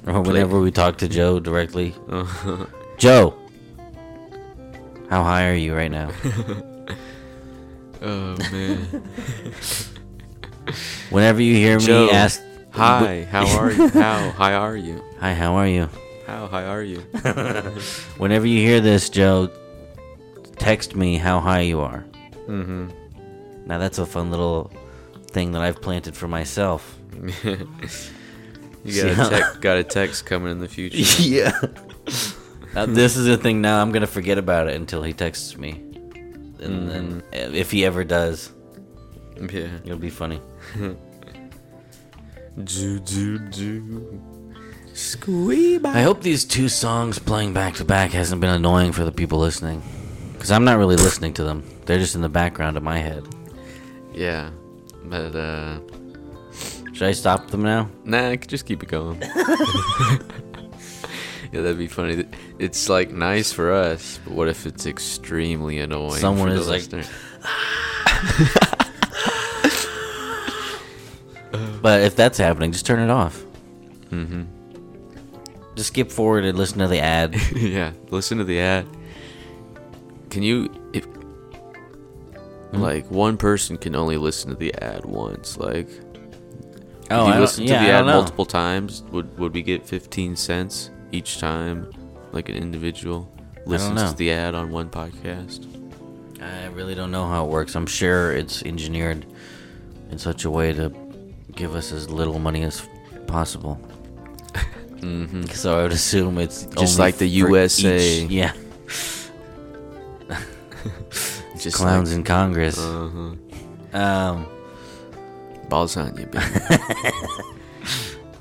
Or 0.07 0.21
whenever 0.21 0.61
we 0.61 0.71
talk 0.71 0.99
to 0.99 1.09
Joe 1.09 1.41
directly. 1.41 1.95
Joe, 2.99 3.35
how 5.09 5.25
high 5.25 5.49
are 5.49 5.55
you 5.55 5.75
right 5.75 5.91
now? 5.91 6.11
oh 8.03 8.37
man. 8.53 9.03
Whenever 11.11 11.43
you 11.43 11.55
hear 11.55 11.81
me 11.81 12.11
ask, 12.11 12.41
Hi, 12.73 13.25
how 13.25 13.47
are 13.59 13.73
you? 13.73 13.89
How 13.89 14.31
high 14.31 14.55
are 14.55 14.77
you? 14.77 15.03
hi, 15.19 15.35
how 15.35 15.55
are 15.55 15.67
you? 15.67 15.89
How 16.27 16.47
high 16.47 16.67
are 16.67 16.83
you? 16.83 17.01
Whenever 18.19 18.47
you 18.47 18.61
hear 18.61 18.81
this, 18.81 19.11
Joe, 19.11 19.51
text 20.59 20.95
me 20.95 21.17
how 21.17 21.41
high 21.41 21.63
you 21.63 21.81
are. 21.81 22.05
Mm-hmm. 22.47 22.91
Now 23.67 23.79
that's 23.79 23.99
a 23.99 24.07
fun 24.07 24.31
little 24.31 24.71
thing 25.33 25.53
that 25.53 25.63
I've 25.63 25.81
planted 25.81 26.17
for 26.17 26.29
myself. 26.29 26.99
You 28.83 29.15
got 29.15 29.27
a 29.27 29.31
tec- 29.31 29.61
got 29.61 29.77
a 29.77 29.85
text 29.85 30.25
coming 30.27 30.53
in 30.53 30.59
the 30.59 30.69
future. 30.69 30.97
yeah. 31.23 31.53
Now, 32.75 32.87
this 32.87 33.17
is 33.17 33.27
the 33.27 33.37
thing. 33.37 33.61
Now 33.61 33.83
I'm 33.83 33.93
gonna 33.93 34.07
forget 34.07 34.39
about 34.39 34.69
it 34.69 34.77
until 34.77 35.03
he 35.03 35.13
texts 35.13 35.59
me, 35.59 35.73
and 35.73 36.89
mm-hmm. 36.89 36.89
then 36.89 37.23
if 37.33 37.71
he 37.71 37.85
ever 37.85 38.05
does, 38.05 38.53
Yeah. 39.37 39.69
it'll 39.85 39.99
be 39.99 40.11
funny. 40.11 40.41
Do 42.65 42.99
do 42.99 43.39
do. 43.39 44.21
Squeeb. 44.93 45.87
I 45.87 46.03
hope 46.03 46.21
these 46.21 46.45
two 46.45 46.69
songs 46.69 47.19
playing 47.19 47.55
back 47.55 47.75
to 47.75 47.85
back 47.85 48.11
hasn't 48.11 48.41
been 48.41 48.51
annoying 48.51 48.93
for 48.93 49.05
the 49.05 49.13
people 49.13 49.39
listening, 49.39 49.83
because 50.33 50.51
I'm 50.51 50.65
not 50.65 50.77
really 50.77 50.97
listening 50.97 51.33
to 51.35 51.45
them. 51.45 51.63
They're 51.87 51.99
just 52.01 52.17
in 52.17 52.23
the 52.23 52.29
background 52.29 52.77
of 52.77 52.83
my 52.83 52.99
head. 52.99 53.25
Yeah, 54.13 54.51
but 55.05 55.35
uh, 55.37 55.79
Should 56.93 57.09
I 57.09 57.13
stop 57.13 57.49
them 57.51 57.63
now? 57.63 57.89
nah, 58.05 58.35
just 58.37 58.67
keep 58.67 58.83
it 58.83 58.89
going. 58.89 59.21
yeah, 61.53 61.63
that'd 61.63 61.79
be 61.79 61.87
funny. 61.89 62.25
It's 62.59 62.89
like 62.89 63.11
nice 63.11 63.53
for 63.53 63.73
us, 63.73 64.19
but 64.25 64.35
what 64.35 64.49
if 64.49 64.67
it's 64.67 64.87
extremely 64.87 65.79
annoying? 65.79 66.21
Someone 66.21 66.49
for 66.49 66.55
the 66.55 66.61
is 66.61 66.93
like- 66.93 67.05
But 71.83 72.03
if 72.03 72.15
that's 72.15 72.39
happening, 72.39 72.73
just 72.73 72.87
turn 72.87 73.01
it 73.01 73.11
off. 73.11 73.43
Mm-hmm. 74.11 74.43
Just 75.75 75.89
skip 75.89 76.11
forward 76.11 76.45
and 76.45 76.57
listen 76.59 76.79
to 76.79 76.87
the 76.87 77.01
ad. 77.01 77.35
yeah, 77.57 77.93
listen 78.11 78.39
to 78.39 78.45
the 78.45 78.61
ad. 78.61 78.87
Can 80.31 80.43
you 80.43 80.69
if 82.73 82.77
Hmm? 82.77 82.83
like 82.83 83.11
one 83.11 83.37
person 83.37 83.77
can 83.77 83.95
only 83.97 84.17
listen 84.17 84.51
to 84.51 84.57
the 84.57 84.73
ad 84.75 85.05
once? 85.05 85.57
Like 85.59 85.89
Oh, 87.13 87.29
if 87.29 87.35
you 87.35 87.41
listen 87.41 87.65
yeah, 87.65 87.81
to 87.81 87.87
the 87.87 87.93
ad 87.93 88.07
multiple 88.07 88.47
times, 88.47 89.03
would 89.11 89.37
would 89.39 89.53
we 89.53 89.63
get 89.63 89.85
15 89.87 90.37
cents 90.37 90.91
each 91.13 91.39
time 91.41 91.91
like 92.33 92.49
an 92.49 92.55
individual 92.57 93.29
listens 93.67 94.11
to 94.13 94.17
the 94.17 94.31
ad 94.31 94.55
on 94.55 94.71
one 94.71 94.89
podcast? 94.91 95.67
I 96.41 96.67
really 96.69 96.95
don't 96.95 97.11
know 97.11 97.27
how 97.27 97.45
it 97.45 97.51
works. 97.51 97.75
I'm 97.75 97.87
sure 97.87 98.33
it's 98.33 98.63
engineered 98.63 99.27
in 100.11 100.19
such 100.19 100.45
a 100.45 100.51
way 100.51 100.73
to 100.73 100.91
give 101.55 101.75
us 101.75 101.93
as 101.93 102.09
little 102.09 102.39
money 102.39 102.63
as 102.63 102.87
possible. 103.27 103.79
mm-hmm. 105.01 105.43
So 105.51 105.79
I 105.79 105.83
would 105.83 105.93
assume 105.93 106.39
it's 106.39 106.65
Just 106.79 106.99
like 107.01 107.17
the 107.19 107.27
USA. 107.27 107.99
each- 108.23 108.31
yeah, 108.31 108.53
Just 111.61 111.77
clowns 111.77 112.13
in 112.13 112.25
Congress. 112.25 112.79
uh-huh. 112.79 113.99
um, 113.99 114.47
balls 115.69 115.97
on 115.97 116.17
you, 116.17 116.27
baby. 116.27 116.45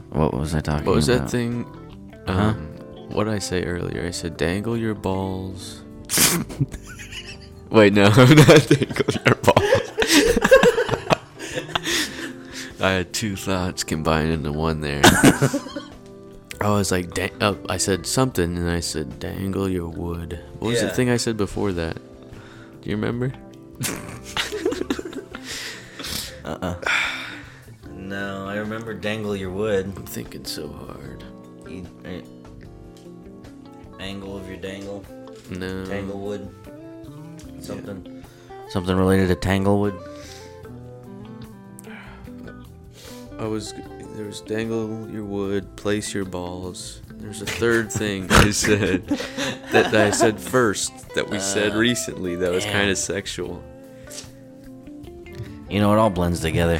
what 0.09 0.33
was 0.33 0.55
I 0.55 0.61
talking 0.61 0.85
What 0.85 0.95
was 0.95 1.09
about? 1.09 1.23
that 1.25 1.29
thing? 1.29 1.65
Um, 2.27 2.55
What 3.09 3.25
did 3.25 3.33
I 3.33 3.39
say 3.39 3.63
earlier? 3.63 4.05
I 4.05 4.11
said 4.11 4.37
dangle 4.37 4.77
your 4.77 4.93
balls. 4.95 5.81
Wait, 7.69 7.93
no, 7.93 8.05
I'm 8.15 8.35
not 8.35 8.67
dangle 8.67 9.05
your 9.25 9.35
balls. 9.35 9.65
I 12.81 12.91
had 12.91 13.11
two 13.13 13.35
thoughts 13.35 13.83
combined 13.83 14.31
into 14.31 14.53
one 14.53 14.79
there. 14.79 15.01
I 16.61 16.69
was 16.71 16.91
like, 16.91 17.13
dang, 17.13 17.31
oh, 17.41 17.57
I 17.67 17.75
said 17.77 18.05
something, 18.05 18.57
and 18.57 18.69
I 18.69 18.79
said 18.79 19.19
dangle 19.19 19.67
your 19.67 19.89
wood. 19.89 20.39
What 20.59 20.69
was 20.69 20.81
the 20.81 20.89
thing 20.89 21.09
I 21.09 21.17
said 21.17 21.35
before 21.35 21.73
that? 21.73 21.97
Do 22.81 22.89
you 22.89 22.95
remember? 22.95 23.31
Uh 26.45 26.57
uh 26.61 26.75
No, 27.93 28.47
I 28.47 28.55
remember 28.57 28.93
dangle 28.93 29.35
your 29.35 29.49
wood. 29.51 29.85
I'm 29.95 30.05
thinking 30.05 30.45
so 30.45 30.67
hard. 30.69 31.23
You- 31.67 31.85
eh, 32.05 32.21
Angle 33.99 34.37
of 34.37 34.47
your 34.47 34.57
dangle. 34.57 35.03
No. 35.49 35.85
Tanglewood. 35.85 36.49
Something. 37.61 38.23
Something 38.69 38.95
related 38.95 39.27
to 39.27 39.35
Tanglewood. 39.35 39.93
I 43.37 43.45
was 43.45 43.73
there 44.15 44.25
was 44.25 44.41
dangle 44.41 45.09
your 45.09 45.23
wood, 45.25 45.75
place 45.75 46.13
your 46.13 46.25
balls. 46.25 47.01
There's 47.19 47.41
a 47.41 47.45
third 47.45 47.91
thing 47.91 48.31
I 48.31 48.51
said 48.51 49.05
that 49.71 49.93
I 49.93 50.11
said 50.11 50.39
first 50.39 51.09
that 51.15 51.29
we 51.29 51.37
said 51.39 51.73
uh, 51.73 51.77
recently 51.77 52.37
that 52.37 52.49
was 52.49 52.63
yeah. 52.63 52.71
kind 52.71 52.89
of 52.89 52.97
sexual. 52.97 53.61
You 55.69 55.81
know, 55.81 55.91
it 55.93 55.97
all 55.97 56.09
blends 56.09 56.39
together. 56.39 56.79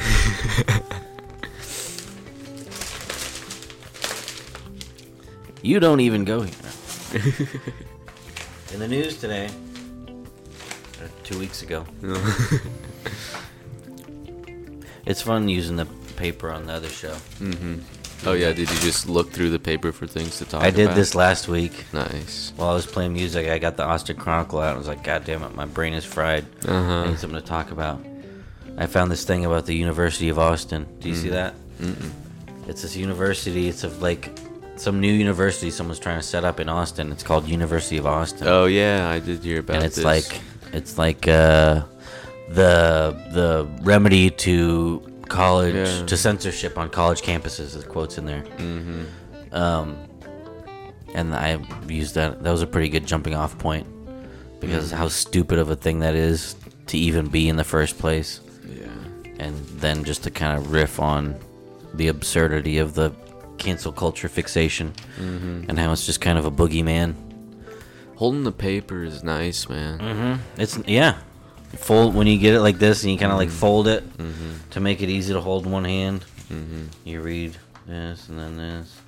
you 5.62 5.78
don't 5.78 6.00
even 6.00 6.24
go 6.24 6.40
here. 6.40 6.54
In 8.72 8.80
the 8.80 8.88
news 8.88 9.20
today, 9.20 9.50
two 11.22 11.38
weeks 11.38 11.60
ago, 11.62 11.84
it's 15.04 15.20
fun 15.20 15.50
using 15.50 15.76
the 15.76 15.86
paper 16.16 16.50
on 16.50 16.64
the 16.66 16.72
other 16.72 16.88
show. 16.88 17.14
Mm-hmm. 17.40 17.99
Oh 18.26 18.32
yeah, 18.34 18.52
did 18.52 18.70
you 18.70 18.78
just 18.80 19.08
look 19.08 19.30
through 19.30 19.50
the 19.50 19.58
paper 19.58 19.92
for 19.92 20.06
things 20.06 20.36
to 20.38 20.44
talk 20.44 20.60
about? 20.60 20.64
I 20.66 20.70
did 20.70 20.86
about? 20.86 20.96
this 20.96 21.14
last 21.14 21.48
week. 21.48 21.86
Nice. 21.92 22.52
While 22.56 22.68
I 22.70 22.74
was 22.74 22.84
playing 22.86 23.14
music, 23.14 23.48
I 23.48 23.58
got 23.58 23.76
the 23.76 23.84
Austin 23.84 24.16
Chronicle 24.16 24.60
out 24.60 24.70
and 24.70 24.78
was 24.78 24.88
like, 24.88 25.02
God 25.02 25.24
damn 25.24 25.42
it, 25.42 25.54
my 25.54 25.64
brain 25.66 25.94
is 25.94 26.04
fried. 26.04 26.44
I 26.66 26.70
Uh-huh. 26.70 27.04
need 27.06 27.18
something 27.18 27.40
to 27.40 27.46
talk 27.46 27.70
about. 27.70 27.98
I 28.76 28.86
found 28.86 29.10
this 29.10 29.24
thing 29.24 29.44
about 29.46 29.64
the 29.66 29.74
University 29.74 30.28
of 30.28 30.38
Austin. 30.38 30.86
Do 31.00 31.08
you 31.08 31.14
see 31.14 31.30
that? 31.30 31.54
Mm-mm. 31.80 32.10
It's 32.68 32.82
this 32.82 32.94
university. 32.96 33.68
It's 33.68 33.84
of 33.84 34.00
like 34.02 34.30
some 34.76 35.00
new 35.00 35.12
university 35.12 35.70
someone's 35.70 35.98
trying 35.98 36.18
to 36.20 36.26
set 36.26 36.44
up 36.44 36.60
in 36.60 36.68
Austin. 36.68 37.10
It's 37.12 37.22
called 37.22 37.48
University 37.48 37.96
of 37.96 38.06
Austin, 38.06 38.46
Oh 38.48 38.66
yeah, 38.66 39.08
I 39.08 39.18
did 39.18 39.42
hear 39.42 39.60
about 39.60 39.76
and 39.76 39.84
it's 39.84 39.96
this. 39.96 40.04
like 40.04 40.40
it's 40.72 40.96
like 40.98 41.26
uh, 41.26 41.82
the 42.48 43.16
the 43.32 43.68
remedy 43.82 44.30
to 44.30 45.02
college 45.30 45.74
Yeah. 45.74 46.04
to 46.06 46.16
censorship 46.16 46.76
on 46.76 46.90
college 46.90 47.22
campuses. 47.22 47.72
The 47.78 47.86
quotes 47.86 48.18
in 48.18 48.26
there. 48.26 48.42
Mm-hmm. 48.42 49.54
Um, 49.54 49.96
and 51.14 51.34
I 51.34 51.58
used 51.88 52.14
that. 52.16 52.42
That 52.42 52.50
was 52.50 52.62
a 52.62 52.66
pretty 52.66 52.88
good 52.90 53.06
jumping 53.06 53.34
off 53.34 53.56
point 53.58 53.86
because 54.60 54.90
how 54.90 55.08
stupid 55.08 55.58
of 55.58 55.70
a 55.70 55.76
thing 55.76 56.00
that 56.00 56.14
is 56.14 56.54
to 56.88 56.98
even 56.98 57.28
be 57.28 57.48
in 57.48 57.56
the 57.56 57.64
first 57.64 57.98
place, 57.98 58.40
yeah. 58.68 58.86
and 59.38 59.56
then 59.80 60.04
just 60.04 60.24
to 60.24 60.30
kind 60.30 60.58
of 60.58 60.72
riff 60.72 61.00
on 61.00 61.34
the 61.94 62.08
absurdity 62.08 62.78
of 62.78 62.94
the 62.94 63.10
cancel 63.58 63.92
culture 63.92 64.28
fixation 64.28 64.92
and 65.18 65.78
how 65.78 65.92
it's 65.92 66.06
just 66.06 66.20
kind 66.20 66.38
of 66.38 66.44
a 66.44 66.50
boogeyman. 66.50 67.14
Holding 68.16 68.44
the 68.44 68.52
paper 68.52 69.02
is 69.02 69.24
nice, 69.24 69.68
man. 69.68 70.40
It's 70.56 70.78
yeah. 70.86 71.18
Fold 71.76 72.14
when 72.14 72.26
you 72.26 72.38
get 72.38 72.54
it 72.54 72.60
like 72.60 72.78
this, 72.78 73.02
and 73.02 73.12
you 73.12 73.18
kind 73.18 73.32
of 73.32 73.38
like 73.38 73.48
mm-hmm. 73.48 73.58
fold 73.58 73.88
it 73.88 74.18
mm-hmm. 74.18 74.70
to 74.70 74.80
make 74.80 75.02
it 75.02 75.08
easy 75.08 75.32
to 75.32 75.40
hold 75.40 75.66
in 75.66 75.72
one 75.72 75.84
hand. 75.84 76.24
Mm-hmm. 76.50 76.86
You 77.04 77.22
read 77.22 77.56
this 77.86 78.28
and 78.28 78.38
then 78.38 78.56
this. 78.56 79.00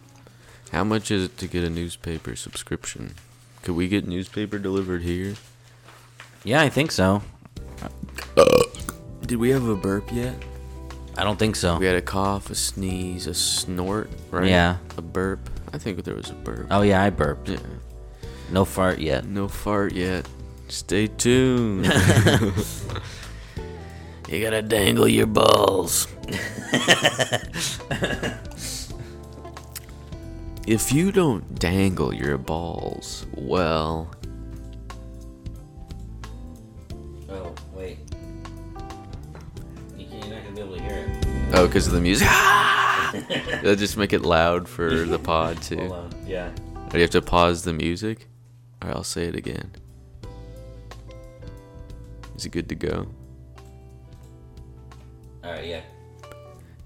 How 0.70 0.84
much 0.84 1.10
is 1.10 1.24
it 1.24 1.36
to 1.38 1.46
get 1.46 1.64
a 1.64 1.70
newspaper 1.70 2.34
subscription? 2.36 3.14
Could 3.62 3.74
we 3.74 3.88
get 3.88 4.06
newspaper 4.08 4.58
delivered 4.58 5.02
here? 5.02 5.34
Yeah, 6.44 6.62
I 6.62 6.68
think 6.68 6.90
so. 6.92 7.22
Did 9.26 9.36
we 9.36 9.50
have 9.50 9.68
a 9.68 9.76
burp 9.76 10.10
yet? 10.12 10.34
I 11.16 11.24
don't 11.24 11.38
think 11.38 11.56
so. 11.56 11.76
We 11.78 11.86
had 11.86 11.96
a 11.96 12.02
cough, 12.02 12.48
a 12.48 12.54
sneeze, 12.54 13.26
a 13.26 13.34
snort, 13.34 14.10
right? 14.30 14.48
Yeah. 14.48 14.78
A 14.96 15.02
burp. 15.02 15.50
I 15.72 15.78
think 15.78 16.02
there 16.04 16.14
was 16.14 16.30
a 16.30 16.34
burp. 16.34 16.68
Oh 16.70 16.82
yeah, 16.82 17.02
I 17.02 17.10
burped. 17.10 17.48
Yeah. 17.48 17.58
No 18.50 18.64
fart 18.64 18.98
yet. 18.98 19.26
No 19.26 19.48
fart 19.48 19.92
yet. 19.92 20.26
Stay 20.72 21.06
tuned. 21.06 21.84
You 24.28 24.40
gotta 24.42 24.62
dangle 24.62 25.06
your 25.06 25.26
balls. 25.26 26.06
if 30.66 30.90
you 30.90 31.12
don't 31.12 31.58
dangle 31.58 32.14
your 32.14 32.38
balls, 32.38 33.26
well, 33.36 34.10
Oh, 37.28 37.54
wait. 37.74 37.98
You 39.98 40.06
can't, 40.06 40.24
you're 40.24 40.34
not 40.34 40.44
gonna 40.44 40.54
be 40.54 40.60
able 40.62 40.76
to 40.76 40.82
hear 40.82 40.96
it. 41.20 41.26
oh, 41.54 41.66
because 41.66 41.86
of 41.86 41.92
the 41.92 42.00
music. 42.00 42.28
That'll 43.28 43.76
just 43.76 43.98
make 43.98 44.14
it 44.14 44.22
loud 44.22 44.66
for 44.66 44.88
the 45.04 45.18
pod 45.18 45.60
too. 45.60 45.76
Hold 45.76 45.92
on. 45.92 46.10
Yeah. 46.26 46.50
Do 46.88 46.96
you 46.96 47.02
have 47.02 47.10
to 47.10 47.20
pause 47.20 47.64
the 47.64 47.74
music? 47.74 48.28
Alright, 48.82 48.96
I'll 48.96 49.04
say 49.04 49.24
it 49.24 49.36
again. 49.36 49.72
Is 52.36 52.46
it 52.46 52.50
good 52.52 52.68
to 52.68 52.74
go? 52.74 53.06
Alright, 55.44 55.66
yeah. 55.66 55.82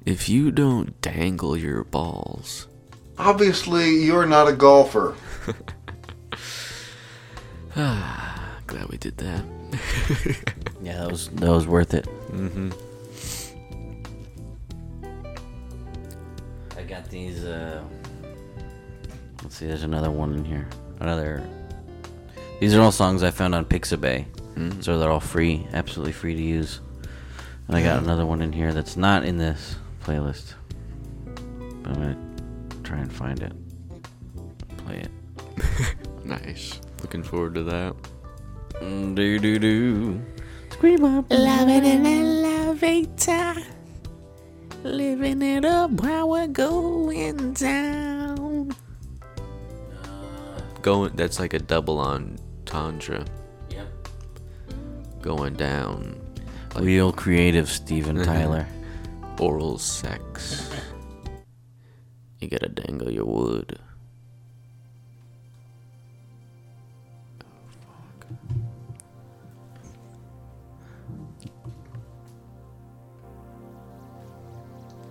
If 0.04 0.28
you 0.28 0.50
don't 0.50 1.00
dangle 1.00 1.56
your 1.56 1.84
balls, 1.84 2.68
Obviously, 3.18 4.04
you're 4.04 4.26
not 4.26 4.46
a 4.46 4.52
golfer. 4.52 5.14
glad 7.74 8.88
we 8.90 8.98
did 8.98 9.16
that. 9.18 9.44
Yeah, 10.82 10.98
that 10.98 11.10
was 11.10 11.28
that 11.30 11.50
was 11.50 11.66
worth 11.66 11.94
it. 11.94 12.04
Mm-hmm. 12.30 12.70
I 16.78 16.82
got 16.82 17.10
these 17.10 17.44
uh 17.44 17.82
Let's 19.42 19.56
see, 19.56 19.66
there's 19.66 19.82
another 19.82 20.10
one 20.10 20.34
in 20.34 20.44
here. 20.44 20.68
Another 21.00 21.42
These 22.60 22.74
are 22.76 22.82
all 22.82 22.92
songs 22.92 23.22
I 23.24 23.32
found 23.32 23.54
on 23.54 23.64
Pixabay. 23.64 24.26
Mm-hmm. 24.56 24.80
So 24.80 24.98
they're 24.98 25.10
all 25.10 25.20
free, 25.20 25.66
absolutely 25.72 26.12
free 26.12 26.34
to 26.34 26.42
use. 26.42 26.80
And 27.68 27.76
I 27.76 27.82
got 27.82 28.02
another 28.02 28.24
one 28.24 28.42
in 28.42 28.52
here 28.52 28.72
that's 28.72 28.96
not 28.96 29.24
in 29.24 29.36
this 29.36 29.76
playlist. 30.02 30.54
But 31.24 31.92
I'm 31.92 31.94
gonna 31.94 32.18
try 32.82 32.98
and 32.98 33.12
find 33.12 33.42
it. 33.42 33.52
Play 34.78 34.98
it. 34.98 35.10
Nice. 36.26 36.80
Looking 37.02 37.22
forward 37.22 37.54
to 37.54 37.62
that. 37.62 37.94
Do 38.80 39.38
do 39.38 39.58
do. 39.60 40.20
Scream 40.70 41.04
up. 41.04 41.30
Love 41.30 41.68
it 41.68 41.84
in 41.84 42.04
an 42.04 42.44
elevator. 42.44 43.54
Living 44.82 45.40
it 45.40 45.64
up 45.64 45.92
while 45.92 46.28
we're 46.28 46.48
going 46.48 47.52
down. 47.52 48.74
Going 50.82 51.14
that's 51.14 51.38
like 51.38 51.54
a 51.54 51.60
double 51.60 52.00
entendre. 52.00 53.24
Going 55.26 55.54
down. 55.54 56.14
Like 56.76 56.84
Real 56.84 57.10
creative 57.10 57.68
Steven 57.68 58.22
Tyler. 58.24 58.64
oral 59.40 59.76
sex. 59.76 60.70
You 62.38 62.46
gotta 62.46 62.68
dangle 62.68 63.10
your 63.10 63.24
wood. 63.24 63.76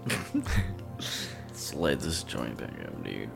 Let's 1.50 1.74
light 1.74 2.00
this 2.00 2.24
joint 2.24 2.58
back 2.58 2.72
up, 2.88 3.04
dude. 3.04 3.30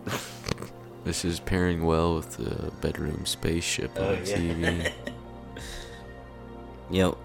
This 1.04 1.26
is 1.26 1.42
pairing 1.42 1.86
well 1.86 2.16
with 2.16 2.38
the 2.38 2.72
bedroom 2.80 3.26
spaceship 3.26 3.98
on 3.98 4.04
oh, 4.06 4.16
TV. 4.18 4.94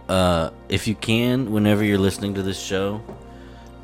Uh, 0.09 0.51
if 0.69 0.87
you 0.87 0.95
can, 0.95 1.51
whenever 1.51 1.83
you're 1.85 1.99
listening 1.99 2.35
to 2.35 2.43
this 2.43 2.61
show, 2.61 3.01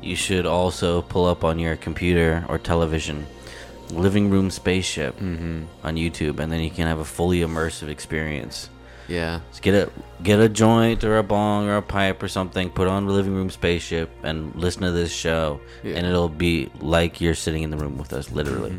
you 0.01 0.15
should 0.15 0.45
also 0.45 1.01
pull 1.03 1.25
up 1.25 1.43
on 1.43 1.59
your 1.59 1.75
computer 1.75 2.45
or 2.49 2.57
television 2.57 3.25
Living 3.91 4.29
Room 4.29 4.49
Spaceship 4.51 5.17
Mm-hmm. 5.19 5.63
on 5.83 5.95
YouTube, 5.95 6.39
and 6.39 6.51
then 6.51 6.61
you 6.61 6.69
can 6.69 6.87
have 6.87 6.99
a 6.99 7.05
fully 7.05 7.39
immersive 7.41 7.89
experience. 7.89 8.69
Yeah. 9.07 9.41
Just 9.49 9.61
get 9.63 9.73
a 9.73 9.91
get 10.23 10.39
a 10.39 10.47
joint 10.47 11.03
or 11.03 11.17
a 11.17 11.23
bong 11.23 11.67
or 11.67 11.75
a 11.77 11.81
pipe 11.81 12.23
or 12.23 12.27
something, 12.29 12.69
put 12.69 12.87
on 12.87 13.05
the 13.07 13.11
Living 13.11 13.33
Room 13.35 13.49
Spaceship, 13.49 14.09
and 14.23 14.55
listen 14.55 14.83
to 14.83 14.91
this 14.91 15.11
show, 15.11 15.59
Yeah. 15.83 15.95
and 15.97 16.07
it'll 16.07 16.29
be 16.29 16.69
like 16.79 17.19
you're 17.19 17.35
sitting 17.35 17.63
in 17.63 17.71
the 17.71 17.77
room 17.77 17.97
with 17.97 18.13
us, 18.13 18.31
literally. 18.31 18.77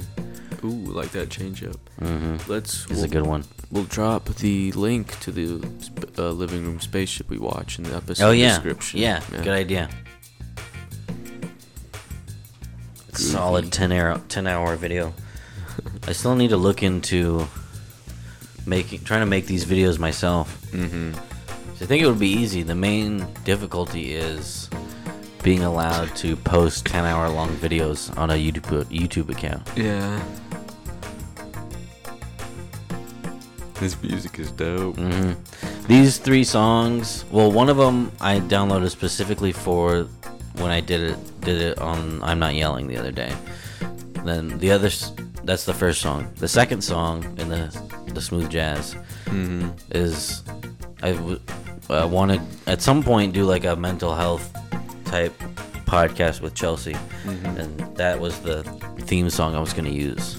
Ooh, 0.64 0.68
like 0.68 1.10
that 1.10 1.30
change 1.30 1.64
up. 1.64 1.76
Mm-hmm. 2.00 2.50
Let's. 2.50 2.84
It's 2.84 2.90
we'll, 2.90 3.04
a 3.04 3.08
good 3.08 3.26
one. 3.26 3.44
We'll 3.70 3.84
drop 3.84 4.26
the 4.26 4.72
link 4.72 5.18
to 5.20 5.32
the 5.32 5.66
uh, 6.18 6.30
living 6.30 6.64
room 6.64 6.80
spaceship 6.80 7.28
we 7.28 7.38
watch 7.38 7.78
in 7.78 7.84
the 7.84 7.96
episode 7.96 8.24
Oh 8.24 8.30
yeah, 8.30 8.50
description. 8.50 9.00
yeah, 9.00 9.22
good 9.30 9.48
idea. 9.48 9.88
Solid 13.12 13.72
10 13.72 13.92
hour 13.92 14.20
10 14.28 14.46
hour 14.46 14.76
video. 14.76 15.14
I 16.06 16.12
still 16.12 16.34
need 16.34 16.48
to 16.48 16.56
look 16.56 16.82
into 16.82 17.46
making 18.66 19.04
trying 19.04 19.20
to 19.20 19.26
make 19.26 19.46
these 19.46 19.64
videos 19.64 19.98
myself. 19.98 20.60
Mm-hmm. 20.70 21.14
So 21.14 21.84
I 21.84 21.86
think 21.86 22.02
it 22.02 22.06
would 22.06 22.18
be 22.18 22.30
easy. 22.30 22.62
The 22.62 22.74
main 22.74 23.26
difficulty 23.44 24.14
is 24.14 24.70
being 25.42 25.62
allowed 25.62 26.14
to 26.16 26.36
post 26.36 26.86
10 26.86 27.04
hour 27.04 27.28
long 27.28 27.50
videos 27.56 28.16
on 28.16 28.30
a 28.30 28.34
YouTube 28.34 28.84
YouTube 28.86 29.28
account. 29.30 29.68
Yeah. 29.76 30.22
This 33.82 34.00
music 34.00 34.38
is 34.38 34.52
dope. 34.52 34.94
hmm 34.96 35.32
These 35.88 36.18
three 36.18 36.44
songs. 36.44 37.24
Well, 37.32 37.50
one 37.50 37.68
of 37.68 37.76
them 37.76 38.12
I 38.20 38.38
downloaded 38.38 38.90
specifically 38.90 39.50
for 39.50 40.04
when 40.62 40.70
I 40.70 40.78
did 40.80 41.00
it. 41.00 41.18
Did 41.40 41.60
it 41.60 41.78
on 41.78 42.22
I'm 42.22 42.38
Not 42.38 42.54
Yelling 42.54 42.86
the 42.86 42.96
other 42.96 43.10
day. 43.10 43.32
Then 44.24 44.56
the 44.58 44.70
others. 44.70 45.10
That's 45.42 45.64
the 45.64 45.74
first 45.74 46.00
song. 46.00 46.30
The 46.36 46.46
second 46.46 46.82
song 46.82 47.24
in 47.40 47.48
the 47.48 47.66
the 48.14 48.20
smooth 48.20 48.48
jazz 48.50 48.94
Mm-hmm. 49.26 49.70
is 49.90 50.42
I 51.02 51.12
w- 51.12 51.40
want 51.88 52.30
to 52.32 52.70
at 52.70 52.82
some 52.82 53.02
point 53.02 53.32
do 53.34 53.44
like 53.44 53.64
a 53.64 53.74
mental 53.74 54.14
health 54.14 54.46
type 55.06 55.32
podcast 55.86 56.40
with 56.40 56.54
Chelsea, 56.54 56.94
and 57.58 57.80
that 57.96 58.20
was 58.20 58.38
the 58.40 58.62
theme 59.10 59.28
song 59.30 59.56
I 59.56 59.60
was 59.60 59.72
gonna 59.72 59.88
use 59.90 60.38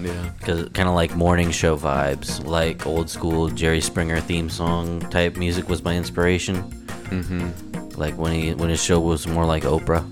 Yeah. 0.00 0.30
because 0.38 0.68
kind 0.70 0.88
of 0.88 0.94
like 0.94 1.14
morning 1.16 1.50
show 1.50 1.76
vibes, 1.76 2.44
like 2.44 2.86
old 2.86 3.08
school 3.10 3.48
Jerry 3.48 3.80
Springer 3.80 4.20
theme 4.20 4.48
song 4.50 5.00
type 5.10 5.36
music 5.36 5.68
was 5.68 5.82
my 5.82 5.96
inspiration. 5.96 6.62
Mm-hmm. 7.10 7.98
Like 8.00 8.16
when 8.18 8.32
he 8.32 8.54
when 8.54 8.68
his 8.70 8.82
show 8.82 9.00
was 9.00 9.26
more 9.26 9.44
like 9.44 9.62
Oprah. 9.64 10.04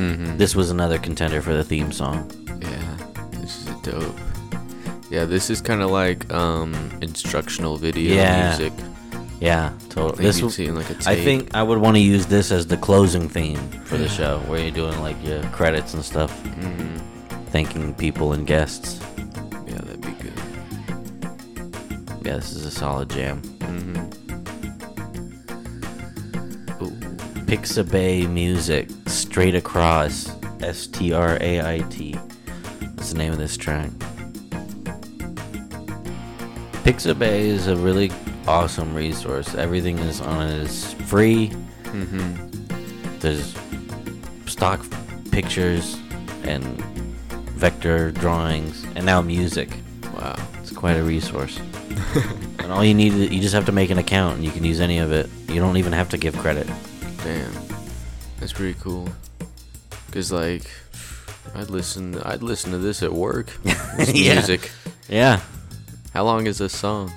Mm-hmm. 0.00 0.36
This 0.38 0.56
was 0.56 0.70
another 0.70 0.98
contender 0.98 1.42
for 1.42 1.52
the 1.52 1.64
theme 1.64 1.92
song. 1.92 2.30
Yeah. 2.60 2.96
This 3.32 3.66
is 3.66 3.74
dope. 3.82 4.16
Yeah, 5.10 5.24
this 5.24 5.50
is 5.50 5.60
kind 5.60 5.82
of 5.82 5.90
like 5.90 6.30
um 6.32 6.74
instructional 7.02 7.76
video 7.76 8.14
Yeah. 8.14 8.48
music. 8.56 8.72
Yeah, 9.40 9.72
totally. 9.88 10.24
This 10.24 10.54
see 10.54 10.70
like 10.70 10.90
a 10.90 10.94
tape. 10.94 11.06
I 11.06 11.14
think 11.16 11.54
I 11.54 11.62
would 11.62 11.78
want 11.78 11.96
to 11.96 12.00
use 12.00 12.26
this 12.26 12.52
as 12.52 12.66
the 12.66 12.76
closing 12.76 13.26
theme 13.28 13.56
for 13.84 13.96
the 13.96 14.08
show, 14.08 14.38
where 14.48 14.60
you're 14.60 14.70
doing 14.70 15.00
like 15.00 15.16
your 15.24 15.42
credits 15.44 15.94
and 15.94 16.04
stuff, 16.04 16.30
Mm-hmm. 16.44 16.98
Thanking 17.50 17.94
people 17.94 18.32
and 18.32 18.46
guests. 18.46 19.00
Yeah, 19.66 19.78
that'd 19.78 20.00
be 20.00 20.12
good. 20.12 20.32
Yeah, 22.24 22.36
this 22.36 22.52
is 22.52 22.64
a 22.64 22.70
solid 22.70 23.10
jam. 23.10 23.42
Mm-hmm. 23.42 23.96
Ooh. 26.84 26.90
Pixabay 27.46 28.30
Music, 28.30 28.88
straight 29.06 29.54
across, 29.54 30.30
S 30.62 30.86
T 30.86 31.12
R 31.12 31.38
A 31.40 31.60
I 31.60 31.78
T. 31.90 32.16
That's 32.94 33.12
the 33.12 33.18
name 33.18 33.32
of 33.32 33.38
this 33.38 33.56
track. 33.56 33.90
Pixabay 36.84 37.40
is 37.40 37.66
a 37.66 37.76
really 37.76 38.10
awesome 38.46 38.94
resource. 38.94 39.54
Everything 39.54 39.98
is 39.98 40.20
on 40.20 40.46
it 40.46 40.60
is 40.60 40.94
free. 40.94 41.50
Mm-hmm. 41.82 43.18
There's 43.18 43.54
stock 44.46 44.80
pictures 45.30 45.98
and 46.44 46.82
vector 47.60 48.10
drawings, 48.10 48.84
and 48.96 49.04
now 49.04 49.20
music. 49.20 49.68
Wow. 50.14 50.36
It's 50.60 50.72
quite 50.72 50.96
a 50.96 51.02
resource. 51.02 51.58
and 52.58 52.72
all 52.72 52.82
you 52.84 52.94
need, 52.94 53.12
you 53.32 53.40
just 53.40 53.54
have 53.54 53.66
to 53.66 53.72
make 53.72 53.90
an 53.90 53.98
account, 53.98 54.36
and 54.36 54.44
you 54.44 54.50
can 54.50 54.64
use 54.64 54.80
any 54.80 54.98
of 54.98 55.12
it. 55.12 55.28
You 55.48 55.60
don't 55.60 55.76
even 55.76 55.92
have 55.92 56.08
to 56.10 56.18
give 56.18 56.36
credit. 56.38 56.66
Damn. 57.22 57.52
That's 58.38 58.52
pretty 58.54 58.78
cool. 58.80 59.08
Cause 60.10 60.32
like, 60.32 60.64
I'd 61.54 61.68
listen. 61.70 62.18
I'd 62.22 62.42
listen 62.42 62.72
to 62.72 62.78
this 62.78 63.02
at 63.02 63.12
work. 63.12 63.48
Yeah. 64.12 64.34
music. 64.34 64.70
Yeah, 65.08 65.40
How 66.14 66.24
long 66.24 66.46
is 66.46 66.58
this 66.58 66.74
song? 66.76 67.12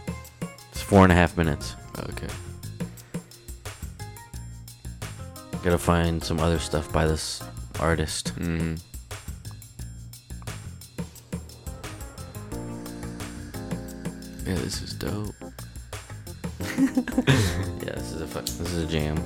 it's 0.72 0.82
four 0.82 1.04
and 1.04 1.12
a 1.12 1.16
half 1.16 1.38
minutes. 1.38 1.76
Okay. 2.10 2.28
Gotta 5.64 5.78
find 5.78 6.22
some 6.24 6.40
other 6.40 6.60
stuff 6.60 6.92
by 6.92 7.06
this 7.08 7.42
artist. 7.80 8.34
Mm-hmm. 8.36 8.76
Yeah, 14.46 14.56
this 14.56 14.82
is 14.82 14.94
dope. 14.94 15.36
Yeah, 17.84 17.96
this 17.96 18.12
is 18.14 18.22
a 18.22 18.26
this 18.42 18.60
is 18.62 18.84
a 18.84 18.88
jam. 18.88 19.18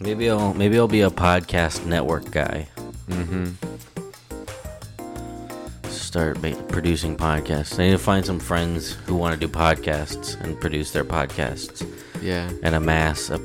Maybe 0.00 0.30
I'll 0.30 0.54
maybe 0.54 0.78
I'll 0.78 0.88
be 0.88 1.00
a 1.02 1.10
podcast 1.10 1.84
network 1.84 2.30
guy. 2.30 2.68
Mm-hmm. 3.08 3.50
Start 5.88 6.40
ma- 6.42 6.54
producing 6.68 7.16
podcasts. 7.16 7.78
I 7.78 7.84
need 7.86 7.90
to 7.92 7.98
find 7.98 8.24
some 8.24 8.38
friends 8.38 8.92
who 8.92 9.14
want 9.16 9.38
to 9.38 9.40
do 9.46 9.52
podcasts 9.52 10.40
and 10.40 10.58
produce 10.60 10.92
their 10.92 11.04
podcasts 11.04 11.86
Yeah. 12.22 12.50
and 12.62 12.74
amass 12.74 13.28
a, 13.30 13.40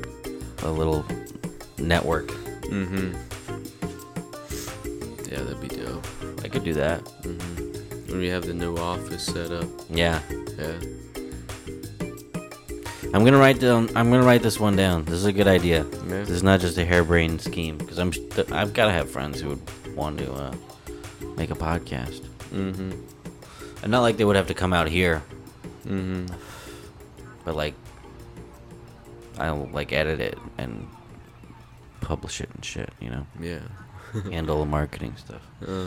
a 0.62 0.70
little 0.70 1.04
network. 1.78 2.28
Mm-hmm. 2.68 3.12
Yeah, 5.34 5.42
that'd 5.42 5.60
be 5.60 5.68
dope. 5.68 6.06
I 6.44 6.48
could 6.48 6.62
do 6.62 6.74
that. 6.74 7.00
When 8.08 8.18
we 8.18 8.28
have 8.28 8.46
the 8.46 8.54
new 8.54 8.76
office 8.76 9.24
set 9.26 9.50
up. 9.50 9.66
Yeah. 9.90 10.20
Yeah. 10.56 10.78
I'm 13.12 13.24
gonna 13.24 13.38
write 13.38 13.58
down. 13.60 13.88
I'm 13.96 14.10
gonna 14.10 14.24
write 14.24 14.42
this 14.42 14.60
one 14.60 14.76
down. 14.76 15.04
This 15.06 15.14
is 15.14 15.24
a 15.24 15.32
good 15.32 15.48
idea. 15.48 15.84
Yeah. 15.84 16.20
This 16.20 16.30
is 16.30 16.42
not 16.44 16.60
just 16.60 16.78
a 16.78 16.84
harebrained 16.84 17.40
scheme 17.40 17.78
because 17.78 17.98
I'm. 17.98 18.12
I've 18.52 18.72
got 18.74 18.86
to 18.86 18.92
have 18.92 19.10
friends 19.10 19.40
who 19.40 19.48
would 19.50 19.96
want 19.96 20.18
to 20.18 20.32
uh, 20.32 20.54
make 21.36 21.50
a 21.50 21.54
podcast, 21.56 22.20
Mm-hmm. 22.52 22.92
and 23.82 23.90
not 23.90 24.02
like 24.02 24.16
they 24.16 24.24
would 24.24 24.36
have 24.36 24.46
to 24.48 24.54
come 24.54 24.72
out 24.72 24.88
here, 24.88 25.22
Mm-hmm. 25.86 26.26
but 27.44 27.56
like 27.56 27.74
I'll 29.38 29.68
like 29.72 29.92
edit 29.92 30.20
it 30.20 30.38
and 30.58 30.86
publish 32.00 32.40
it 32.40 32.50
and 32.54 32.64
shit. 32.64 32.92
You 33.00 33.10
know, 33.10 33.26
Yeah. 33.40 33.60
handle 34.32 34.60
the 34.60 34.66
marketing 34.66 35.14
stuff. 35.16 35.42
Uh, 35.66 35.84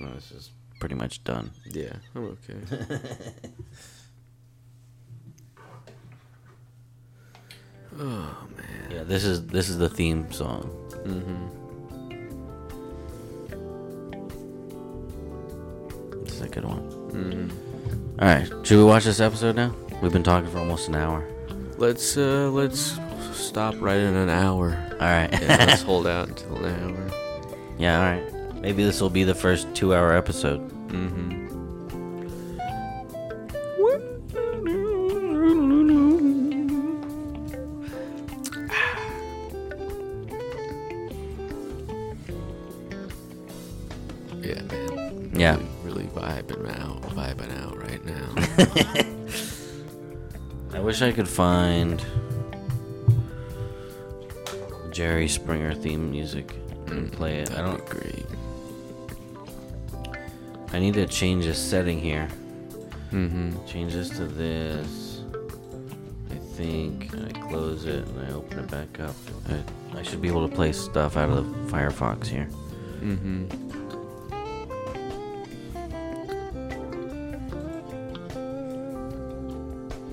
No, 0.00 0.14
this 0.14 0.30
is 0.30 0.50
pretty 0.78 0.94
much 0.94 1.24
done. 1.24 1.50
yeah, 1.66 1.94
I'm 2.14 2.24
okay. 2.38 2.54
oh 7.98 8.48
man. 8.56 8.90
Yeah, 8.90 9.02
this 9.02 9.24
is 9.24 9.46
this 9.46 9.68
is 9.68 9.78
the 9.78 9.88
theme 9.88 10.30
song. 10.30 10.70
Mm-hmm. 11.04 11.48
This 16.24 16.34
is 16.34 16.40
a 16.42 16.48
good 16.48 16.64
one. 16.64 16.88
Mm-hmm. 17.10 18.20
All 18.20 18.28
right, 18.28 18.46
should 18.66 18.78
we 18.78 18.84
watch 18.84 19.04
this 19.04 19.18
episode 19.20 19.56
now? 19.56 19.74
We've 20.00 20.12
been 20.12 20.22
talking 20.22 20.48
for 20.50 20.58
almost 20.58 20.86
an 20.88 20.94
hour. 20.94 21.26
Let's 21.76 22.16
uh 22.16 22.50
let's 22.52 22.98
stop 23.32 23.74
right 23.78 23.98
in 23.98 24.14
an 24.14 24.28
hour. 24.28 24.76
All 24.92 24.98
right. 24.98 25.30
Yeah, 25.32 25.64
let's 25.66 25.82
hold 25.90 26.06
out 26.06 26.28
until 26.28 26.64
an 26.64 26.82
hour. 26.82 27.10
Yeah, 27.78 27.98
all 27.98 28.04
right. 28.04 28.54
Maybe 28.60 28.82
this 28.84 29.00
will 29.00 29.10
be 29.10 29.24
the 29.24 29.34
first 29.34 29.72
two 29.74 29.94
hour 29.94 30.16
episode. 30.16 30.60
Mm-hmm. 30.88 31.46
Yeah, 44.42 44.62
man. 44.62 45.30
Yeah. 45.34 45.56
Really, 45.56 45.66
really 45.82 46.04
vibing 46.06 46.80
out, 46.80 47.02
vibing 47.02 47.62
out 47.62 47.76
right 47.76 48.04
now. 48.04 48.34
I 50.76 50.80
wish 50.80 51.02
I 51.02 51.12
could 51.12 51.28
find 51.28 52.04
Jerry 54.98 55.28
Springer 55.28 55.74
theme 55.74 56.10
music 56.10 56.56
and 56.88 57.12
play 57.12 57.36
it. 57.36 57.52
I 57.52 57.62
don't. 57.62 57.80
agree. 57.80 58.26
I 60.72 60.80
need 60.80 60.94
to 60.94 61.06
change 61.06 61.44
the 61.44 61.54
setting 61.54 62.00
here. 62.00 62.26
Mm-hmm. 63.12 63.64
Change 63.64 63.92
this 63.92 64.08
to 64.16 64.26
this. 64.26 65.20
I 66.32 66.34
think 66.56 67.14
I 67.14 67.30
close 67.48 67.84
it 67.84 68.08
and 68.08 68.26
I 68.26 68.32
open 68.32 68.58
it 68.58 68.70
back 68.72 68.98
up. 68.98 69.14
I, 69.48 69.98
I 70.00 70.02
should 70.02 70.20
be 70.20 70.26
able 70.26 70.48
to 70.48 70.52
play 70.52 70.72
stuff 70.72 71.16
out 71.16 71.30
of 71.30 71.46
the 71.46 71.72
Firefox 71.72 72.26
here. 72.26 72.48
Mm-hmm. 73.00 73.44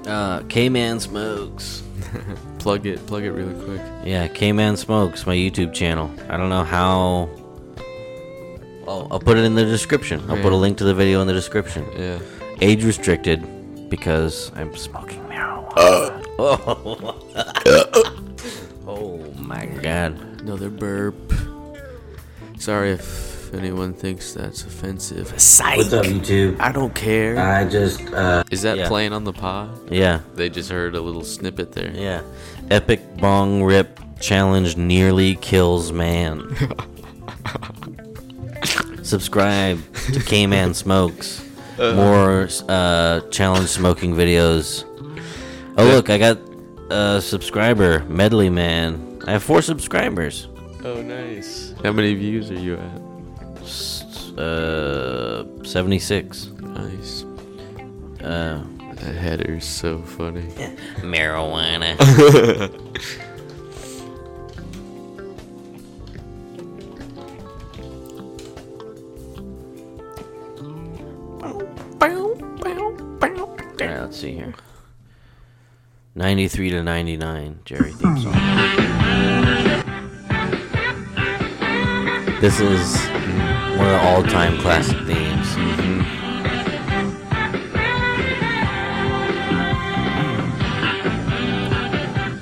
Uh, 0.07 0.43
K 0.43 0.69
Man 0.69 0.99
Smokes. 0.99 1.81
Plug 2.65 2.83
it, 2.87 3.05
plug 3.05 3.21
it 3.21 3.29
really 3.29 3.53
quick. 3.63 3.79
Yeah, 4.03 4.27
K 4.27 4.51
Man 4.51 4.75
Smokes, 4.75 5.27
my 5.27 5.35
YouTube 5.35 5.71
channel. 5.71 6.09
I 6.27 6.35
don't 6.35 6.49
know 6.49 6.63
how. 6.63 7.29
I'll, 8.87 9.07
I'll 9.11 9.19
put 9.19 9.37
it 9.37 9.45
in 9.45 9.53
the 9.53 9.65
description. 9.65 10.19
I'll 10.27 10.41
put 10.41 10.51
a 10.51 10.55
link 10.55 10.79
to 10.79 10.83
the 10.83 10.95
video 10.95 11.21
in 11.21 11.27
the 11.27 11.33
description. 11.33 11.85
Yeah. 11.95 12.17
Age 12.61 12.83
restricted 12.83 13.87
because 13.87 14.51
I'm 14.55 14.75
smoking 14.75 15.23
marijuana. 15.25 16.25
Oh. 16.39 18.33
oh 18.87 19.17
my 19.37 19.67
god. 19.67 20.19
Another 20.41 20.71
burp. 20.71 21.15
Sorry 22.57 22.93
if 22.93 23.53
anyone 23.53 23.93
thinks 23.93 24.33
that's 24.33 24.63
offensive. 24.63 25.39
Psych. 25.39 25.77
What's 25.77 25.93
up, 25.93 26.05
YouTube? 26.05 26.59
I 26.59 26.71
don't 26.71 26.95
care. 26.95 27.37
I 27.37 27.65
just, 27.65 28.01
uh. 28.11 28.43
Is 28.51 28.63
that 28.63 28.77
yeah. 28.77 28.87
playing 28.87 29.13
on 29.13 29.23
the 29.23 29.33
pod? 29.33 29.91
Yeah, 29.91 30.21
They 30.33 30.49
just 30.49 30.71
heard 30.71 30.95
a 30.95 31.01
little 31.01 31.23
snippet 31.23 31.73
there. 31.73 31.91
yeah. 31.91 32.21
Epic 32.71 33.17
bong 33.17 33.63
rip 33.63 33.99
challenge 34.19 34.75
nearly 34.77 35.35
kills 35.35 35.91
man. 35.91 36.55
Subscribe 39.03 39.79
to 40.13 40.19
K 40.19 40.47
Man 40.47 40.73
Smokes. 40.83 41.43
More 41.77 42.47
uh, 42.69 43.19
challenge 43.29 43.69
smoking 43.69 44.13
videos. 44.15 44.83
Oh 45.77 45.83
look, 45.85 46.09
I 46.09 46.17
got 46.17 46.39
a 46.89 47.21
subscriber, 47.21 47.99
Medley 48.05 48.49
Man. 48.49 49.21
I 49.27 49.31
have 49.33 49.43
four 49.43 49.61
subscribers. 49.61 50.47
Oh, 50.83 51.01
nice. 51.01 51.73
How 51.83 51.91
many 51.91 52.13
views 52.13 52.49
are 52.51 52.59
you 52.59 52.75
at? 52.77 53.01
S- 53.61 54.03
Uh, 54.37 55.45
seventy 55.63 55.99
six. 55.99 56.47
Nice. 56.61 57.25
Uh, 58.23 58.63
That 58.63 58.74
header's 59.11 59.65
so 59.65 60.01
funny. 60.01 60.41
marijuana. 61.01 61.95
Alright, 73.81 74.01
let's 74.01 74.17
see 74.17 74.33
here. 74.33 74.53
93 76.15 76.69
to 76.71 76.83
99, 76.83 77.59
Jerry 77.65 77.91
theme 77.91 78.17
song. 78.19 78.33
This 82.39 82.59
is 82.59 82.97
one 83.77 83.87
of 83.87 83.91
the 83.91 84.01
all 84.01 84.23
time 84.23 84.57
classic 84.59 84.97
themes. 85.05 85.84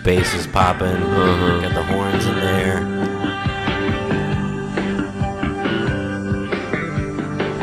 Bass 0.03 0.33
is 0.33 0.47
popping, 0.47 0.87
Uh-huh. 0.87 1.61
got 1.61 1.73
the 1.73 1.83
horns 1.83 2.25
in 2.25 2.35
there. 2.35 2.79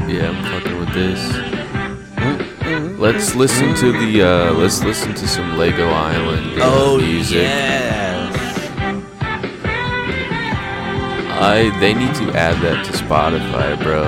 Yeah, 0.09 0.30
I'm 0.30 0.43
fucking 0.45 0.78
with 0.80 0.93
this. 0.95 1.20
Let's 2.99 3.34
listen 3.34 3.74
to 3.76 3.93
the 3.93 4.22
uh 4.22 4.53
let's 4.53 4.82
listen 4.82 5.14
to 5.14 5.28
some 5.28 5.57
Lego 5.57 5.88
Island 5.88 6.61
uh, 6.61 6.97
music. 6.99 7.38
Oh, 7.38 7.43
yes. 7.43 8.36
I 11.43 11.76
they 11.80 11.95
need 11.95 12.14
to 12.16 12.32
add 12.36 12.61
that 12.62 12.84
to 12.86 12.93
Spotify, 12.93 13.80
bro. 13.82 14.03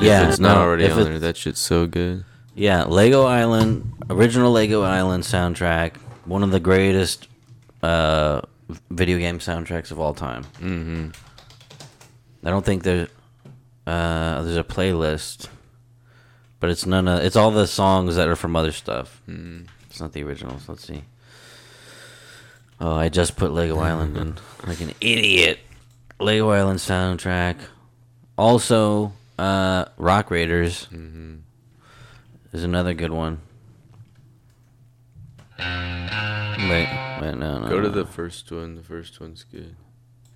Yeah, 0.00 0.22
if 0.24 0.28
it's 0.30 0.38
not 0.40 0.54
no, 0.56 0.60
already 0.62 0.88
on 0.90 1.04
there. 1.04 1.18
That 1.18 1.36
shit's 1.36 1.60
so 1.60 1.86
good. 1.86 2.24
Yeah, 2.54 2.84
Lego 2.84 3.24
Island, 3.24 3.92
original 4.10 4.50
Lego 4.52 4.82
Island 4.82 5.24
soundtrack, 5.24 5.92
one 6.28 6.42
of 6.42 6.50
the 6.50 6.60
greatest 6.60 7.26
uh, 7.82 8.42
video 8.90 9.18
game 9.18 9.38
soundtracks 9.38 9.90
of 9.90 9.98
all 9.98 10.14
time. 10.14 10.44
Mm-hmm. 10.60 11.08
I 12.44 12.50
don't 12.50 12.64
think 12.64 12.82
there, 12.82 13.08
uh, 13.86 14.42
there's 14.42 14.56
a 14.56 14.64
playlist, 14.64 15.48
but 16.60 16.70
it's 16.70 16.86
none 16.86 17.08
of 17.08 17.20
it's 17.24 17.36
all 17.36 17.50
the 17.50 17.66
songs 17.66 18.16
that 18.16 18.28
are 18.28 18.36
from 18.36 18.54
other 18.56 18.72
stuff. 18.72 19.20
It's 19.90 20.00
not 20.00 20.12
the 20.12 20.22
originals. 20.22 20.68
Let's 20.68 20.86
see. 20.86 21.02
Oh, 22.80 22.94
I 22.94 23.08
just 23.08 23.36
put 23.36 23.52
Lego 23.52 23.78
Island 23.80 24.16
in 24.16 24.36
like 24.66 24.80
an 24.80 24.92
idiot. 25.00 25.58
Lego 26.20 26.50
Island 26.50 26.78
soundtrack. 26.78 27.56
Also, 28.36 29.12
uh, 29.38 29.86
Rock 29.96 30.30
Raiders 30.30 30.86
is 32.52 32.62
another 32.62 32.94
good 32.94 33.10
one. 33.10 33.40
Wait, 35.58 36.88
wait, 37.20 37.34
no, 37.34 37.58
no. 37.58 37.68
Go 37.68 37.80
to 37.80 37.88
no. 37.88 37.90
the 37.90 38.04
first 38.04 38.50
one. 38.50 38.76
The 38.76 38.82
first 38.82 39.20
one's 39.20 39.44
good. 39.44 39.74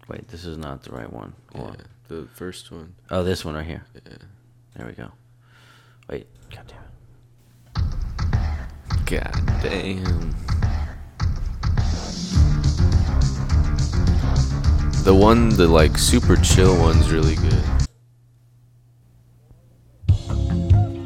Wait, 0.08 0.28
this 0.28 0.44
is 0.44 0.58
not 0.58 0.82
the 0.82 0.90
right 0.90 1.12
one. 1.12 1.34
Hold 1.54 1.70
on. 1.70 1.76
Yeah, 1.78 1.84
the 2.08 2.28
first 2.34 2.70
one. 2.70 2.94
Oh, 3.10 3.22
this 3.22 3.44
one 3.44 3.54
right 3.54 3.66
here. 3.66 3.84
Yeah. 3.94 4.16
There 4.76 4.86
we 4.86 4.92
go. 4.92 5.12
Wait, 6.08 6.26
god 6.50 6.66
damn 6.66 6.82
it. 6.82 6.92
God 9.06 9.62
damn. 9.62 10.34
The 15.04 15.14
one, 15.14 15.48
the 15.50 15.66
like 15.66 15.98
super 15.98 16.36
chill 16.36 16.78
one's 16.78 17.10
really 17.10 17.34
good. 17.34 17.64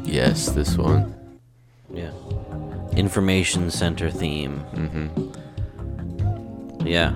Yes, 0.05 0.49
this 0.49 0.77
one. 0.77 1.13
Yeah. 1.91 2.11
Information 2.97 3.69
center 3.69 4.09
theme. 4.09 4.59
Mm-hmm. 4.73 5.07
Yeah. 6.87 7.15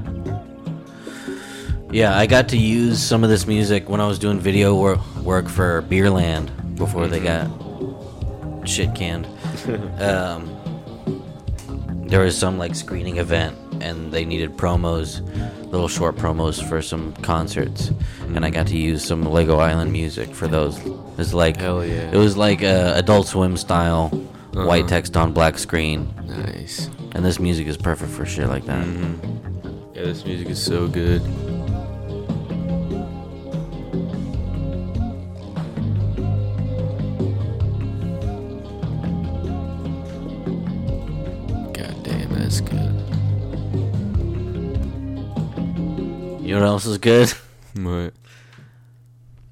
Yeah, 1.92 2.18
I 2.18 2.26
got 2.26 2.48
to 2.50 2.58
use 2.58 3.02
some 3.02 3.24
of 3.24 3.30
this 3.30 3.48
music 3.48 3.90
when 3.90 4.00
I 4.00 4.08
was 4.08 4.18
doing 4.20 4.40
video 4.40 4.76
work, 4.76 5.00
work 5.18 5.50
for 5.50 5.82
Beerland 5.82 6.76
before 6.78 7.08
they 7.08 7.20
got 7.20 7.50
shit 8.68 8.96
canned. 8.96 9.26
um, 10.00 10.58
there 12.08 12.22
was 12.22 12.38
some 12.38 12.58
like 12.58 12.76
screening 12.76 13.18
event 13.18 13.58
and 13.82 14.12
they 14.12 14.26
needed 14.26 14.58
promos, 14.58 15.22
little 15.72 15.88
short 15.88 16.16
promos 16.16 16.64
for 16.68 16.82
some 16.82 17.14
concerts, 17.16 17.92
and 18.36 18.46
I 18.46 18.50
got 18.50 18.68
to 18.68 18.78
use 18.78 19.04
some 19.04 19.24
Lego 19.24 19.58
Island 19.58 19.92
music 19.92 20.34
for 20.34 20.48
those. 20.48 20.80
It's 21.18 21.34
like 21.34 21.58
Hell 21.58 21.84
yeah. 21.86 22.12
it 22.12 22.18
was 22.18 22.38
like 22.38 22.62
a 22.62 22.94
Adult 22.96 23.28
Swim 23.28 23.58
style, 23.58 24.10
white 24.54 24.82
Uh-huh. 24.82 24.88
text 24.89 25.16
on 25.18 25.32
black 25.34 25.58
screen, 25.58 26.14
Nice. 26.28 26.89
and 27.14 27.24
this 27.26 27.39
music 27.39 27.68
is 27.68 27.78
perfect 27.78 28.12
for 28.12 28.26
shit 28.26 28.47
like 28.47 28.66
that. 28.66 28.86
Yeah, 29.95 30.04
this 30.04 30.26
music 30.26 30.49
is 30.49 30.62
so 30.62 30.88
good. 30.88 31.22
God 41.74 42.04
damn, 42.04 42.34
that's 42.34 42.62
good. 42.62 42.93
You 46.41 46.56
know 46.56 46.60
what 46.62 46.68
else 46.68 46.86
is 46.86 46.97
good? 46.97 47.30
What? 47.76 48.14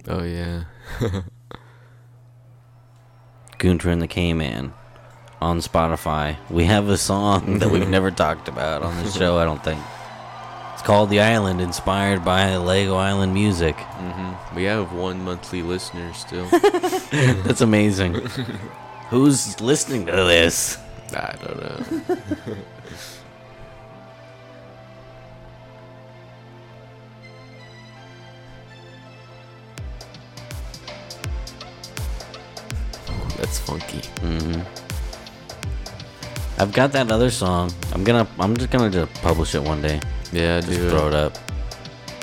Oh 0.07 0.23
yeah. 0.23 0.63
Gunter 3.57 3.89
and 3.89 4.01
the 4.01 4.07
K-Man 4.07 4.73
on 5.41 5.59
Spotify. 5.59 6.37
We 6.49 6.65
have 6.65 6.89
a 6.89 6.97
song 6.97 7.59
that 7.59 7.69
we've 7.69 7.87
never 7.97 8.11
talked 8.11 8.47
about 8.47 8.81
on 8.83 8.95
the 9.03 9.09
show, 9.11 9.37
I 9.37 9.45
don't 9.45 9.63
think. 9.63 9.81
It's 10.73 10.81
called 10.81 11.09
The 11.09 11.19
Island, 11.19 11.59
inspired 11.61 12.23
by 12.23 12.55
Lego 12.57 12.95
Island 12.95 13.33
music. 13.33 13.75
hmm 13.77 14.55
We 14.55 14.63
have 14.63 14.93
one 14.93 15.23
monthly 15.23 15.61
listener 15.61 16.13
still. 16.13 16.45
That's 17.43 17.61
amazing. 17.61 18.13
Who's 19.09 19.59
listening 19.59 20.05
to 20.05 20.11
this? 20.11 20.77
I 21.13 21.35
don't 21.43 21.59
know. 21.61 22.55
That's 33.37 33.59
funky. 33.59 34.01
hmm 34.21 34.61
I've 36.59 36.73
got 36.73 36.91
that 36.91 37.09
other 37.11 37.29
song. 37.31 37.71
I'm 37.93 38.03
gonna. 38.03 38.27
I'm 38.39 38.55
just 38.57 38.69
gonna 38.69 38.89
just 38.89 39.13
publish 39.21 39.55
it 39.55 39.63
one 39.63 39.81
day. 39.81 39.99
Yeah, 40.31 40.59
Just 40.59 40.71
dude. 40.73 40.89
throw 40.91 41.07
it 41.07 41.13
up. 41.13 41.37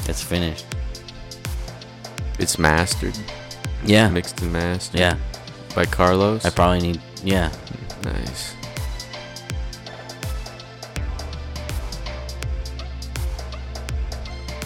It's 0.08 0.22
finished. 0.22 0.66
It's 2.38 2.58
mastered, 2.58 3.16
Yeah. 3.84 4.08
mixed 4.10 4.40
and 4.42 4.52
mastered. 4.52 5.00
Yeah. 5.00 5.16
By 5.74 5.86
Carlos. 5.86 6.44
I 6.44 6.50
probably 6.50 6.80
need. 6.80 7.00
Yeah. 7.24 7.50
nice. 8.04 8.54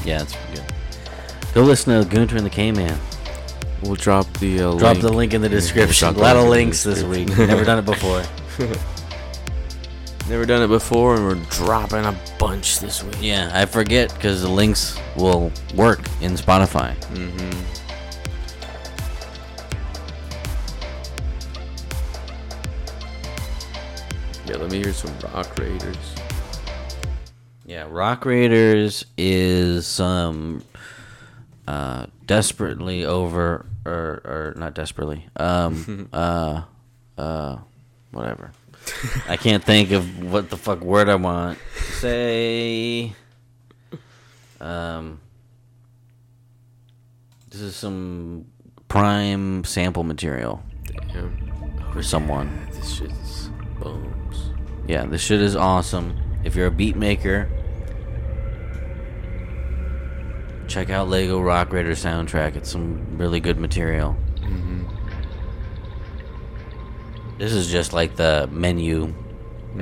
Yeah, 0.05 0.23
it's 0.23 0.35
good. 0.55 0.65
Go 1.55 1.63
listen 1.63 2.03
to 2.03 2.09
Gunter 2.09 2.37
and 2.37 2.47
the 2.47 2.51
K-Man. 2.51 2.99
We'll 3.83 3.95
drop 3.97 4.27
the 4.39 4.61
uh, 4.61 4.75
Drop 4.77 4.83
link. 4.95 5.01
the 5.03 5.13
link 5.13 5.35
in 5.35 5.41
the 5.43 5.49
Yeah, 5.49 5.53
we'll 5.55 5.61
description. 5.61 6.09
A 6.09 6.19
lot 6.19 6.37
of 6.37 6.45
link 6.45 6.45
in 6.45 6.45
the 6.45 6.51
links 6.51 6.83
this 6.85 7.03
week. 7.03 7.29
Never 7.37 7.65
done 7.65 7.79
it 7.79 7.85
before. 7.87 8.23
Never 10.31 10.47
done 10.47 10.63
it 10.63 10.69
before, 10.69 11.17
and 11.17 11.25
we're 11.25 11.45
dropping 11.51 12.05
a 12.05 12.17
bunch 12.39 12.79
this 12.79 13.03
week. 13.03 13.17
Yeah, 13.21 13.51
I 13.53 13.67
forget 13.67 14.15
because 14.15 14.43
the 14.43 14.49
links 14.49 14.97
will 15.17 15.51
work 15.75 15.99
in 16.21 16.35
Spotify. 16.35 16.95
Mm-hmm. 17.07 17.51
Yeah, 24.49 24.57
let 24.59 24.71
me 24.71 24.79
hear 24.79 24.93
some 24.93 25.13
Rock 25.35 25.59
Raiders. 25.59 26.15
Yeah, 27.67 27.89
Rock 27.91 28.25
Raiders 28.25 29.05
is 29.19 29.85
some 29.85 30.63
uh, 31.67 32.07
desperately 32.27 33.05
over 33.05 33.67
or 33.85 34.23
or 34.25 34.55
not 34.57 34.75
desperately. 34.75 35.27
Um 35.37 36.09
uh 36.13 36.63
uh 37.19 37.57
whatever. 38.13 38.53
I 39.29 39.37
can't 39.37 39.63
think 39.65 39.91
of 39.93 40.23
what 40.23 40.51
the 40.51 40.57
fuck 40.57 40.81
word 40.81 41.09
I 41.09 41.15
want 41.15 41.59
to 41.77 41.83
say. 41.93 43.13
Um 44.61 45.21
This 47.51 47.61
is 47.61 47.77
some 47.77 48.47
prime 48.89 49.65
sample 49.65 50.03
material 50.05 50.63
Damn, 51.13 51.83
for 51.93 52.03
someone. 52.03 52.67
this 52.73 52.95
shit's 52.97 53.49
bones. 53.81 54.51
Yeah, 54.87 55.05
this 55.07 55.23
shit 55.23 55.41
is 55.41 55.55
awesome. 55.57 56.17
If 56.45 56.57
you're 56.57 56.67
a 56.67 56.71
beat 56.71 56.97
maker, 56.97 57.49
check 60.69 60.91
out 60.91 61.09
Lego 61.09 61.41
Rock 61.41 61.73
Raider 61.73 61.93
soundtrack. 61.93 62.57
It's 62.57 62.71
some 62.71 63.17
really 63.19 63.41
good 63.41 63.59
material. 63.59 64.17
Mm-hmm. 64.37 64.87
This 67.41 67.53
is 67.55 67.71
just 67.73 67.95
like 67.95 68.17
the 68.17 68.49
menu 68.53 69.15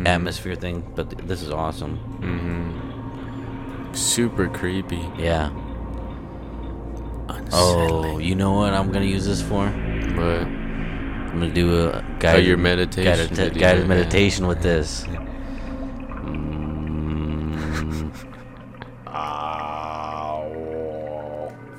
atmosphere 0.07 0.55
thing, 0.55 0.85
but 0.95 1.11
th- 1.11 1.27
this 1.27 1.43
is 1.43 1.51
awesome. 1.51 1.99
Mm-hmm. 2.23 3.95
Super 3.95 4.47
creepy. 4.49 5.03
Yeah. 5.19 5.51
Oh, 7.51 8.19
you 8.19 8.35
know 8.37 8.53
what 8.53 8.75
I'm 8.75 8.93
gonna 8.93 9.07
use 9.07 9.27
this 9.27 9.43
for? 9.43 9.67
But 10.15 10.47
I'm 10.47 11.41
gonna 11.41 11.53
do 11.53 11.89
a 11.89 12.05
guided, 12.21 12.45
Oh, 12.45 12.47
your 12.47 12.57
meditation 12.59 13.05
guided, 13.11 13.31
video, 13.37 13.61
guided 13.61 13.83
yeah. 13.83 13.89
meditation 13.89 14.47
with 14.47 14.63
this. 14.63 15.05
Mm. 16.29 18.13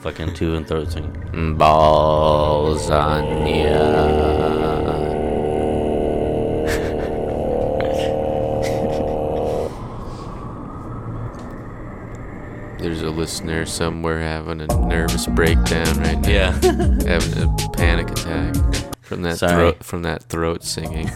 Fucking 0.02 0.34
two 0.34 0.56
and 0.56 0.68
throat 0.68 0.92
singing. 0.92 1.56
balls 1.58 2.90
on 2.90 3.46
ya. 3.48 4.49
Listener 13.20 13.66
somewhere 13.66 14.18
having 14.22 14.62
a 14.62 14.68
nervous 14.88 15.28
breakdown 15.28 16.00
right 16.00 16.18
now. 16.22 16.30
Yeah. 16.30 16.52
having 17.06 17.44
a 17.44 17.70
panic 17.74 18.10
attack 18.12 18.56
from 19.02 19.24
that 19.24 19.38
Sorry. 19.38 19.54
throat 19.54 19.84
from 19.84 20.04
that 20.04 20.24
throat 20.24 20.64
singing. 20.64 21.10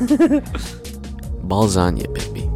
Balls 1.43 1.78
on 1.78 1.95
you, 1.95 2.08
baby. 2.10 2.49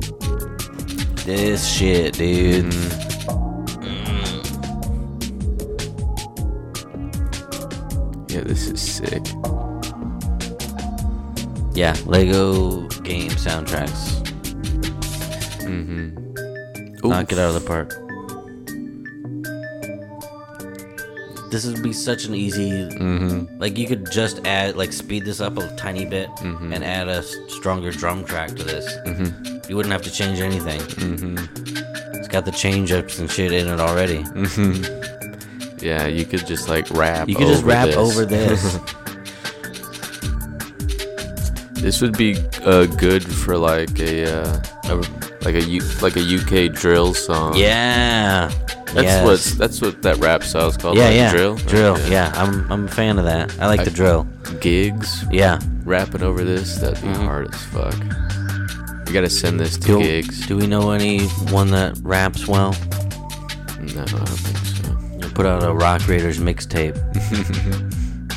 this 1.23 1.65
shit, 1.65 2.15
dude. 2.15 2.73
Yeah, 8.29 8.41
this 8.41 8.67
is 8.67 8.81
sick. 8.81 9.25
Yeah, 11.73 11.95
Lego 12.05 12.81
game 13.03 13.31
soundtracks. 13.31 14.21
Mm-hmm. 15.63 17.07
Knock 17.07 17.31
it 17.31 17.39
out 17.39 17.55
of 17.55 17.61
the 17.61 17.65
park. 17.65 17.93
This 21.57 21.65
would 21.65 21.81
be 21.81 21.91
such 21.91 22.25
an 22.25 22.35
easy 22.35 22.69
Mm-hmm. 22.69 23.59
Like 23.59 23.79
you 23.79 23.87
could 23.87 24.11
just 24.11 24.45
add, 24.45 24.75
like, 24.75 24.93
speed 24.93 25.25
this 25.25 25.41
up 25.41 25.57
a 25.57 25.67
tiny 25.75 26.05
bit 26.05 26.29
Mhm. 26.37 26.71
and 26.71 26.83
add 26.83 27.07
a 27.07 27.23
stronger 27.49 27.89
drum 27.89 28.23
track 28.25 28.49
to 28.57 28.63
this. 28.63 28.85
Mm-hmm. 29.07 29.67
You 29.67 29.75
wouldn't 29.75 29.91
have 29.91 30.03
to 30.03 30.11
change 30.11 30.39
anything. 30.39 30.79
Mm-hmm. 30.81 32.15
It's 32.15 32.27
got 32.27 32.45
the 32.45 32.51
change 32.51 32.91
ups 32.91 33.17
and 33.17 33.27
shit 33.31 33.51
in 33.53 33.67
it 33.67 33.79
already. 33.79 34.19
Mm-hmm. 34.23 35.83
Yeah, 35.83 36.05
you 36.05 36.25
could 36.25 36.45
just 36.45 36.69
like 36.69 36.91
rap. 36.91 37.27
You 37.27 37.33
could 37.35 37.47
just 37.47 37.63
rap 37.63 37.87
this. 37.87 37.95
over 37.97 38.23
this. 38.23 38.77
This 41.81 42.01
would 42.01 42.17
be 42.17 42.35
uh, 42.65 42.85
good 42.85 43.23
for 43.23 43.57
like 43.57 43.99
a 43.99 44.25
uh, 44.41 44.61
A- 44.89 45.43
like 45.45 45.55
a 45.55 45.63
U, 45.63 45.79
like 46.01 46.17
a 46.17 46.21
UK 46.21 46.73
drill 46.73 47.13
song. 47.13 47.55
yeah. 47.55 48.51
That's 48.93 49.03
yes. 49.03 49.25
what 49.25 49.39
that's 49.59 49.81
what 49.81 50.01
that 50.03 50.17
rap 50.17 50.43
style 50.43 50.67
is 50.69 50.77
called. 50.77 50.97
Yeah, 50.97 51.05
like 51.05 51.15
yeah. 51.15 51.31
drill. 51.31 51.55
Drill. 51.57 51.93
Okay. 51.95 52.11
Yeah, 52.11 52.31
I'm 52.35 52.65
I'm 52.71 52.85
a 52.85 52.91
fan 52.91 53.17
of 53.19 53.25
that. 53.25 53.53
I 53.59 53.67
like 53.67 53.81
I- 53.81 53.83
the 53.83 53.91
drill. 53.91 54.25
Giggs, 54.61 55.25
Yeah. 55.31 55.59
rapping 55.83 56.23
over 56.23 56.43
this, 56.43 56.77
that'd 56.77 57.01
be 57.01 57.07
Mhm. 57.09 57.25
hard 57.25 57.53
as 57.53 57.61
fuck. 57.65 57.95
You 59.07 59.13
gotta 59.13 59.29
send 59.29 59.59
this 59.59 59.77
to 59.77 59.87
Do, 59.87 59.99
Giggs. 60.01 60.47
do 60.47 60.55
we 60.57 60.67
know 60.67 60.91
anyone 60.91 61.69
that 61.71 61.97
raps 62.01 62.47
well? 62.47 62.73
No, 63.81 64.01
I 64.01 64.05
don't 64.05 64.27
think 64.27 64.57
so. 64.57 64.97
You 65.21 65.29
put 65.33 65.45
out 65.45 65.63
a 65.63 65.73
Rock 65.73 66.07
Raiders 66.07 66.39
mixtape. 66.39 66.95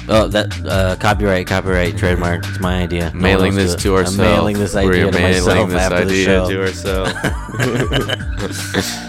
oh, 0.09 0.26
that 0.28 0.53
uh, 0.66 0.96
copyright, 0.96 1.46
copyright, 1.46 1.96
trademark. 1.96 2.44
It's 2.46 2.59
my 2.61 2.82
idea. 2.82 3.11
No 3.14 3.20
mailing 3.20 3.55
this 3.55 3.74
to 3.76 3.94
ourselves. 3.96 4.18
I'm 4.18 4.26
mailing 4.26 4.59
this 4.59 4.74
We're 4.74 4.92
to 4.92 5.11
mailing 5.12 5.22
myself 5.22 5.70
this 5.70 5.80
after 5.80 6.05
the 6.05 6.12
idea 6.12 6.24
show. 6.24 6.48
to 6.51 6.61
ourselves. 6.62 7.14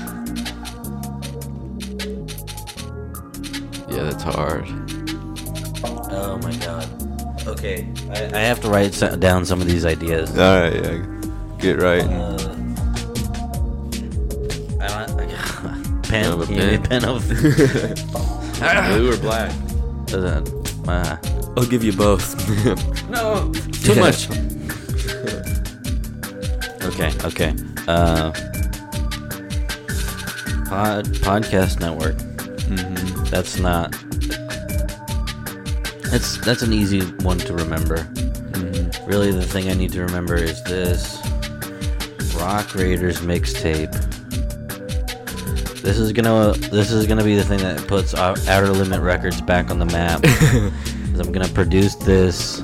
yeah, 4.25 4.31
that's 4.31 4.35
hard. 4.35 4.65
Oh 6.13 6.37
my 6.43 6.55
god. 6.57 6.87
Okay, 7.47 7.87
I, 8.11 8.37
I 8.37 8.39
have 8.41 8.61
to 8.61 8.69
write 8.69 8.93
so- 8.93 9.15
down 9.15 9.45
some 9.45 9.61
of 9.61 9.67
these 9.67 9.85
ideas. 9.85 10.37
All 10.37 10.59
right, 10.61 10.75
yeah, 10.75 11.05
get 11.59 11.79
right. 11.79 12.03
Uh, 12.03 12.37
I 14.81 15.05
don't. 15.05 16.03
pen. 16.03 16.25
have 16.25 16.49
a 16.49 16.53
You 16.53 16.59
need 16.71 16.83
pen? 16.89 17.01
pen 17.01 17.05
of. 17.05 17.27
Blue 18.61 19.11
or 19.11 19.17
black? 19.17 19.51
Doesn't. 20.05 20.49
Uh, 20.87 21.17
I'll 21.57 21.65
give 21.65 21.83
you 21.83 21.93
both. 21.93 22.35
no. 23.09 23.51
Too 23.81 23.95
much. 23.95 24.29
Okay. 26.83 27.11
Okay. 27.25 27.55
Uh, 27.87 28.31
pod 30.69 31.05
podcast 31.23 31.79
network. 31.79 32.15
Mm-hmm. 32.17 33.23
That's 33.25 33.57
not. 33.57 33.95
That's 36.11 36.37
that's 36.45 36.61
an 36.61 36.73
easy 36.73 37.01
one 37.23 37.37
to 37.39 37.53
remember. 37.53 37.97
Mm-hmm. 37.97 39.09
Really, 39.09 39.31
the 39.31 39.43
thing 39.45 39.69
I 39.69 39.73
need 39.73 39.91
to 39.93 40.01
remember 40.01 40.35
is 40.35 40.61
this 40.63 41.17
Rock 42.35 42.75
Raiders 42.75 43.19
mixtape. 43.21 43.91
This 45.81 45.97
is 45.97 46.11
gonna 46.11 46.51
this 46.69 46.91
is 46.91 47.07
gonna 47.07 47.23
be 47.23 47.35
the 47.35 47.43
thing 47.43 47.59
that 47.59 47.87
puts 47.87 48.13
Outer 48.13 48.69
Limit 48.69 49.01
Records 49.01 49.41
back 49.41 49.69
on 49.71 49.79
the 49.79 49.85
map. 49.85 50.21
I'm 51.19 51.31
gonna 51.31 51.47
produce 51.47 51.95
this 51.95 52.61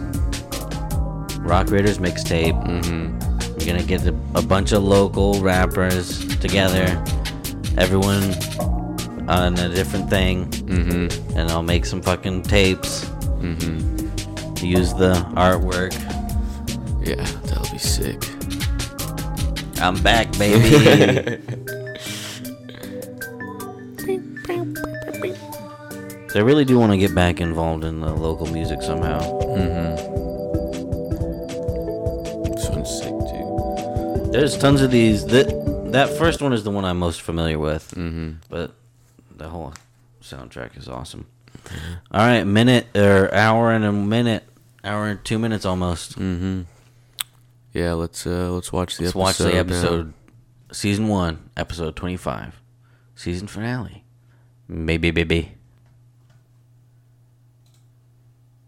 Rock 1.39 1.69
Raiders 1.71 1.99
mixtape. 1.99 2.61
Mm-hmm. 2.65 3.53
I'm 3.59 3.65
gonna 3.65 3.83
get 3.83 4.05
a, 4.05 4.15
a 4.35 4.41
bunch 4.41 4.71
of 4.73 4.83
local 4.83 5.41
rappers 5.41 6.19
together, 6.39 6.85
everyone 7.77 8.23
on 9.29 9.57
a 9.57 9.69
different 9.73 10.09
thing, 10.09 10.45
Mm-hmm. 10.67 11.37
and 11.37 11.49
I'll 11.49 11.63
make 11.63 11.85
some 11.85 12.01
fucking 12.01 12.43
tapes. 12.43 13.09
Mm-hmm. 13.41 14.65
Use 14.65 14.93
the 14.93 15.13
artwork. 15.35 15.93
Yeah, 17.05 17.23
that'll 17.45 17.71
be 17.71 17.77
sick. 17.77 18.21
I'm 19.81 20.01
back, 20.01 20.31
baby. 20.37 20.69
So 26.29 26.33
I 26.39 26.39
really 26.43 26.65
do 26.65 26.77
want 26.79 26.91
to 26.91 26.97
get 26.97 27.13
back 27.15 27.39
involved 27.39 27.83
in 27.83 27.99
the 28.01 28.13
local 28.13 28.47
music 28.47 28.81
somehow. 28.81 29.19
Mm-hmm. 29.19 29.95
This 32.53 32.69
one's 32.69 32.89
sick 32.89 33.09
too. 33.09 34.29
There's 34.31 34.57
tons 34.57 34.81
of 34.81 34.91
these. 34.91 35.25
That 35.27 35.47
that 35.91 36.09
first 36.17 36.41
one 36.41 36.53
is 36.53 36.63
the 36.63 36.71
one 36.71 36.83
I'm 36.85 36.99
most 36.99 37.21
familiar 37.21 37.59
with, 37.59 37.91
Mm-hmm. 37.91 38.31
but 38.49 38.73
the 39.35 39.49
whole 39.49 39.73
soundtrack 40.21 40.77
is 40.77 40.89
awesome. 40.89 41.27
All 42.11 42.25
right, 42.25 42.43
minute 42.43 42.87
or 42.95 43.33
hour 43.33 43.71
and 43.71 43.83
a 43.83 43.91
minute, 43.91 44.43
hour 44.83 45.07
and 45.07 45.23
two 45.25 45.39
minutes 45.39 45.65
almost. 45.65 46.17
Mm-hmm. 46.17 46.61
Yeah, 47.73 47.93
let's 47.93 48.25
uh 48.25 48.51
let's 48.51 48.71
watch 48.71 48.97
the 48.97 49.03
Let's 49.05 49.15
episode. 49.15 49.19
watch 49.19 49.37
the 49.37 49.49
now. 49.53 49.59
episode, 49.59 50.13
season 50.71 51.07
one, 51.07 51.49
episode 51.57 51.95
twenty-five, 51.95 52.59
season 53.15 53.47
finale. 53.47 54.03
Maybe, 54.67 55.11
baby. 55.11 55.56